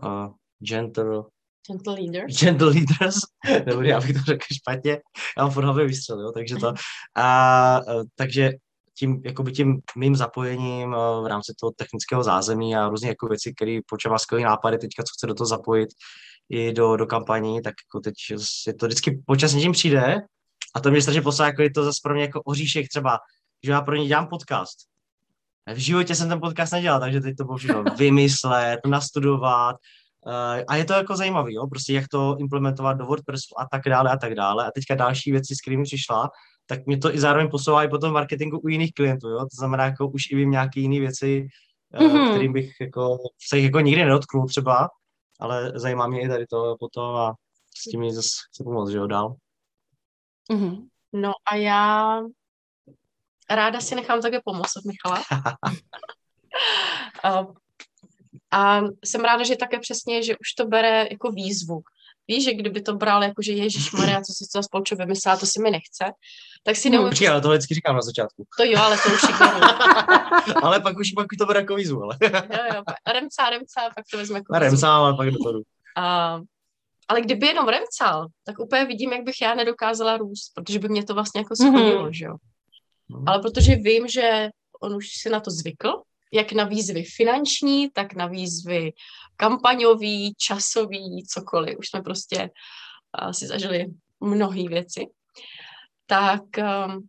uh, 0.02 0.32
Gentle 0.58 1.22
Gentle 1.68 1.94
Leaders. 1.94 2.40
Gentle 2.40 2.66
Leaders. 2.66 3.16
Dobrý, 3.66 3.92
abych 3.92 4.12
to 4.12 4.18
řekl 4.18 4.44
špatně. 4.52 4.92
Já 5.36 5.42
mám 5.42 5.50
furt 5.50 5.64
hlavě 5.64 5.86
vystřel, 5.86 6.20
jo, 6.20 6.32
takže 6.32 6.56
to. 6.56 6.74
A, 7.16 7.80
takže 8.14 8.52
tím, 8.98 9.22
jakoby 9.24 9.52
tím 9.52 9.80
mým 9.96 10.16
zapojením 10.16 10.90
v 11.22 11.26
rámci 11.26 11.52
toho 11.60 11.72
technického 11.76 12.22
zázemí 12.22 12.76
a 12.76 12.88
různých 12.88 13.08
jako 13.08 13.26
věcí, 13.26 13.54
které 13.54 13.80
počívá 13.88 14.18
skvělý 14.18 14.44
nápady 14.44 14.78
teďka, 14.78 15.02
co 15.02 15.12
chce 15.16 15.26
do 15.26 15.34
toho 15.34 15.46
zapojit 15.46 15.88
i 16.50 16.72
do, 16.72 16.96
do 16.96 17.06
kampaní, 17.06 17.62
tak 17.62 17.74
jako 17.86 18.00
teď 18.00 18.14
je 18.66 18.74
to 18.74 18.86
vždycky 18.86 19.22
počas 19.26 19.52
něčím 19.52 19.72
přijde 19.72 20.16
a 20.74 20.80
to 20.80 20.90
mě 20.90 21.02
strašně 21.02 21.22
poslá, 21.22 21.46
jako 21.46 21.62
je 21.62 21.70
to 21.70 21.84
zase 21.84 22.00
pro 22.02 22.14
mě 22.14 22.22
jako 22.22 22.42
oříšek 22.42 22.88
třeba, 22.88 23.18
že 23.64 23.72
já 23.72 23.80
pro 23.80 23.96
ně 23.96 24.06
dělám 24.06 24.26
podcast. 24.26 24.78
V 25.74 25.78
životě 25.78 26.14
jsem 26.14 26.28
ten 26.28 26.40
podcast 26.40 26.72
nedělal, 26.72 27.00
takže 27.00 27.20
teď 27.20 27.36
to 27.36 27.44
bylo 27.44 27.56
všechno 27.56 27.84
vymyslet, 27.98 28.80
nastudovat, 28.86 29.76
Uh, 30.26 30.64
a 30.68 30.76
je 30.76 30.84
to 30.84 30.92
jako 30.92 31.16
zajímavý, 31.16 31.54
jo? 31.54 31.66
prostě 31.66 31.92
jak 31.92 32.08
to 32.08 32.36
implementovat 32.38 32.92
do 32.92 33.06
WordPressu 33.06 33.60
a 33.60 33.66
tak 33.70 33.82
dále 33.86 34.10
a 34.10 34.16
tak 34.16 34.34
dále. 34.34 34.66
A 34.66 34.70
teďka 34.70 34.94
další 34.94 35.32
věci, 35.32 35.54
s 35.56 35.60
kterými 35.60 35.82
přišla, 35.82 36.30
tak 36.68 36.86
mě 36.86 36.98
to 36.98 37.14
i 37.14 37.20
zároveň 37.20 37.50
posouvá 37.50 37.84
i 37.84 37.88
potom 37.88 38.12
marketingu 38.12 38.58
u 38.58 38.68
jiných 38.68 38.92
klientů, 38.94 39.28
jo? 39.28 39.38
to 39.38 39.56
znamená, 39.58 39.84
jako 39.84 40.08
už 40.08 40.30
i 40.30 40.36
vím 40.36 40.50
nějaké 40.50 40.80
jiné 40.80 41.00
věci, 41.00 41.48
mm-hmm. 41.94 42.30
kterým 42.30 42.52
bych 42.52 42.72
jako, 42.80 43.18
se 43.48 43.56
jich 43.56 43.64
jako 43.64 43.80
nikdy 43.80 44.04
nedotknul 44.04 44.46
třeba, 44.46 44.88
ale 45.40 45.72
zajímá 45.74 46.06
mě 46.06 46.22
i 46.22 46.28
tady 46.28 46.46
to 46.46 46.76
potom 46.80 47.16
a 47.16 47.34
s 47.76 47.82
tím 47.90 48.10
zase 48.10 48.28
chci 48.48 48.64
pomoct, 48.64 48.90
že 48.90 48.98
jo, 48.98 49.06
dál. 49.06 49.34
Mm-hmm. 50.52 50.86
No 51.12 51.32
a 51.52 51.56
já 51.56 52.20
ráda 53.50 53.80
si 53.80 53.94
nechám 53.94 54.20
také 54.20 54.40
pomoct 54.44 54.76
od 54.76 54.84
Michala. 54.84 55.22
A 58.50 58.80
jsem 59.04 59.20
ráda, 59.20 59.44
že 59.44 59.56
také 59.56 59.78
přesně, 59.78 60.22
že 60.22 60.32
už 60.32 60.52
to 60.56 60.66
bere 60.66 61.08
jako 61.10 61.30
výzvu. 61.30 61.80
Víš, 62.28 62.44
že 62.44 62.54
kdyby 62.54 62.82
to 62.82 62.94
bral 62.94 63.22
jako, 63.22 63.42
že 63.42 63.52
Ježíš 63.52 63.92
Maria, 63.92 64.20
co 64.20 64.32
si 64.32 64.44
to 64.52 64.62
společně 64.62 64.96
vymyslela, 64.96 65.36
to 65.36 65.46
si 65.46 65.62
mi 65.62 65.70
nechce, 65.70 66.04
tak 66.62 66.76
si 66.76 66.90
neumím... 66.90 67.08
Počkej, 67.08 67.28
ale 67.28 67.40
to 67.40 67.48
vždycky 67.48 67.74
říkám 67.74 67.94
na 67.94 68.02
začátku. 68.02 68.44
To 68.58 68.64
jo, 68.64 68.78
ale 68.78 68.96
to 68.96 69.08
už 69.14 69.20
Ale 70.62 70.80
pak 70.80 70.98
už, 70.98 71.12
pak 71.12 71.26
už 71.32 71.38
to 71.38 71.46
bere 71.46 71.60
jako 71.60 71.74
výzvu, 71.74 72.02
ale... 72.02 72.16
jo, 72.22 72.30
jo, 72.74 72.82
remcá, 73.12 73.50
remcá, 73.50 73.80
pak 73.94 74.04
to 74.12 74.16
vezme 74.18 74.38
jako 74.38 74.54
Remcá, 74.58 74.96
ale 74.96 75.16
pak 75.16 75.30
do 75.30 75.38
toho. 75.38 75.60
A, 75.96 76.40
ale 77.08 77.20
kdyby 77.20 77.46
jenom 77.46 77.68
remcal, 77.68 78.26
tak 78.44 78.58
úplně 78.58 78.84
vidím, 78.84 79.12
jak 79.12 79.24
bych 79.24 79.42
já 79.42 79.54
nedokázala 79.54 80.16
růst, 80.16 80.52
protože 80.54 80.78
by 80.78 80.88
mě 80.88 81.04
to 81.04 81.14
vlastně 81.14 81.40
jako 81.40 81.56
schodilo, 81.56 82.06
mm-hmm. 82.06 82.10
že 82.10 82.24
jo. 82.24 82.34
Mm-hmm. 83.10 83.24
Ale 83.26 83.42
protože 83.42 83.76
vím, 83.76 84.08
že 84.08 84.48
on 84.80 84.96
už 84.96 85.06
si 85.22 85.30
na 85.30 85.40
to 85.40 85.50
zvykl, 85.50 86.02
jak 86.32 86.52
na 86.52 86.64
výzvy 86.64 87.04
finanční, 87.04 87.90
tak 87.90 88.14
na 88.14 88.26
výzvy 88.26 88.92
kampaňový, 89.36 90.34
časový, 90.34 91.24
cokoliv. 91.28 91.78
Už 91.78 91.88
jsme 91.88 92.02
prostě 92.02 92.50
uh, 93.22 93.30
si 93.30 93.46
zažili 93.46 93.86
mnohé 94.20 94.68
věci. 94.68 95.06
Tak 96.06 96.42
um, 96.58 97.08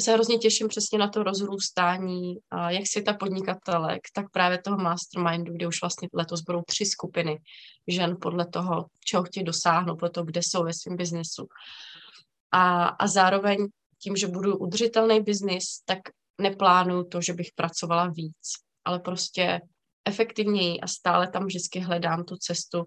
se 0.00 0.12
hrozně 0.12 0.38
těším 0.38 0.68
přesně 0.68 0.98
na 0.98 1.08
to 1.08 1.22
rozrůstání, 1.22 2.36
uh, 2.36 2.68
jak 2.68 2.86
si 2.86 3.02
ta 3.02 3.14
podnikatelek, 3.14 4.00
tak 4.14 4.30
právě 4.30 4.62
toho 4.62 4.76
mastermindu, 4.76 5.52
kde 5.52 5.66
už 5.66 5.80
vlastně 5.80 6.08
letos 6.12 6.40
budou 6.40 6.62
tři 6.62 6.86
skupiny 6.86 7.38
žen 7.88 8.16
podle 8.20 8.46
toho, 8.46 8.86
čeho 9.04 9.22
chtějí 9.22 9.44
dosáhnout, 9.44 9.96
podle 9.96 10.10
toho, 10.10 10.24
kde 10.24 10.40
jsou 10.42 10.64
ve 10.64 10.72
svém 10.72 10.96
biznesu. 10.96 11.46
A, 12.52 12.84
a 12.84 13.06
zároveň 13.06 13.66
tím, 13.98 14.16
že 14.16 14.26
budu 14.26 14.58
udržitelný 14.58 15.20
biznis, 15.20 15.64
tak 15.84 15.98
neplánuju 16.40 17.04
to, 17.04 17.20
že 17.20 17.32
bych 17.32 17.48
pracovala 17.54 18.06
víc, 18.06 18.52
ale 18.84 18.98
prostě 18.98 19.60
efektivněji 20.04 20.80
a 20.80 20.86
stále 20.86 21.28
tam 21.28 21.46
vždycky 21.46 21.80
hledám 21.80 22.24
tu 22.24 22.36
cestu 22.36 22.84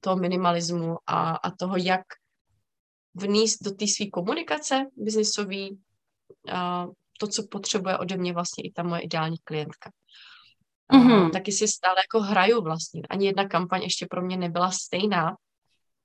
toho 0.00 0.16
minimalismu 0.16 0.96
a, 1.06 1.30
a 1.30 1.50
toho, 1.50 1.76
jak 1.76 2.00
vníst 3.14 3.62
do 3.62 3.70
té 3.70 3.86
své 3.86 4.06
komunikace 4.06 4.86
biznisový 4.96 5.80
a 6.52 6.86
to, 7.20 7.26
co 7.26 7.46
potřebuje 7.50 7.98
ode 7.98 8.16
mě 8.16 8.32
vlastně 8.32 8.64
i 8.64 8.72
ta 8.72 8.82
moje 8.82 9.00
ideální 9.00 9.38
klientka. 9.44 9.90
Mm-hmm. 10.92 11.30
taky 11.30 11.52
si 11.52 11.68
stále 11.68 11.94
jako 11.98 12.20
hraju 12.20 12.62
vlastně. 12.62 13.02
Ani 13.10 13.26
jedna 13.26 13.48
kampaň 13.48 13.82
ještě 13.82 14.06
pro 14.10 14.22
mě 14.22 14.36
nebyla 14.36 14.70
stejná. 14.70 15.36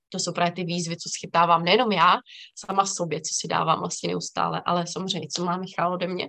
To 0.08 0.18
jsou 0.18 0.32
právě 0.32 0.52
ty 0.52 0.64
výzvy, 0.64 0.96
co 0.96 1.08
schytávám 1.08 1.64
nejenom 1.64 1.92
já, 1.92 2.16
sama 2.54 2.86
sobě, 2.86 3.20
co 3.20 3.30
si 3.40 3.48
dávám 3.48 3.78
vlastně 3.78 4.08
neustále, 4.08 4.62
ale 4.66 4.86
samozřejmě, 4.86 5.28
co 5.34 5.44
má 5.44 5.56
Michal 5.56 5.92
ode 5.92 6.06
mě. 6.06 6.28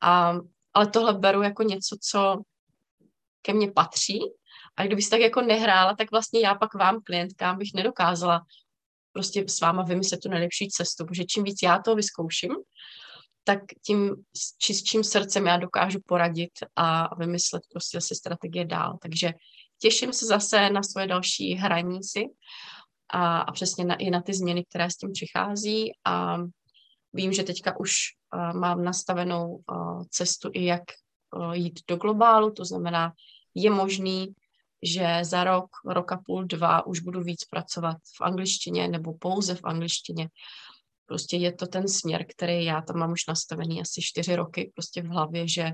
A, 0.00 0.34
ale 0.74 0.86
tohle 0.86 1.12
beru 1.14 1.42
jako 1.42 1.62
něco, 1.62 1.96
co 2.00 2.42
ke 3.42 3.52
mně 3.52 3.72
patří. 3.72 4.20
A 4.76 4.86
kdyby 4.86 5.02
si 5.02 5.10
tak 5.10 5.20
jako 5.20 5.40
nehrála, 5.40 5.94
tak 5.94 6.10
vlastně 6.10 6.40
já 6.40 6.54
pak 6.54 6.74
vám, 6.74 7.00
klientkám, 7.04 7.58
bych 7.58 7.74
nedokázala 7.74 8.40
prostě 9.12 9.44
s 9.48 9.60
váma 9.60 9.82
vymyslet 9.82 10.20
tu 10.20 10.28
nejlepší 10.28 10.68
cestu, 10.68 11.06
protože 11.06 11.24
čím 11.24 11.44
víc 11.44 11.58
já 11.62 11.78
to 11.78 11.94
vyzkouším, 11.94 12.50
tak 13.44 13.60
tím 13.86 14.16
s 14.36 14.56
čistším 14.58 15.04
srdcem 15.04 15.46
já 15.46 15.56
dokážu 15.56 15.98
poradit 16.06 16.50
a 16.76 17.14
vymyslet 17.14 17.62
prostě 17.72 17.96
zase 17.96 18.14
strategie 18.14 18.64
dál. 18.64 18.98
Takže 19.02 19.32
těším 19.78 20.12
se 20.12 20.26
zase 20.26 20.70
na 20.70 20.82
svoje 20.82 21.06
další 21.06 21.54
hraní 21.54 22.04
si 22.04 22.24
a, 23.10 23.38
a 23.38 23.52
přesně 23.52 23.84
na, 23.84 23.94
i 23.94 24.10
na 24.10 24.22
ty 24.22 24.34
změny, 24.34 24.64
které 24.64 24.90
s 24.90 24.96
tím 24.96 25.12
přichází 25.12 25.92
a 26.04 26.38
vím, 27.12 27.32
že 27.32 27.42
teďka 27.42 27.80
už 27.80 27.92
mám 28.52 28.84
nastavenou 28.84 29.62
cestu 30.10 30.50
i 30.52 30.64
jak 30.64 30.82
jít 31.52 31.80
do 31.88 31.96
globálu, 31.96 32.50
to 32.50 32.64
znamená, 32.64 33.12
je 33.54 33.70
možný, 33.70 34.34
že 34.82 35.18
za 35.22 35.44
rok, 35.44 35.68
rok 35.84 36.12
a 36.12 36.20
půl, 36.26 36.44
dva 36.44 36.86
už 36.86 37.00
budu 37.00 37.22
víc 37.22 37.44
pracovat 37.44 37.96
v 38.16 38.20
angličtině 38.20 38.88
nebo 38.88 39.14
pouze 39.14 39.54
v 39.54 39.64
angličtině. 39.64 40.28
Prostě 41.06 41.36
je 41.36 41.52
to 41.52 41.66
ten 41.66 41.88
směr, 41.88 42.26
který 42.28 42.64
já 42.64 42.82
tam 42.82 42.96
mám 42.96 43.12
už 43.12 43.26
nastavený 43.28 43.80
asi 43.80 44.02
čtyři 44.02 44.36
roky 44.36 44.72
prostě 44.74 45.02
v 45.02 45.06
hlavě, 45.06 45.48
že 45.48 45.72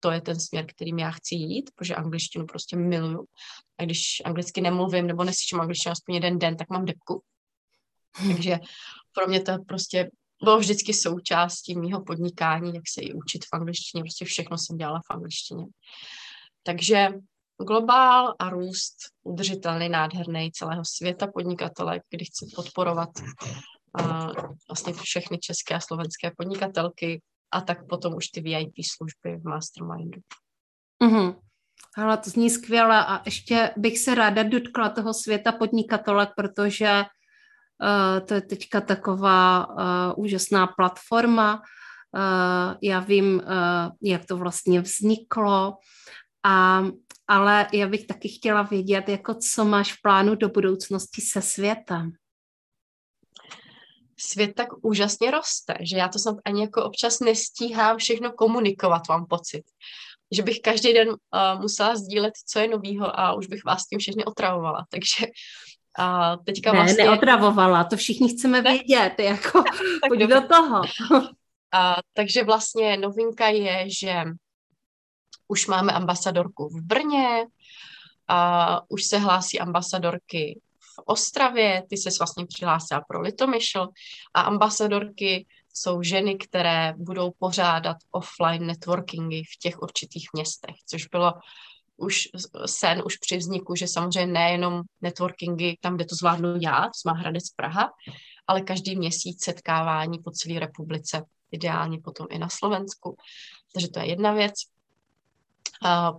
to 0.00 0.10
je 0.10 0.20
ten 0.20 0.40
směr, 0.40 0.66
kterým 0.66 0.98
já 0.98 1.10
chci 1.10 1.34
jít, 1.34 1.70
protože 1.74 1.94
angličtinu 1.94 2.46
prostě 2.46 2.76
miluju. 2.76 3.24
A 3.78 3.84
když 3.84 4.22
anglicky 4.24 4.60
nemluvím 4.60 5.06
nebo 5.06 5.24
neslyším 5.24 5.60
angličtinu 5.60 5.92
aspoň 5.92 6.14
jeden 6.14 6.38
den, 6.38 6.56
tak 6.56 6.70
mám 6.70 6.84
depku. 6.84 7.22
Takže 8.28 8.58
pro 9.12 9.26
mě 9.26 9.42
to 9.42 9.52
prostě 9.68 10.10
bylo 10.42 10.58
vždycky 10.58 10.94
součástí 10.94 11.74
mého 11.74 12.04
podnikání, 12.04 12.74
jak 12.74 12.84
se 12.88 13.00
i 13.00 13.14
učit 13.14 13.44
v 13.44 13.48
angličtině, 13.52 14.02
prostě 14.02 14.24
všechno 14.24 14.58
jsem 14.58 14.76
dělala 14.76 15.00
v 15.00 15.10
angličtině. 15.14 15.64
Takže 16.62 17.08
globál 17.66 18.34
a 18.38 18.50
růst 18.50 18.96
udržitelný, 19.22 19.88
nádherný 19.88 20.52
celého 20.52 20.84
světa 20.84 21.26
podnikatele, 21.26 22.00
kdy 22.10 22.24
chci 22.24 22.46
podporovat 22.56 23.08
uh, 24.00 24.32
vlastně 24.68 24.92
všechny 24.92 25.38
české 25.38 25.74
a 25.74 25.80
slovenské 25.80 26.30
podnikatelky 26.36 27.22
a 27.50 27.60
tak 27.60 27.86
potom 27.88 28.14
už 28.14 28.28
ty 28.28 28.40
VIP 28.40 28.74
služby 28.96 29.36
v 29.36 29.44
Mastermindu. 29.44 30.20
Mm-hmm. 31.04 31.40
Ale 31.96 32.18
to 32.18 32.30
zní 32.30 32.50
skvěle 32.50 33.06
a 33.06 33.22
ještě 33.24 33.70
bych 33.76 33.98
se 33.98 34.14
ráda 34.14 34.42
dotkla 34.42 34.88
toho 34.88 35.14
světa 35.14 35.52
podnikatelek, 35.52 36.28
protože 36.36 37.04
to 38.26 38.34
je 38.34 38.40
teďka 38.40 38.80
taková 38.80 39.68
uh, 39.68 40.24
úžasná 40.24 40.66
platforma. 40.66 41.62
Uh, 42.14 42.76
já 42.82 43.00
vím, 43.00 43.42
jak 44.02 44.24
to 44.24 44.36
vlastně 44.36 44.80
vzniklo, 44.80 45.76
a, 46.44 46.84
ale 47.28 47.66
já 47.72 47.88
bych 47.88 48.06
taky 48.06 48.28
chtěla 48.28 48.62
vědět, 48.62 49.08
jako 49.08 49.34
co 49.34 49.64
máš 49.64 49.92
v 49.92 50.02
plánu 50.02 50.34
do 50.34 50.48
budoucnosti 50.48 51.22
se 51.22 51.42
světem. 51.42 52.12
Svět 54.18 54.54
tak 54.54 54.68
úžasně 54.82 55.30
roste, 55.30 55.74
že 55.80 55.96
já 55.96 56.08
to 56.08 56.18
snad 56.18 56.36
ani 56.44 56.60
jako 56.60 56.84
občas 56.84 57.20
nestíhám 57.20 57.98
všechno 57.98 58.32
komunikovat, 58.32 59.02
mám 59.08 59.26
pocit. 59.26 59.62
Že 60.32 60.42
bych 60.42 60.60
každý 60.60 60.92
den 60.92 61.08
uh, 61.08 61.16
musela 61.60 61.96
sdílet, 61.96 62.34
co 62.46 62.58
je 62.58 62.68
novýho 62.68 63.20
a 63.20 63.32
už 63.32 63.46
bych 63.46 63.64
vás 63.64 63.86
tím 63.86 63.98
všechny 63.98 64.24
otravovala. 64.24 64.86
Takže 64.90 65.26
a 65.98 66.36
teďka 66.36 66.72
ne, 66.72 66.78
vlastně... 66.78 67.04
neotravovala, 67.04 67.84
to 67.84 67.96
všichni 67.96 68.28
chceme 68.28 68.62
ne? 68.62 68.70
vědět, 68.72 69.14
jako 69.18 69.64
pojď 70.08 70.20
do 70.20 70.40
toho. 70.40 70.82
A, 71.72 71.96
takže 72.12 72.44
vlastně 72.44 72.96
novinka 72.96 73.48
je, 73.48 73.84
že 74.00 74.24
už 75.48 75.66
máme 75.66 75.92
ambasadorku 75.92 76.68
v 76.68 76.82
Brně, 76.82 77.46
a 78.30 78.80
už 78.88 79.04
se 79.04 79.18
hlásí 79.18 79.60
ambasadorky 79.60 80.60
v 80.78 81.02
Ostravě, 81.04 81.82
ty 81.90 81.96
se 81.96 82.10
vlastně 82.18 82.46
přihlásila 82.46 83.00
pro 83.08 83.20
Litomyšl 83.20 83.88
a 84.34 84.40
ambasadorky 84.40 85.46
jsou 85.74 86.02
ženy, 86.02 86.36
které 86.36 86.94
budou 86.96 87.30
pořádat 87.38 87.96
offline 88.10 88.66
networkingy 88.66 89.42
v 89.42 89.58
těch 89.58 89.82
určitých 89.82 90.28
městech, 90.34 90.74
což 90.86 91.06
bylo 91.06 91.32
už 92.00 92.28
sen 92.66 93.02
už 93.06 93.16
při 93.16 93.36
vzniku, 93.36 93.74
že 93.74 93.88
samozřejmě 93.88 94.32
nejenom 94.32 94.82
networkingy 95.00 95.76
tam, 95.80 95.94
kde 95.96 96.04
to 96.04 96.14
zvládnu 96.14 96.48
já, 96.60 96.90
má 97.06 97.12
Hradec 97.12 97.50
Praha, 97.50 97.92
ale 98.46 98.60
každý 98.60 98.96
měsíc 98.96 99.44
setkávání 99.44 100.18
po 100.18 100.30
celé 100.30 100.60
republice, 100.60 101.24
ideálně 101.50 101.98
potom 102.04 102.26
i 102.30 102.38
na 102.38 102.48
Slovensku. 102.48 103.16
Takže 103.72 103.88
to 103.88 103.98
je 103.98 104.06
jedna 104.06 104.32
věc. 104.32 104.54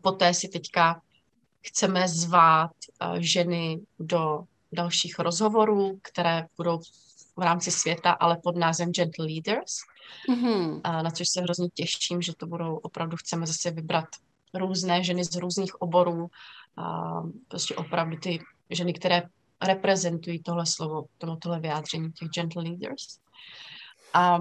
Poté 0.04 0.34
si 0.34 0.48
teďka 0.48 1.02
chceme 1.62 2.08
zvát 2.08 2.72
ženy 3.20 3.80
do 4.00 4.44
dalších 4.72 5.20
rozhovorů, 5.20 6.00
které 6.02 6.48
budou 6.58 6.80
v 7.36 7.42
rámci 7.42 7.72
světa, 7.72 8.12
ale 8.12 8.38
pod 8.44 8.56
názvem 8.56 8.92
Gentle 8.92 9.26
Leaders, 9.26 9.74
mm-hmm. 10.30 10.82
na 11.02 11.12
což 11.12 11.30
se 11.30 11.42
hrozně 11.42 11.70
těším, 11.74 12.22
že 12.22 12.36
to 12.36 12.48
budou 12.48 12.76
opravdu, 12.76 13.18
chceme 13.18 13.48
zase 13.48 13.72
vybrat 13.72 14.08
různé 14.54 15.04
ženy 15.04 15.24
z 15.24 15.36
různých 15.36 15.82
oborů, 15.82 16.28
a 16.78 17.22
prostě 17.48 17.76
opravdu 17.76 18.18
ty 18.18 18.40
ženy, 18.70 18.94
které 18.94 19.24
reprezentují 19.62 20.44
tohle 20.44 20.66
slovo, 20.66 21.06
tohle 21.18 21.60
vyjádření 21.60 22.12
těch 22.12 22.30
gentle 22.30 22.64
leaders. 22.64 23.20
A 24.14 24.40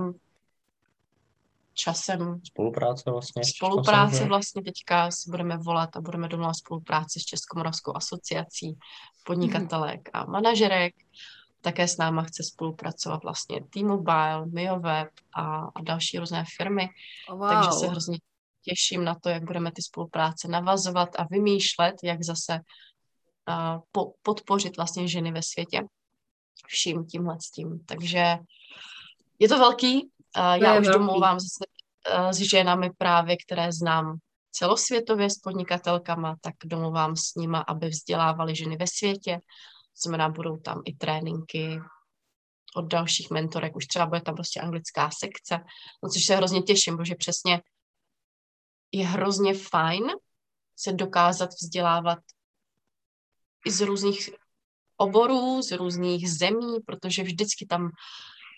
časem... 1.75 2.41
Spolupráce 2.45 3.11
vlastně. 3.11 3.45
Spolupráce 3.45 4.13
časem, 4.13 4.29
vlastně 4.29 4.63
teďka 4.63 5.11
si 5.11 5.31
budeme 5.31 5.57
volat 5.57 5.97
a 5.97 6.01
budeme 6.01 6.29
domluvat 6.29 6.57
spolupráci 6.57 7.21
s 7.21 7.25
Českomoravskou 7.25 7.97
asociací 7.97 8.79
podnikatelek 9.25 10.11
a 10.13 10.25
manažerek. 10.25 10.95
Také 11.61 11.89
s 11.89 11.97
náma 11.97 12.23
chce 12.23 12.43
spolupracovat 12.43 13.23
vlastně 13.23 13.61
T-Mobile, 13.71 14.47
MioWeb 14.47 15.09
a, 15.37 15.59
a 15.59 15.83
další 15.83 16.19
různé 16.19 16.45
firmy. 16.57 16.89
Wow. 17.31 17.49
Takže 17.49 17.71
se 17.71 17.89
hrozně 17.89 18.19
těším 18.63 19.05
na 19.05 19.15
to, 19.15 19.29
jak 19.29 19.45
budeme 19.45 19.73
ty 19.73 19.83
spolupráce 19.83 20.49
navazovat 20.49 21.09
a 21.19 21.25
vymýšlet, 21.31 21.95
jak 22.05 22.23
zase 22.23 22.61
uh, 23.49 23.83
po, 23.93 24.13
podpořit 24.23 24.77
vlastně 24.77 25.09
ženy 25.09 25.33
ve 25.33 25.43
světě 25.43 25.81
vším 26.67 27.07
tímhle 27.07 27.37
s 27.41 27.51
tím. 27.51 27.85
Takže 27.87 28.37
je 29.39 29.49
to 29.49 29.59
velký. 29.59 30.11
Uh, 30.37 30.53
já 30.53 30.81
už 30.81 30.87
velký. 30.87 30.99
domluvám 30.99 31.41
zase 31.41 31.65
uh, 32.19 32.31
s 32.31 32.39
ženami 32.39 32.91
právě, 32.99 33.37
které 33.37 33.73
znám 33.73 34.19
celosvětově 34.51 35.31
s 35.31 35.39
podnikatelkama, 35.39 36.37
tak 36.41 36.55
domluvám 36.65 37.17
s 37.17 37.35
nima, 37.37 37.61
aby 37.61 37.89
vzdělávali 37.89 38.57
ženy 38.57 38.77
ve 38.77 38.87
světě. 38.87 39.39
Znamená, 40.03 40.29
budou 40.29 40.57
tam 40.57 40.83
i 40.85 40.95
tréninky 40.95 41.81
od 42.77 42.85
dalších 42.85 43.31
mentorek, 43.31 43.77
už 43.77 43.87
třeba 43.87 44.07
bude 44.07 44.21
tam 44.21 44.35
prostě 44.35 44.61
anglická 44.61 45.11
sekce, 45.11 45.65
no 46.03 46.09
což 46.09 46.25
se 46.25 46.37
hrozně 46.37 46.63
těším, 46.63 46.97
protože 46.97 47.15
přesně 47.15 47.61
je 48.93 49.07
hrozně 49.07 49.55
fajn 49.55 50.05
se 50.77 50.93
dokázat 50.93 51.51
vzdělávat 51.51 52.19
i 53.67 53.71
z 53.71 53.81
různých 53.81 54.31
oborů, 54.97 55.63
z 55.63 55.73
různých 55.73 56.31
zemí, 56.31 56.81
protože 56.87 57.23
vždycky 57.23 57.67
tam 57.67 57.91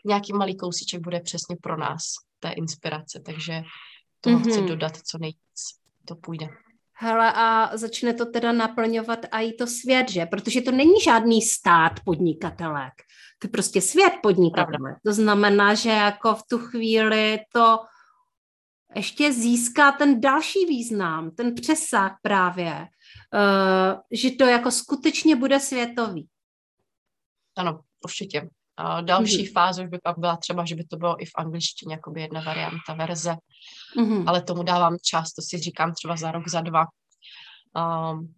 nějaký 0.04 0.32
malý 0.32 0.56
kousíček 0.56 1.00
bude 1.00 1.20
přesně 1.20 1.56
pro 1.62 1.76
nás, 1.76 2.02
té 2.40 2.50
inspirace, 2.50 3.22
takže 3.26 3.62
toho 4.20 4.38
mm-hmm. 4.38 4.50
chci 4.50 4.58
mhm. 4.58 4.66
dodat 4.66 4.96
co 4.96 5.18
nejvíc, 5.18 5.60
to 6.04 6.16
půjde. 6.16 6.48
Hele, 6.94 7.32
a 7.32 7.76
začne 7.76 8.14
to 8.14 8.26
teda 8.26 8.52
naplňovat 8.52 9.18
a 9.32 9.40
i 9.40 9.52
to 9.52 9.66
svět, 9.66 10.10
že? 10.10 10.26
Protože 10.26 10.60
to 10.60 10.70
není 10.70 11.00
žádný 11.04 11.42
stát 11.42 11.92
podnikatelek. 12.04 12.92
To 13.38 13.46
je 13.46 13.50
prostě 13.50 13.80
svět 13.80 14.12
podnikatelek. 14.22 14.96
To 15.04 15.12
znamená, 15.12 15.74
že 15.74 15.90
jako 15.90 16.34
v 16.34 16.42
tu 16.50 16.58
chvíli 16.58 17.38
to 17.52 17.78
ještě 18.94 19.32
získá 19.32 19.92
ten 19.92 20.20
další 20.20 20.66
význam, 20.68 21.30
ten 21.30 21.54
přesah 21.54 22.18
právě, 22.22 22.88
uh, 23.34 24.00
že 24.10 24.30
to 24.30 24.44
jako 24.44 24.70
skutečně 24.70 25.36
bude 25.36 25.60
světový. 25.60 26.28
Ano, 27.56 27.80
určitě. 28.04 28.48
A 28.76 29.00
další 29.00 29.44
mm-hmm. 29.44 29.52
fáze 29.52 29.82
už 29.82 29.88
by 29.88 29.98
pak 30.04 30.18
byla 30.18 30.36
třeba, 30.36 30.64
že 30.64 30.74
by 30.74 30.84
to 30.84 30.96
bylo 30.96 31.22
i 31.22 31.24
v 31.24 31.30
angličtině, 31.36 31.94
jako 31.94 32.10
by 32.10 32.20
jedna 32.20 32.40
varianta 32.40 32.94
verze, 32.94 33.36
mm-hmm. 33.96 34.24
ale 34.26 34.42
tomu 34.42 34.62
dávám 34.62 34.96
čas, 35.02 35.32
to 35.32 35.42
si 35.42 35.58
říkám 35.58 35.94
třeba 35.94 36.16
za 36.16 36.30
rok, 36.30 36.48
za 36.48 36.60
dva. 36.60 36.84
Um, 37.76 38.34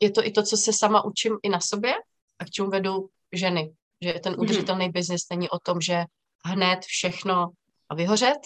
je 0.00 0.10
to 0.10 0.26
i 0.26 0.30
to, 0.30 0.42
co 0.42 0.56
se 0.56 0.72
sama 0.72 1.04
učím 1.04 1.38
i 1.42 1.48
na 1.48 1.60
sobě 1.60 1.94
a 2.38 2.44
k 2.44 2.50
čemu 2.50 2.70
vedu 2.70 3.08
ženy, 3.32 3.74
že 4.00 4.12
ten 4.12 4.32
mm-hmm. 4.32 4.42
udržitelný 4.42 4.88
biznis 4.88 5.22
není 5.30 5.50
o 5.50 5.58
tom, 5.58 5.80
že 5.80 6.04
hned 6.44 6.80
všechno 6.80 7.50
a 7.88 7.94
vyhořet, 7.94 8.38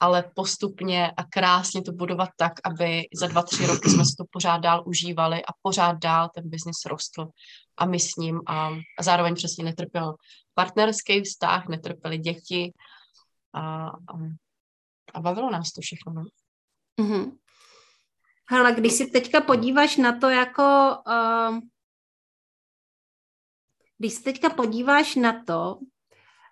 ale 0.00 0.30
postupně 0.34 1.10
a 1.10 1.24
krásně 1.24 1.82
to 1.82 1.92
budovat 1.92 2.28
tak, 2.36 2.52
aby 2.64 3.02
za 3.14 3.26
dva, 3.26 3.42
tři 3.42 3.66
roky 3.66 3.90
jsme 3.90 4.04
si 4.04 4.14
to 4.18 4.24
pořád 4.30 4.58
dál 4.58 4.82
užívali 4.86 5.44
a 5.44 5.52
pořád 5.62 5.98
dál 5.98 6.28
ten 6.34 6.48
biznis 6.48 6.84
rostl 6.86 7.28
a 7.76 7.86
my 7.86 8.00
s 8.00 8.16
ním 8.16 8.40
a, 8.46 8.68
a 8.98 9.02
zároveň 9.02 9.34
přesně 9.34 9.64
netrpěl 9.64 10.14
partnerský 10.54 11.20
vztah, 11.22 11.68
netrpěli 11.68 12.18
děti 12.18 12.72
a, 13.52 13.86
a, 13.86 13.92
a 15.14 15.20
bavilo 15.20 15.50
nás 15.50 15.72
to 15.72 15.80
všechno. 15.80 16.12
No. 16.12 16.22
Mm-hmm. 17.00 17.32
Hele, 18.50 18.72
když 18.72 18.92
si 18.92 19.06
teďka 19.06 19.40
podíváš 19.40 19.96
na 19.96 20.18
to 20.18 20.28
jako, 20.28 20.96
uh, 21.06 21.58
když 23.98 24.12
se 24.12 24.22
teďka 24.22 24.50
podíváš 24.50 25.14
na 25.14 25.44
to, 25.44 25.78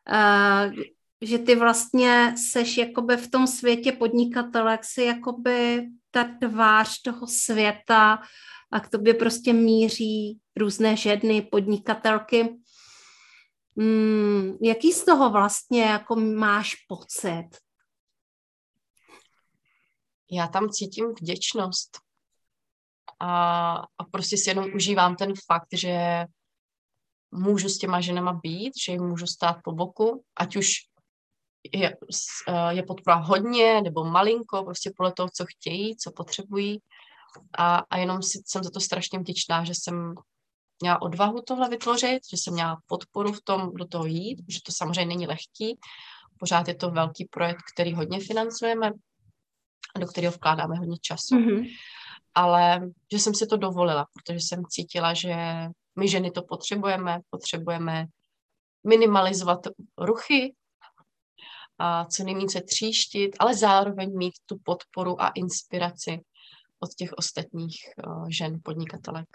uh, 0.08 0.72
že 1.20 1.38
ty 1.38 1.56
vlastně 1.56 2.34
seš 2.50 2.76
jakoby 2.76 3.16
v 3.16 3.30
tom 3.30 3.46
světě 3.46 3.92
podnikatelek, 3.92 4.84
si 4.84 5.02
jakoby 5.02 5.88
ta 6.10 6.24
tvář 6.24 7.02
toho 7.02 7.26
světa 7.26 8.22
a 8.72 8.80
k 8.80 8.88
tobě 8.88 9.14
prostě 9.14 9.52
míří 9.52 10.40
různé 10.56 10.96
ženy, 10.96 11.42
podnikatelky. 11.42 12.58
Hmm, 13.78 14.56
jaký 14.62 14.92
z 14.92 15.04
toho 15.04 15.30
vlastně 15.30 15.82
jako 15.82 16.16
máš 16.16 16.74
pocit? 16.74 17.48
Já 20.30 20.46
tam 20.46 20.68
cítím 20.68 21.06
vděčnost. 21.20 21.98
A, 23.20 23.72
a 23.74 24.04
prostě 24.12 24.36
si 24.36 24.50
jenom 24.50 24.74
užívám 24.74 25.16
ten 25.16 25.32
fakt, 25.46 25.68
že 25.72 26.24
můžu 27.30 27.68
s 27.68 27.78
těma 27.78 28.00
ženama 28.00 28.32
být, 28.32 28.72
že 28.84 28.92
jim 28.92 29.02
můžu 29.02 29.26
stát 29.26 29.56
po 29.64 29.72
boku, 29.72 30.24
ať 30.36 30.56
už 30.56 30.87
je, 31.72 31.96
eh, 32.48 32.74
je 32.74 32.82
podpora 32.82 33.16
hodně 33.16 33.82
nebo 33.82 34.04
malinko, 34.04 34.64
prostě 34.64 34.92
podle 34.96 35.12
toho, 35.12 35.28
co 35.34 35.44
chtějí, 35.46 35.96
co 35.96 36.12
potřebují. 36.12 36.82
A, 37.58 37.76
a 37.76 37.98
jenom 37.98 38.22
si, 38.22 38.42
jsem 38.46 38.64
za 38.64 38.70
to 38.70 38.80
strašně 38.80 39.18
vděčná, 39.18 39.64
že 39.64 39.72
jsem 39.74 40.14
měla 40.80 41.02
odvahu 41.02 41.42
tohle 41.42 41.68
vytvořit, 41.68 42.18
že 42.30 42.36
jsem 42.36 42.54
měla 42.54 42.80
podporu 42.86 43.32
v 43.32 43.42
tom, 43.44 43.74
do 43.74 43.86
toho 43.86 44.06
jít, 44.06 44.38
že 44.48 44.58
to 44.66 44.72
samozřejmě 44.72 45.06
není 45.06 45.26
lehký. 45.26 45.78
Pořád 46.38 46.68
je 46.68 46.74
to 46.74 46.90
velký 46.90 47.24
projekt, 47.24 47.62
který 47.74 47.94
hodně 47.94 48.20
financujeme 48.20 48.90
a 49.94 49.98
do 49.98 50.06
kterého 50.06 50.32
vkládáme 50.32 50.76
hodně 50.76 50.96
času. 51.00 51.36
Mm-hmm. 51.36 51.68
Ale 52.34 52.80
že 53.12 53.18
jsem 53.18 53.34
si 53.34 53.46
to 53.46 53.56
dovolila, 53.56 54.06
protože 54.14 54.38
jsem 54.38 54.62
cítila, 54.68 55.14
že 55.14 55.34
my 55.98 56.08
ženy 56.08 56.30
to 56.30 56.42
potřebujeme, 56.42 57.20
potřebujeme 57.30 58.06
minimalizovat 58.86 59.58
ruchy, 59.98 60.54
a 61.78 62.04
co 62.04 62.24
nejvíce 62.24 62.60
tříštit, 62.60 63.36
ale 63.38 63.54
zároveň 63.54 64.16
mít 64.16 64.34
tu 64.46 64.58
podporu 64.58 65.22
a 65.22 65.28
inspiraci 65.28 66.20
od 66.80 66.94
těch 66.94 67.12
ostatních 67.12 67.76
uh, 68.06 68.28
žen 68.30 68.60
podnikatelek. 68.64 69.28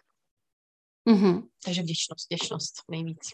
Mm-hmm. 1.09 1.47
Takže 1.65 1.81
vděčnost, 1.81 2.31
vděčnost 2.31 2.73
nejvíc. 2.91 3.31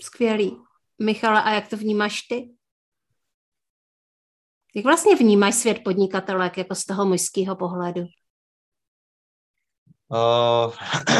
Skvělý. 0.00 0.56
Michala, 0.98 1.40
a 1.40 1.50
jak 1.50 1.68
to 1.68 1.76
vnímáš 1.76 2.22
ty? 2.22 2.50
Jak 4.74 4.84
vlastně 4.84 5.16
vnímáš 5.16 5.54
svět 5.54 5.84
podnikatelek 5.84 6.58
jako 6.58 6.74
z 6.74 6.84
toho 6.84 7.06
mužského 7.06 7.56
pohledu? 7.56 8.00
Uh, 10.08 10.74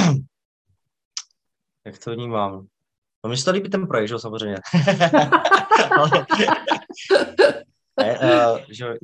jak 1.85 2.05
to 2.05 2.15
vnímám? 2.15 2.67
No 3.25 3.31
mi 3.31 3.37
se 3.37 3.45
to 3.45 3.51
líbí 3.51 3.71
ten 3.71 3.87
projekt, 3.87 4.09
že 4.09 4.19
samozřejmě. 4.19 4.59
Ale, 5.91 6.27
ne, 8.01 8.19
uh, 8.19 8.59
že, 8.71 8.95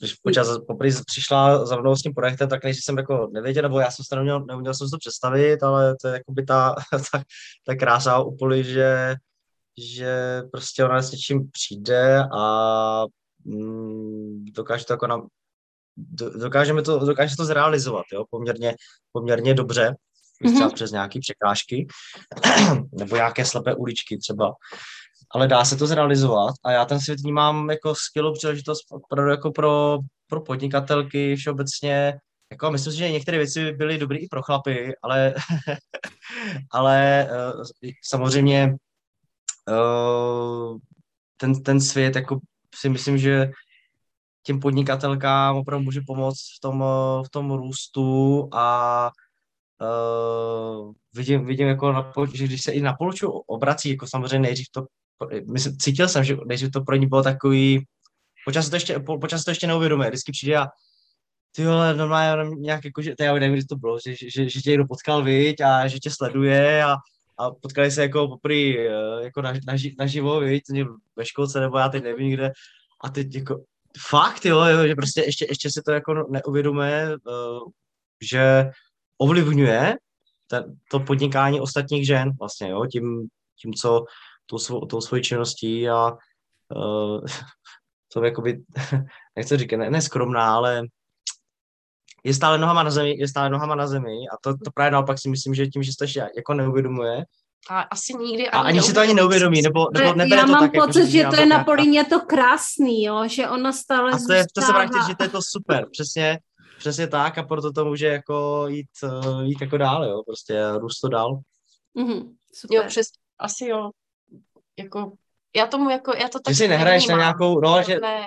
když 0.00 0.14
počas 0.14 0.58
poprvé 0.66 0.90
přišla 1.06 1.66
za 1.66 1.76
mnou 1.76 1.96
s 1.96 2.02
tím 2.02 2.14
projektem, 2.14 2.48
tak 2.48 2.64
než 2.64 2.84
jsem 2.84 2.98
jako 2.98 3.30
nevěděl, 3.32 3.62
nebo 3.62 3.80
já 3.80 3.90
jsem 3.90 4.04
se 4.04 4.16
neměl, 4.16 4.44
neuměl 4.44 4.74
jsem 4.74 4.86
si 4.86 4.90
to 4.90 4.98
představit, 4.98 5.62
ale 5.62 5.96
to 6.02 6.08
je 6.08 6.14
jako 6.14 6.32
by 6.32 6.44
ta, 6.44 6.74
ta, 7.12 7.22
ta 7.66 7.74
krása 7.74 8.18
u 8.18 8.36
Poli, 8.36 8.64
že, 8.64 9.14
že 9.78 10.42
prostě 10.52 10.84
ona 10.84 11.02
s 11.02 11.12
něčím 11.12 11.50
přijde 11.50 12.24
a 12.38 13.04
mm, 13.44 14.44
dokáže 14.44 14.84
to 14.84 14.92
jako 14.92 15.06
na, 15.06 15.22
dokážeme 16.38 16.82
to, 16.82 16.98
dokáže 16.98 17.36
to 17.36 17.44
zrealizovat, 17.44 18.04
jo, 18.12 18.24
poměrně, 18.30 18.74
poměrně 19.12 19.54
dobře 19.54 19.94
mm-hmm. 20.44 20.54
třeba 20.54 20.70
přes 20.70 20.90
nějaké 20.90 21.20
překážky, 21.20 21.86
nebo 22.92 23.16
nějaké 23.16 23.44
slepé 23.44 23.74
uličky 23.74 24.18
třeba. 24.18 24.52
Ale 25.30 25.48
dá 25.48 25.64
se 25.64 25.76
to 25.76 25.86
zrealizovat 25.86 26.54
a 26.64 26.72
já 26.72 26.84
ten 26.84 27.00
svět 27.00 27.20
vnímám 27.20 27.70
jako 27.70 27.94
skvělou 27.94 28.32
příležitost 28.32 28.80
pro, 29.08 29.30
jako 29.30 29.50
pro, 29.50 29.98
pro 30.26 30.40
podnikatelky 30.40 31.36
všeobecně. 31.36 32.18
Jako, 32.52 32.70
myslím 32.70 32.92
si, 32.92 32.98
že 32.98 33.10
některé 33.10 33.38
věci 33.38 33.72
byly 33.72 33.98
dobré 33.98 34.18
i 34.18 34.28
pro 34.28 34.42
chlapy, 34.42 34.92
ale, 35.02 35.34
ale 36.70 37.28
uh, 37.54 37.62
samozřejmě 38.04 38.76
uh, 39.68 40.78
ten, 41.36 41.62
ten 41.62 41.80
svět 41.80 42.16
jako 42.16 42.40
si 42.74 42.88
myslím, 42.88 43.18
že 43.18 43.50
těm 44.42 44.60
podnikatelkám 44.60 45.56
opravdu 45.56 45.84
může 45.84 46.00
pomoct 46.06 46.40
v 46.56 46.60
tom, 46.60 46.84
v 47.26 47.30
tom 47.30 47.50
růstu 47.50 48.48
a 48.52 49.10
uh, 49.80 50.92
vidím, 51.14 51.46
vidím 51.46 51.68
jako, 51.68 51.92
na, 51.92 52.12
že 52.34 52.44
když 52.44 52.62
se 52.62 52.72
i 52.72 52.80
na 52.80 52.94
poloču 52.94 53.28
obrací, 53.30 53.90
jako 53.90 54.06
samozřejmě 54.06 54.38
nejdřív 54.38 54.66
to, 54.70 54.86
myslím, 55.52 55.78
cítil 55.78 56.08
jsem, 56.08 56.24
že 56.24 56.36
nejdřív 56.46 56.70
to 56.70 56.80
pro 56.80 56.96
ní 56.96 57.06
bylo 57.06 57.22
takový, 57.22 57.86
počas 58.44 58.70
to 58.70 58.76
ještě, 58.76 58.98
po, 58.98 59.18
počas 59.18 59.44
to 59.44 59.50
ještě 59.50 59.66
neuvědomuje, 59.66 60.08
vždycky 60.08 60.32
přijde 60.32 60.56
a 60.56 60.66
ty 61.52 61.66
vole, 61.66 61.94
normálně 61.94 62.50
nějak 62.58 62.84
jako, 62.84 63.02
že, 63.02 63.14
já 63.20 63.34
nevím, 63.34 63.52
kdy 63.52 63.64
to 63.64 63.76
bylo, 63.76 63.98
že, 64.06 64.14
že, 64.34 64.48
že 64.48 64.60
tě 64.60 64.70
někdo 64.70 64.86
potkal, 64.86 65.24
viď, 65.24 65.60
a 65.60 65.88
že 65.88 65.98
tě 65.98 66.10
sleduje 66.10 66.84
a, 66.84 66.96
a 67.38 67.50
potkali 67.50 67.90
se 67.90 68.02
jako 68.02 68.28
poprý, 68.28 68.78
eh, 68.78 68.92
jako 69.22 69.42
na, 69.42 69.52
na, 69.52 69.74
naživo, 69.98 70.40
viď, 70.40 70.62
ve 71.16 71.26
školce, 71.26 71.60
nebo 71.60 71.78
já 71.78 71.88
teď 71.88 72.02
nevím 72.02 72.32
kde, 72.32 72.50
a 73.04 73.10
teď 73.10 73.34
jako, 73.34 73.64
fakt, 74.08 74.44
jo, 74.44 74.64
jo 74.64 74.86
že 74.86 74.94
prostě 74.94 75.20
ještě, 75.20 75.46
ještě 75.48 75.70
si 75.70 75.82
to 75.82 75.92
jako 75.92 76.26
neuvědomuje, 76.30 77.08
uh, 77.08 77.68
že 78.22 78.70
ovlivňuje 79.18 79.96
ten, 80.46 80.64
to 80.90 81.00
podnikání 81.00 81.60
ostatních 81.60 82.06
žen 82.06 82.30
vlastně, 82.40 82.70
jo, 82.70 82.86
tím, 82.86 83.28
tím 83.62 83.74
co 83.74 84.04
tou, 84.50 84.58
svou, 84.58 84.86
tou 84.86 85.00
svojí 85.00 85.22
činností 85.22 85.88
a 85.88 86.10
uh, 86.76 87.20
to 88.12 88.24
jakoby, 88.24 88.62
nechci 89.36 89.56
říkat, 89.56 89.76
ne, 89.76 89.90
neskromná, 89.90 90.54
ale 90.54 90.82
je 92.24 92.34
stále 92.34 92.58
nohama 92.58 92.82
na 92.82 92.90
zemi, 92.90 93.16
je 93.18 93.28
stále 93.28 93.50
nohama 93.50 93.74
na 93.74 93.86
zemi 93.86 94.28
a 94.32 94.36
to, 94.42 94.52
to 94.64 94.70
právě 94.74 94.90
naopak 94.90 95.18
si 95.18 95.28
myslím, 95.28 95.54
že 95.54 95.66
tím, 95.66 95.82
že 95.82 95.92
se 95.92 95.96
to 95.98 96.20
jako 96.36 96.54
neuvědomuje, 96.54 97.24
a 97.68 97.80
asi 97.80 98.14
nikdy 98.14 98.48
ani, 98.48 98.62
a 98.62 98.68
ani 98.68 98.82
si 98.82 98.92
to 98.92 99.00
ani 99.00 99.14
neuvědomí, 99.14 99.62
nebo, 99.62 99.86
nebo 99.94 100.14
nebere 100.14 100.40
Já 100.40 100.46
to 100.46 100.52
mám 100.52 100.60
tak, 100.60 100.72
pocit, 100.72 100.98
jako, 100.98 101.10
že, 101.10 101.18
že 101.18 101.26
to 101.26 101.36
je 101.36 101.46
na 101.46 101.64
Polině 101.64 102.04
to 102.04 102.20
krásný, 102.20 103.02
jo, 103.04 103.28
že 103.28 103.48
ona 103.48 103.72
stále 103.72 104.12
A 104.12 104.18
to, 104.26 104.32
je, 104.32 104.44
to 104.54 104.60
se 104.60 104.72
vrátí, 104.72 104.98
že 105.08 105.16
to 105.16 105.22
je 105.22 105.28
to 105.28 105.42
super, 105.42 105.86
přesně, 105.92 106.38
přesně 106.78 107.06
tak 107.06 107.38
a 107.38 107.42
proto 107.42 107.72
to 107.72 107.84
může 107.84 108.06
jako 108.06 108.66
jít, 108.68 108.90
uh, 109.02 109.42
jít 109.42 109.60
jako 109.60 109.76
dál, 109.76 110.04
jo, 110.04 110.22
prostě 110.26 110.62
růst 110.78 111.00
to 111.00 111.08
dál. 111.08 111.40
Mm-hmm, 111.96 112.34
super. 112.54 112.76
Jo, 112.76 112.82
přes, 112.86 113.06
asi 113.38 113.66
jo, 113.66 113.90
jako, 114.82 115.12
já 115.56 115.66
tomu 115.66 115.90
jako, 115.90 116.12
já 116.16 116.28
to 116.28 116.40
tak 116.40 116.54
Že 116.54 116.58
si 116.58 116.68
nehraješ 116.68 117.06
na 117.06 117.16
nějakou, 117.16 117.60
no, 117.60 117.82
že 117.82 117.98
ne, 118.00 118.26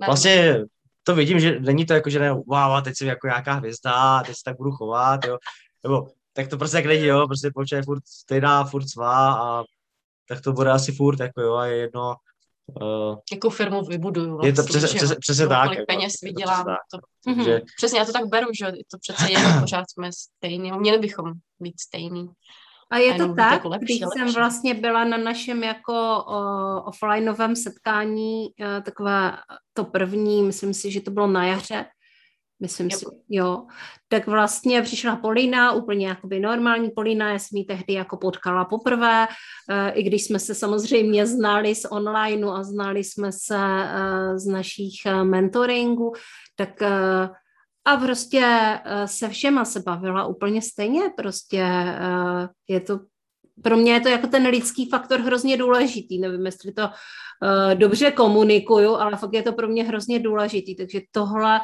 ne, 0.00 0.06
vlastně 0.06 0.64
to 1.02 1.14
vidím, 1.14 1.40
že 1.40 1.60
není 1.60 1.86
to 1.86 1.94
jako, 1.94 2.10
že 2.10 2.18
ne, 2.18 2.32
wow, 2.32 2.82
teď 2.84 2.96
jsem 2.96 3.08
jako 3.08 3.26
nějaká 3.26 3.52
hvězda, 3.52 4.22
teď 4.22 4.36
se 4.36 4.42
tak 4.44 4.56
budu 4.56 4.70
chovat, 4.70 5.24
jo, 5.24 5.38
nebo 5.82 6.08
tak 6.32 6.48
to 6.48 6.58
prostě 6.58 6.76
jak 6.76 6.86
není, 6.86 7.06
jo, 7.06 7.26
prostě 7.26 7.50
počet 7.54 7.76
je 7.76 7.82
furt 7.82 8.02
stejná, 8.06 8.64
furt 8.64 8.88
svá 8.88 9.34
a 9.34 9.64
tak 10.28 10.40
to 10.40 10.52
bude 10.52 10.70
asi 10.70 10.92
furt, 10.92 11.20
jako 11.20 11.40
jo, 11.40 11.54
a 11.54 11.66
je 11.66 11.76
jedno, 11.76 12.14
Uh, 12.80 13.18
Jakou 13.32 13.50
firmu 13.50 13.84
vybuduju. 13.84 14.30
Vlastně, 14.30 14.48
je 14.48 14.52
to 14.52 14.62
přesně, 14.62 14.88
přesně, 14.88 15.16
přesně 15.16 15.46
tak. 15.48 15.64
Kolik 15.64 15.78
jako, 15.78 15.92
peněz 15.92 16.12
vydělám. 16.22 16.64
To, 16.64 16.98
to, 17.24 17.30
mm-hmm. 17.30 17.44
že... 17.44 17.60
Přesně, 17.76 17.98
já 17.98 18.04
to 18.04 18.12
tak 18.12 18.26
beru, 18.26 18.46
že 18.58 18.66
to 18.66 18.98
přece 18.98 19.32
je, 19.32 19.38
pořád 19.60 19.90
jsme 19.90 20.10
stejní. 20.12 20.72
Měli 20.72 20.98
bychom 20.98 21.32
být 21.60 21.80
stejní. 21.80 22.28
A 22.92 22.98
je 22.98 23.14
to 23.14 23.34
tak, 23.34 23.52
jako 23.52 23.68
lepší, 23.68 23.84
když 23.84 24.00
lepší. 24.00 24.18
jsem 24.18 24.34
vlastně 24.34 24.74
byla 24.74 25.04
na 25.04 25.16
našem 25.16 25.62
jako 25.62 26.24
uh, 26.28 26.88
offlineovém 26.88 27.56
setkání, 27.56 28.46
uh, 28.60 28.82
takové 28.84 29.36
to 29.72 29.84
první, 29.84 30.42
myslím 30.42 30.74
si, 30.74 30.90
že 30.90 31.00
to 31.00 31.10
bylo 31.10 31.26
na 31.26 31.46
jaře, 31.46 31.84
myslím 32.60 32.88
jo. 32.90 32.98
si, 32.98 33.06
jo. 33.28 33.66
Tak 34.08 34.26
vlastně 34.26 34.82
přišla 34.82 35.16
Polina, 35.16 35.72
úplně 35.72 36.08
jakoby 36.08 36.40
normální 36.40 36.90
Polina, 36.90 37.32
já 37.32 37.38
jsem 37.38 37.56
ji 37.56 37.64
tehdy 37.64 37.92
jako 37.92 38.16
potkala 38.16 38.64
poprvé, 38.64 39.26
uh, 39.26 39.98
i 39.98 40.02
když 40.02 40.24
jsme 40.24 40.38
se 40.38 40.54
samozřejmě 40.54 41.26
znali 41.26 41.74
z 41.74 41.84
online 41.90 42.46
a 42.46 42.62
znali 42.62 43.04
jsme 43.04 43.32
se 43.32 43.56
uh, 43.56 44.36
z 44.36 44.46
našich 44.46 44.94
uh, 45.06 45.24
mentoringů, 45.24 46.12
tak 46.56 46.80
uh, 46.80 47.34
a 47.84 47.96
prostě 47.96 48.44
se 49.06 49.28
všema 49.28 49.64
se 49.64 49.80
bavila 49.80 50.26
úplně 50.26 50.62
stejně, 50.62 51.02
prostě 51.16 51.64
je 52.68 52.80
to 52.80 53.00
pro 53.62 53.76
mě 53.76 53.92
je 53.92 54.00
to 54.00 54.08
jako 54.08 54.26
ten 54.26 54.46
lidský 54.46 54.88
faktor 54.88 55.20
hrozně 55.20 55.56
důležitý. 55.56 56.18
Nevím, 56.18 56.46
jestli 56.46 56.72
to 56.72 56.82
uh, 56.82 57.74
dobře 57.74 58.10
komunikuju, 58.10 58.94
ale 58.94 59.16
fakt 59.16 59.32
je 59.32 59.42
to 59.42 59.52
pro 59.52 59.68
mě 59.68 59.84
hrozně 59.84 60.18
důležitý. 60.18 60.76
Takže 60.76 61.00
tohle 61.10 61.60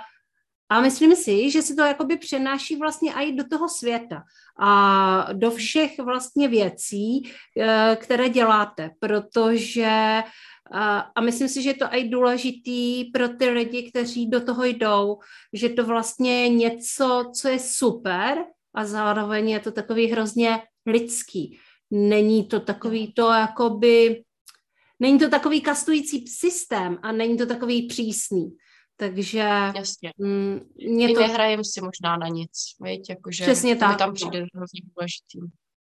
a 0.71 0.81
myslím 0.81 1.17
si, 1.17 1.51
že 1.51 1.63
se 1.63 1.75
to 1.75 1.83
jakoby 1.83 2.17
přenáší 2.17 2.77
vlastně 2.77 3.13
i 3.13 3.33
do 3.33 3.45
toho 3.49 3.69
světa 3.69 4.23
a 4.61 5.33
do 5.33 5.51
všech 5.51 5.99
vlastně 5.99 6.49
věcí, 6.49 7.33
eh, 7.61 7.97
které 8.01 8.29
děláte, 8.29 8.91
protože 9.01 10.23
a 11.15 11.21
myslím 11.21 11.49
si, 11.49 11.63
že 11.63 11.71
je 11.71 11.75
to 11.75 11.87
i 11.91 12.09
důležitý 12.09 13.05
pro 13.05 13.29
ty 13.29 13.49
lidi, 13.49 13.91
kteří 13.91 14.31
do 14.31 14.41
toho 14.41 14.65
jdou, 14.65 15.19
že 15.53 15.69
to 15.69 15.87
vlastně 15.87 16.43
je 16.43 16.49
něco, 16.49 17.31
co 17.35 17.49
je 17.49 17.59
super 17.59 18.45
a 18.75 18.85
zároveň 18.85 19.49
je 19.49 19.61
to 19.61 19.73
takový 19.73 20.07
hrozně 20.07 20.63
lidský. 20.87 21.59
Není 21.91 22.45
to 22.45 22.61
takový 22.61 23.13
to 23.13 23.31
jakoby, 23.31 24.23
není 25.01 25.19
to 25.19 25.29
takový 25.29 25.61
kastující 25.61 26.27
systém 26.27 26.99
a 27.03 27.13
není 27.13 27.37
to 27.37 27.47
takový 27.47 27.87
přísný. 27.87 28.57
Takže 28.97 29.39
Jasně. 29.77 30.13
Mm, 30.19 30.61
mě 30.89 31.09
to... 31.15 31.21
nehrajem 31.21 31.65
si 31.65 31.81
možná 31.81 32.17
na 32.17 32.29
nic, 32.29 32.51
víš, 32.81 33.01
jakože 33.09 33.45
Přesně 33.45 33.77
tak. 33.77 33.99
tam 33.99 34.15
přijde 34.15 34.39
hrozně 34.55 34.81
důležitý. 34.97 35.41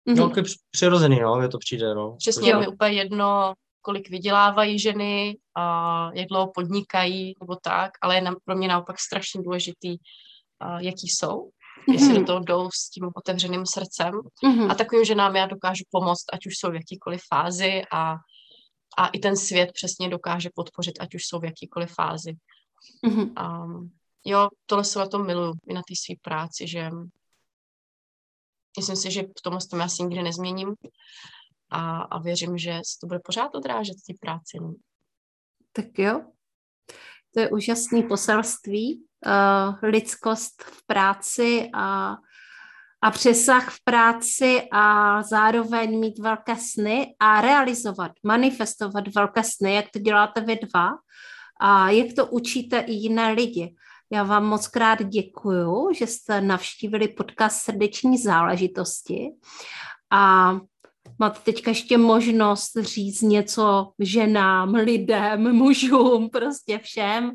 Mm-hmm. 0.10 0.16
No, 0.16 0.44
přirozený, 0.72 1.20
no, 1.20 1.42
je 1.42 1.50
to 1.50 1.58
přijde, 1.58 1.96
no. 1.96 2.16
Přesně, 2.18 2.52
jo. 2.52 2.60
mi 2.60 2.68
úplně 2.68 2.94
jedno, 2.94 3.54
kolik 3.86 4.10
vydělávají 4.10 4.80
ženy 4.80 5.38
a 5.56 6.10
jak 6.14 6.28
dlouho 6.28 6.52
podnikají 6.56 7.36
nebo 7.40 7.56
tak, 7.56 7.92
ale 8.02 8.16
je 8.16 8.22
pro 8.46 8.56
mě 8.56 8.68
naopak 8.68 9.00
strašně 9.00 9.42
důležitý, 9.42 9.98
a 10.60 10.80
jaký 10.80 11.08
jsou, 11.08 11.42
mm-hmm. 11.42 11.94
jestli 11.94 12.20
do 12.20 12.26
toho 12.26 12.40
jdou 12.40 12.70
s 12.74 12.90
tím 12.90 13.10
otevřeným 13.16 13.66
srdcem 13.66 14.14
mm-hmm. 14.14 14.72
a 14.72 14.76
takovým 14.76 15.06
ženám 15.06 15.36
já 15.36 15.46
dokážu 15.46 15.84
pomoct, 15.92 16.26
ať 16.34 16.46
už 16.46 16.58
jsou 16.58 16.72
v 16.72 16.76
jakýkoliv 16.76 17.22
fázi 17.30 17.82
a, 17.92 18.16
a 18.98 19.08
i 19.08 19.20
ten 19.20 19.38
svět 19.38 19.72
přesně 19.74 20.10
dokáže 20.10 20.50
podpořit, 20.56 20.96
ať 21.00 21.16
už 21.16 21.26
jsou 21.26 21.40
v 21.40 21.46
jakýkoliv 21.46 21.94
fázi. 21.94 22.34
Mm-hmm. 23.08 23.64
Um, 23.64 23.92
jo, 24.26 24.50
tohle 24.66 24.84
se 24.84 25.00
na 25.00 25.08
tom 25.08 25.26
miluju, 25.26 25.54
i 25.68 25.74
na 25.74 25.82
té 25.82 25.94
své 26.06 26.16
práci, 26.22 26.68
že 26.68 26.90
myslím 28.78 28.96
si, 28.96 29.12
že 29.12 29.22
v 29.22 29.42
tomhle 29.44 29.62
tom 29.70 29.82
asi 29.82 30.04
nikdy 30.04 30.24
nezměním 30.24 30.74
a, 31.70 32.02
a 32.02 32.20
věřím, 32.20 32.58
že 32.58 32.80
se 32.86 32.98
to 33.02 33.08
bude 33.08 33.20
pořád 33.20 33.56
odrážet 33.56 33.94
v 33.94 34.14
té 34.14 34.14
práci. 34.22 34.58
Tak 35.72 36.00
jo, 36.00 36.22
to 37.34 37.40
je 37.40 37.50
úžasný 37.50 38.04
poselství, 38.04 39.06
uh, 39.26 39.90
lidskost 39.90 40.64
v 40.64 40.86
práci 40.86 41.70
a, 41.74 42.16
a 43.02 43.12
přesah 43.12 43.70
v 43.70 43.84
práci 43.84 44.62
a 44.72 45.24
zároveň 45.24 46.00
mít 46.00 46.20
velké 46.20 46.56
sny 46.56 47.16
a 47.20 47.42
realizovat, 47.42 48.12
manifestovat 48.24 49.16
velké 49.16 49.44
sny, 49.44 49.74
jak 49.74 49.86
to 49.94 50.00
děláte 50.00 50.42
vy 50.42 50.56
dva 50.56 50.90
a 51.60 51.90
jak 51.90 52.08
to 52.16 52.28
učíte 52.28 52.80
i 52.80 52.92
jiné 52.92 53.32
lidi. 53.32 53.76
Já 54.12 54.24
vám 54.24 54.46
moc 54.46 54.68
krát 54.68 55.04
děkuju, 55.04 55.94
že 55.94 56.08
jste 56.08 56.42
navštívili 56.42 57.08
podcast 57.08 57.62
Srdeční 57.62 58.18
záležitosti 58.18 59.32
a 60.12 60.54
máte 61.20 61.40
teďka 61.40 61.72
ještě 61.72 61.98
možnost 61.98 62.72
říct 62.80 63.22
něco 63.22 63.92
ženám, 64.00 64.74
lidem, 64.74 65.56
mužům, 65.56 66.30
prostě 66.30 66.80
všem, 66.80 67.26
uh, 67.26 67.32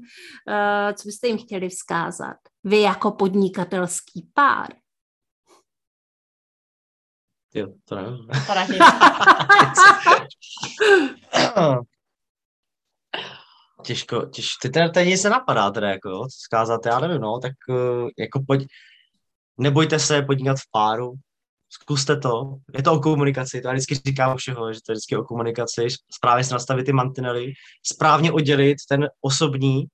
co 0.95 1.09
byste 1.09 1.27
jim 1.27 1.39
chtěli 1.39 1.69
vzkázat. 1.69 2.37
Vy 2.65 2.81
jako 2.81 3.11
podnikatelský 3.11 4.31
pár. 4.35 4.69
Jo, 7.55 7.67
to 7.85 7.97
nevím. 7.97 8.29
těžko, 13.83 14.27
těžko, 14.27 14.59
ty 14.63 14.71
teda 14.71 14.89
tady 14.89 15.07
nic 15.07 15.25
napadá 15.25 15.71
teda, 15.71 15.91
jako 15.91 16.09
jo, 16.09 16.25
zkázat, 16.31 16.87
já 16.87 17.01
nevím, 17.01 17.21
no, 17.21 17.39
tak 17.39 17.53
uh, 17.69 18.09
jako 18.19 18.43
pojď, 18.47 18.67
nebojte 19.59 19.99
se 19.99 20.23
podnikat 20.23 20.59
v 20.59 20.71
páru, 20.73 21.13
zkuste 21.71 22.17
to, 22.17 22.57
je 22.77 22.83
to 22.83 22.93
o 22.93 23.01
komunikaci, 23.01 23.61
to 23.61 23.69
já 23.69 23.75
vždycky 23.75 23.95
říkám 23.95 24.37
všeho, 24.37 24.73
že 24.73 24.81
to 24.87 24.93
je 24.93 24.95
vždycky 24.95 25.17
o 25.17 25.25
komunikaci, 25.25 25.87
správně 26.13 26.45
si 26.45 26.53
nastavit 26.53 26.85
ty 26.85 26.93
mantinely, 26.93 27.53
správně 27.83 28.33
oddělit 28.33 28.77
ten 28.89 29.09
osobní 29.21 29.87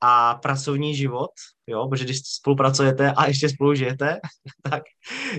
a 0.00 0.34
pracovní 0.34 0.96
život, 0.96 1.30
jo, 1.66 1.88
protože 1.88 2.04
když 2.04 2.20
spolupracujete 2.24 3.12
a 3.12 3.26
ještě 3.26 3.48
spolu 3.48 3.74
žijete, 3.74 4.20
tak 4.70 4.82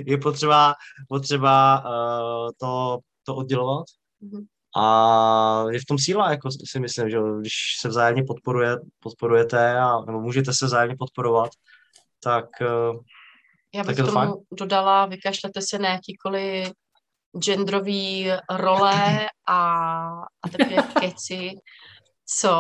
je 0.06 0.18
potřeba, 0.18 0.74
potřeba 1.10 1.84
uh, 1.86 2.50
to, 2.60 3.00
to 3.24 3.36
oddělovat. 3.36 3.86
Mm-hmm. 4.24 4.46
A 4.76 5.66
je 5.72 5.80
v 5.80 5.86
tom 5.88 5.98
síla, 5.98 6.32
jako 6.32 6.50
si 6.52 6.80
myslím, 6.80 7.10
že 7.10 7.18
když 7.40 7.54
se 7.82 7.90
vzájemně 7.90 8.24
podporuje, 8.24 8.78
podporujete 9.00 9.80
a 9.80 10.02
nebo 10.06 10.22
můžete 10.22 10.54
se 10.54 10.66
vzájemně 10.66 10.96
podporovat, 11.00 11.50
tak 12.24 12.46
uh, 12.62 13.00
Já 13.76 13.84
bych 13.84 13.98
tak 13.98 14.06
tomu 14.06 14.14
fajn. 14.14 14.34
dodala, 14.52 15.06
vykašlete 15.06 15.62
se 15.62 15.80
na 15.80 15.90
jakýkoliv 15.90 16.72
genderový 17.40 18.30
role 18.50 19.30
a, 19.48 19.60
a 20.42 20.50
takové 20.52 20.76
keci, 21.00 21.52
co 22.26 22.54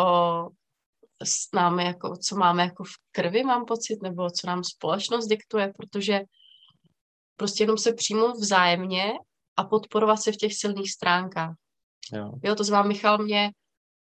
s 1.24 1.52
námi 1.54 1.86
jako, 1.86 2.18
co 2.18 2.36
máme 2.36 2.64
jako 2.64 2.84
v 2.84 2.92
krvi, 3.12 3.44
mám 3.44 3.66
pocit, 3.66 4.02
nebo 4.02 4.30
co 4.30 4.48
nám 4.48 4.64
společnost 4.64 5.28
diktuje, 5.28 5.74
protože 5.78 6.22
prostě 7.36 7.64
jenom 7.64 7.78
se 7.78 7.94
přijmout 7.94 8.38
vzájemně 8.38 9.14
a 9.58 9.64
podporovat 9.64 10.18
se 10.18 10.32
v 10.32 10.38
těch 10.38 10.54
silných 10.56 10.92
stránkách. 10.92 11.56
Jo, 12.14 12.32
jo 12.44 12.56
to 12.56 12.64
zvám 12.64 12.88
Michal 12.88 13.18
mě 13.18 13.52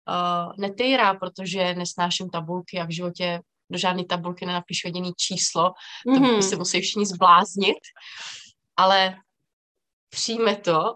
uh, 0.09 0.53
netejrá, 0.57 1.13
protože 1.13 1.73
nesnáším 1.73 2.29
tabulky 2.29 2.79
a 2.79 2.85
v 2.85 2.91
životě 2.95 3.41
do 3.69 3.77
žádné 3.77 4.05
tabulky 4.05 4.45
nenapíšu 4.45 4.87
jediný 4.87 5.13
číslo, 5.17 5.63
mm-hmm. 5.63 6.13
to 6.13 6.19
by 6.19 6.27
mhm. 6.27 6.41
se 6.41 6.55
musí 6.55 6.81
všichni 6.81 7.05
zbláznit, 7.05 7.77
ale 8.77 9.15
přijme 10.09 10.55
to 10.55 10.95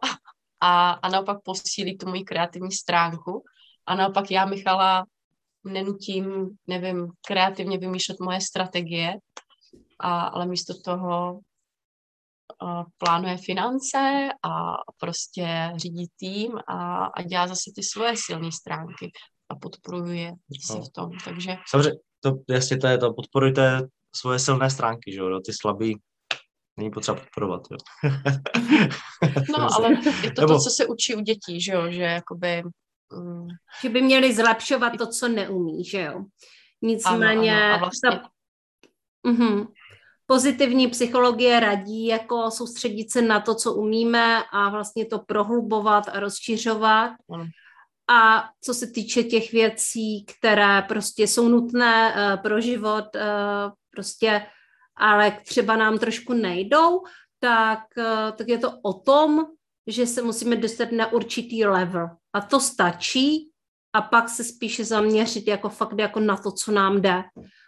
a, 0.61 0.91
a 0.91 1.09
naopak 1.09 1.37
posílí 1.43 1.97
tu 1.97 2.09
moji 2.09 2.23
kreativní 2.23 2.71
stránku 2.71 3.43
a 3.85 3.95
naopak 3.95 4.31
já 4.31 4.45
Michala 4.45 5.05
nenutím, 5.63 6.49
nevím, 6.67 7.11
kreativně 7.27 7.77
vymýšlet 7.77 8.19
moje 8.19 8.41
strategie, 8.41 9.13
a, 9.99 10.21
ale 10.21 10.45
místo 10.45 10.73
toho 10.81 11.39
a, 12.59 12.83
plánuje 12.97 13.37
finance 13.37 14.29
a 14.43 14.73
prostě 14.97 15.71
řídí 15.75 16.07
tým 16.19 16.57
a, 16.67 17.05
a 17.05 17.21
dělá 17.21 17.47
zase 17.47 17.71
ty 17.75 17.83
svoje 17.83 18.13
silné 18.17 18.51
stránky 18.51 19.11
a 19.49 19.55
podporuje 19.55 20.31
si 20.65 20.77
no. 20.77 20.83
v 20.83 20.91
tom, 20.91 21.09
takže... 21.25 21.55
Samozřejmě, 21.69 21.99
to, 22.23 22.33
jasně 22.49 22.77
to 22.77 22.87
je 22.87 22.97
to, 22.97 23.13
podporujte 23.13 23.87
svoje 24.15 24.39
silné 24.39 24.69
stránky, 24.69 25.11
že 25.13 25.19
jo, 25.19 25.39
ty 25.39 25.53
slabý 25.53 25.97
není 26.77 26.91
potřeba 26.91 27.17
podporovat, 27.17 27.61
jo. 27.71 27.77
no, 29.51 29.73
ale 29.75 29.89
je 30.23 30.31
to 30.31 30.41
Nebo... 30.41 30.53
to, 30.53 30.59
co 30.59 30.69
se 30.69 30.85
učí 30.85 31.15
u 31.15 31.19
dětí, 31.19 31.61
že 31.61 31.71
jo, 31.71 31.91
že 31.91 32.01
jakoby 32.01 32.63
Mm. 33.13 33.47
Že 33.81 33.89
by 33.89 34.01
měli 34.01 34.33
zlepšovat 34.33 34.97
to, 34.97 35.07
co 35.07 35.27
neumí, 35.27 35.83
že 35.83 36.01
jo. 36.01 36.25
Nicméně 36.81 37.63
ano, 37.63 37.65
ano. 37.65 37.73
A 37.73 37.77
vlastně... 37.77 38.11
ta, 38.11 38.29
uh-huh. 39.27 39.67
pozitivní 40.25 40.87
psychologie 40.87 41.59
radí 41.59 42.05
jako 42.05 42.51
soustředit 42.51 43.11
se 43.11 43.21
na 43.21 43.39
to, 43.39 43.55
co 43.55 43.73
umíme 43.73 44.43
a 44.51 44.69
vlastně 44.69 45.05
to 45.05 45.19
prohlubovat 45.19 46.07
a 46.07 46.19
rozšiřovat. 46.19 47.11
Ano. 47.33 47.45
A 48.09 48.49
co 48.61 48.73
se 48.73 48.87
týče 48.87 49.23
těch 49.23 49.51
věcí, 49.51 50.25
které 50.25 50.81
prostě 50.81 51.27
jsou 51.27 51.47
nutné 51.47 52.13
uh, 52.13 52.41
pro 52.41 52.61
život, 52.61 53.05
uh, 53.15 53.21
prostě, 53.91 54.45
ale 54.95 55.37
třeba 55.45 55.75
nám 55.75 55.97
trošku 55.97 56.33
nejdou, 56.33 57.03
tak, 57.39 57.79
uh, 57.97 58.31
tak 58.35 58.47
je 58.47 58.57
to 58.57 58.71
o 58.83 58.93
tom, 58.93 59.45
že 59.87 60.07
se 60.07 60.21
musíme 60.21 60.55
dostat 60.55 60.91
na 60.91 61.13
určitý 61.13 61.65
level. 61.65 62.09
A 62.33 62.41
to 62.41 62.59
stačí 62.59 63.51
a 63.93 64.01
pak 64.01 64.29
se 64.29 64.43
spíše 64.43 64.85
zaměřit 64.85 65.47
jako 65.47 65.69
fakt 65.69 65.99
jako 65.99 66.19
na 66.19 66.37
to, 66.37 66.51
co 66.51 66.71
nám 66.71 67.01
jde. 67.01 67.23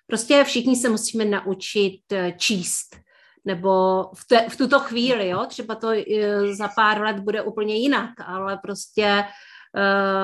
Prostě 0.07 0.43
všichni 0.43 0.75
se 0.75 0.89
musíme 0.89 1.25
naučit 1.25 2.01
eh, 2.11 2.33
číst. 2.37 2.95
Nebo 3.45 4.03
v, 4.15 4.27
te, 4.27 4.49
v 4.49 4.57
tuto 4.57 4.79
chvíli, 4.79 5.29
jo, 5.29 5.45
třeba 5.45 5.75
to 5.75 5.89
eh, 5.89 6.55
za 6.55 6.67
pár 6.67 7.01
let 7.01 7.19
bude 7.19 7.41
úplně 7.41 7.75
jinak, 7.75 8.09
ale 8.25 8.57
prostě 8.57 9.23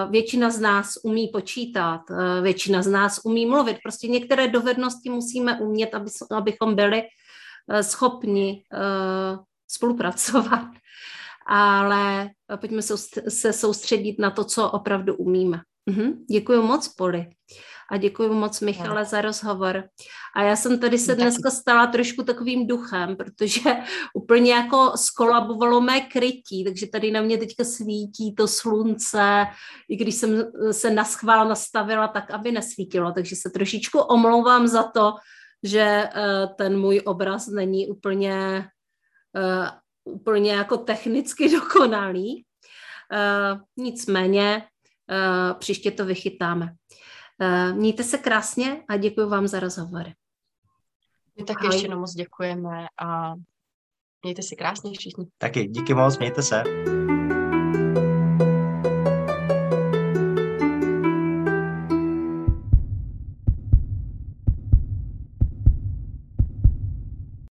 většina 0.10 0.50
z 0.50 0.60
nás 0.60 0.94
umí 1.04 1.28
počítat, 1.28 2.02
uh, 2.10 2.18
většina 2.42 2.82
z 2.82 2.88
nás 2.88 3.20
umí 3.24 3.46
mluvit. 3.46 3.78
Prostě 3.84 4.08
některé 4.08 4.48
dovednosti 4.48 5.10
musíme 5.10 5.60
umět, 5.60 5.96
aby, 5.96 6.10
abychom 6.32 6.76
byli 6.76 7.02
uh, 7.02 7.80
schopni 7.80 8.64
spolupracovat 9.68 10.68
ale 11.50 12.30
pojďme 12.60 12.82
se 13.30 13.54
soustředit 13.54 14.20
na 14.20 14.32
to, 14.32 14.44
co 14.44 14.72
opravdu 14.72 15.16
umíme. 15.16 15.62
Mhm. 15.86 16.26
Děkuji 16.32 16.62
moc, 16.62 16.88
Poli. 16.88 17.26
A 17.92 17.98
děkuji 17.98 18.34
moc, 18.34 18.62
Michale, 18.62 19.06
za 19.06 19.22
rozhovor. 19.22 19.84
A 20.36 20.44
já 20.44 20.56
jsem 20.56 20.80
tady 20.80 20.98
se 20.98 21.16
dneska 21.16 21.50
stala 21.50 21.88
trošku 21.88 22.24
takovým 22.24 22.68
duchem, 22.68 23.16
protože 23.16 23.62
úplně 24.14 24.54
jako 24.54 24.92
skolabovalo 24.96 25.82
mé 25.82 26.02
krytí, 26.02 26.64
takže 26.64 26.88
tady 26.88 27.12
na 27.12 27.22
mě 27.22 27.38
teďka 27.38 27.64
svítí 27.64 28.36
to 28.36 28.48
slunce, 28.48 29.46
i 29.90 29.96
když 29.96 30.16
jsem 30.16 30.52
se 30.72 30.92
na 30.92 31.04
schvál 31.04 31.48
nastavila 31.48 32.08
tak, 32.08 32.32
aby 32.32 32.52
nesvítilo, 32.52 33.12
takže 33.12 33.36
se 33.36 33.50
trošičku 33.50 34.00
omlouvám 34.00 34.68
za 34.68 34.84
to, 34.84 35.14
že 35.64 35.80
eh, 35.82 36.48
ten 36.58 36.80
můj 36.80 37.02
obraz 37.06 37.48
není 37.48 37.88
úplně 37.88 38.66
eh, 39.36 39.70
úplně 40.10 40.52
jako 40.52 40.78
technicky 40.78 41.50
dokonalý. 41.60 42.46
Uh, 43.12 43.60
nicméně 43.78 44.64
příště 45.60 45.92
to 45.92 46.06
vychytáme. 46.06 46.74
Uh, 47.42 47.78
mějte 47.78 48.04
se 48.04 48.18
krásně 48.18 48.84
a 48.88 48.98
děkuji 48.98 49.30
vám 49.30 49.48
za 49.48 49.60
rozhovor. 49.60 50.04
My 51.38 51.44
taky 51.46 51.68
Ahoj. 51.68 51.76
ještě 51.76 51.96
moc 51.96 52.14
děkujeme 52.14 52.88
a 53.02 53.34
mějte 54.24 54.42
se 54.42 54.56
krásně 54.56 54.92
všichni. 55.00 55.28
Taky 55.38 55.68
díky 55.68 55.94
moc, 55.94 56.18
mějte 56.18 56.44
se. 56.44 56.64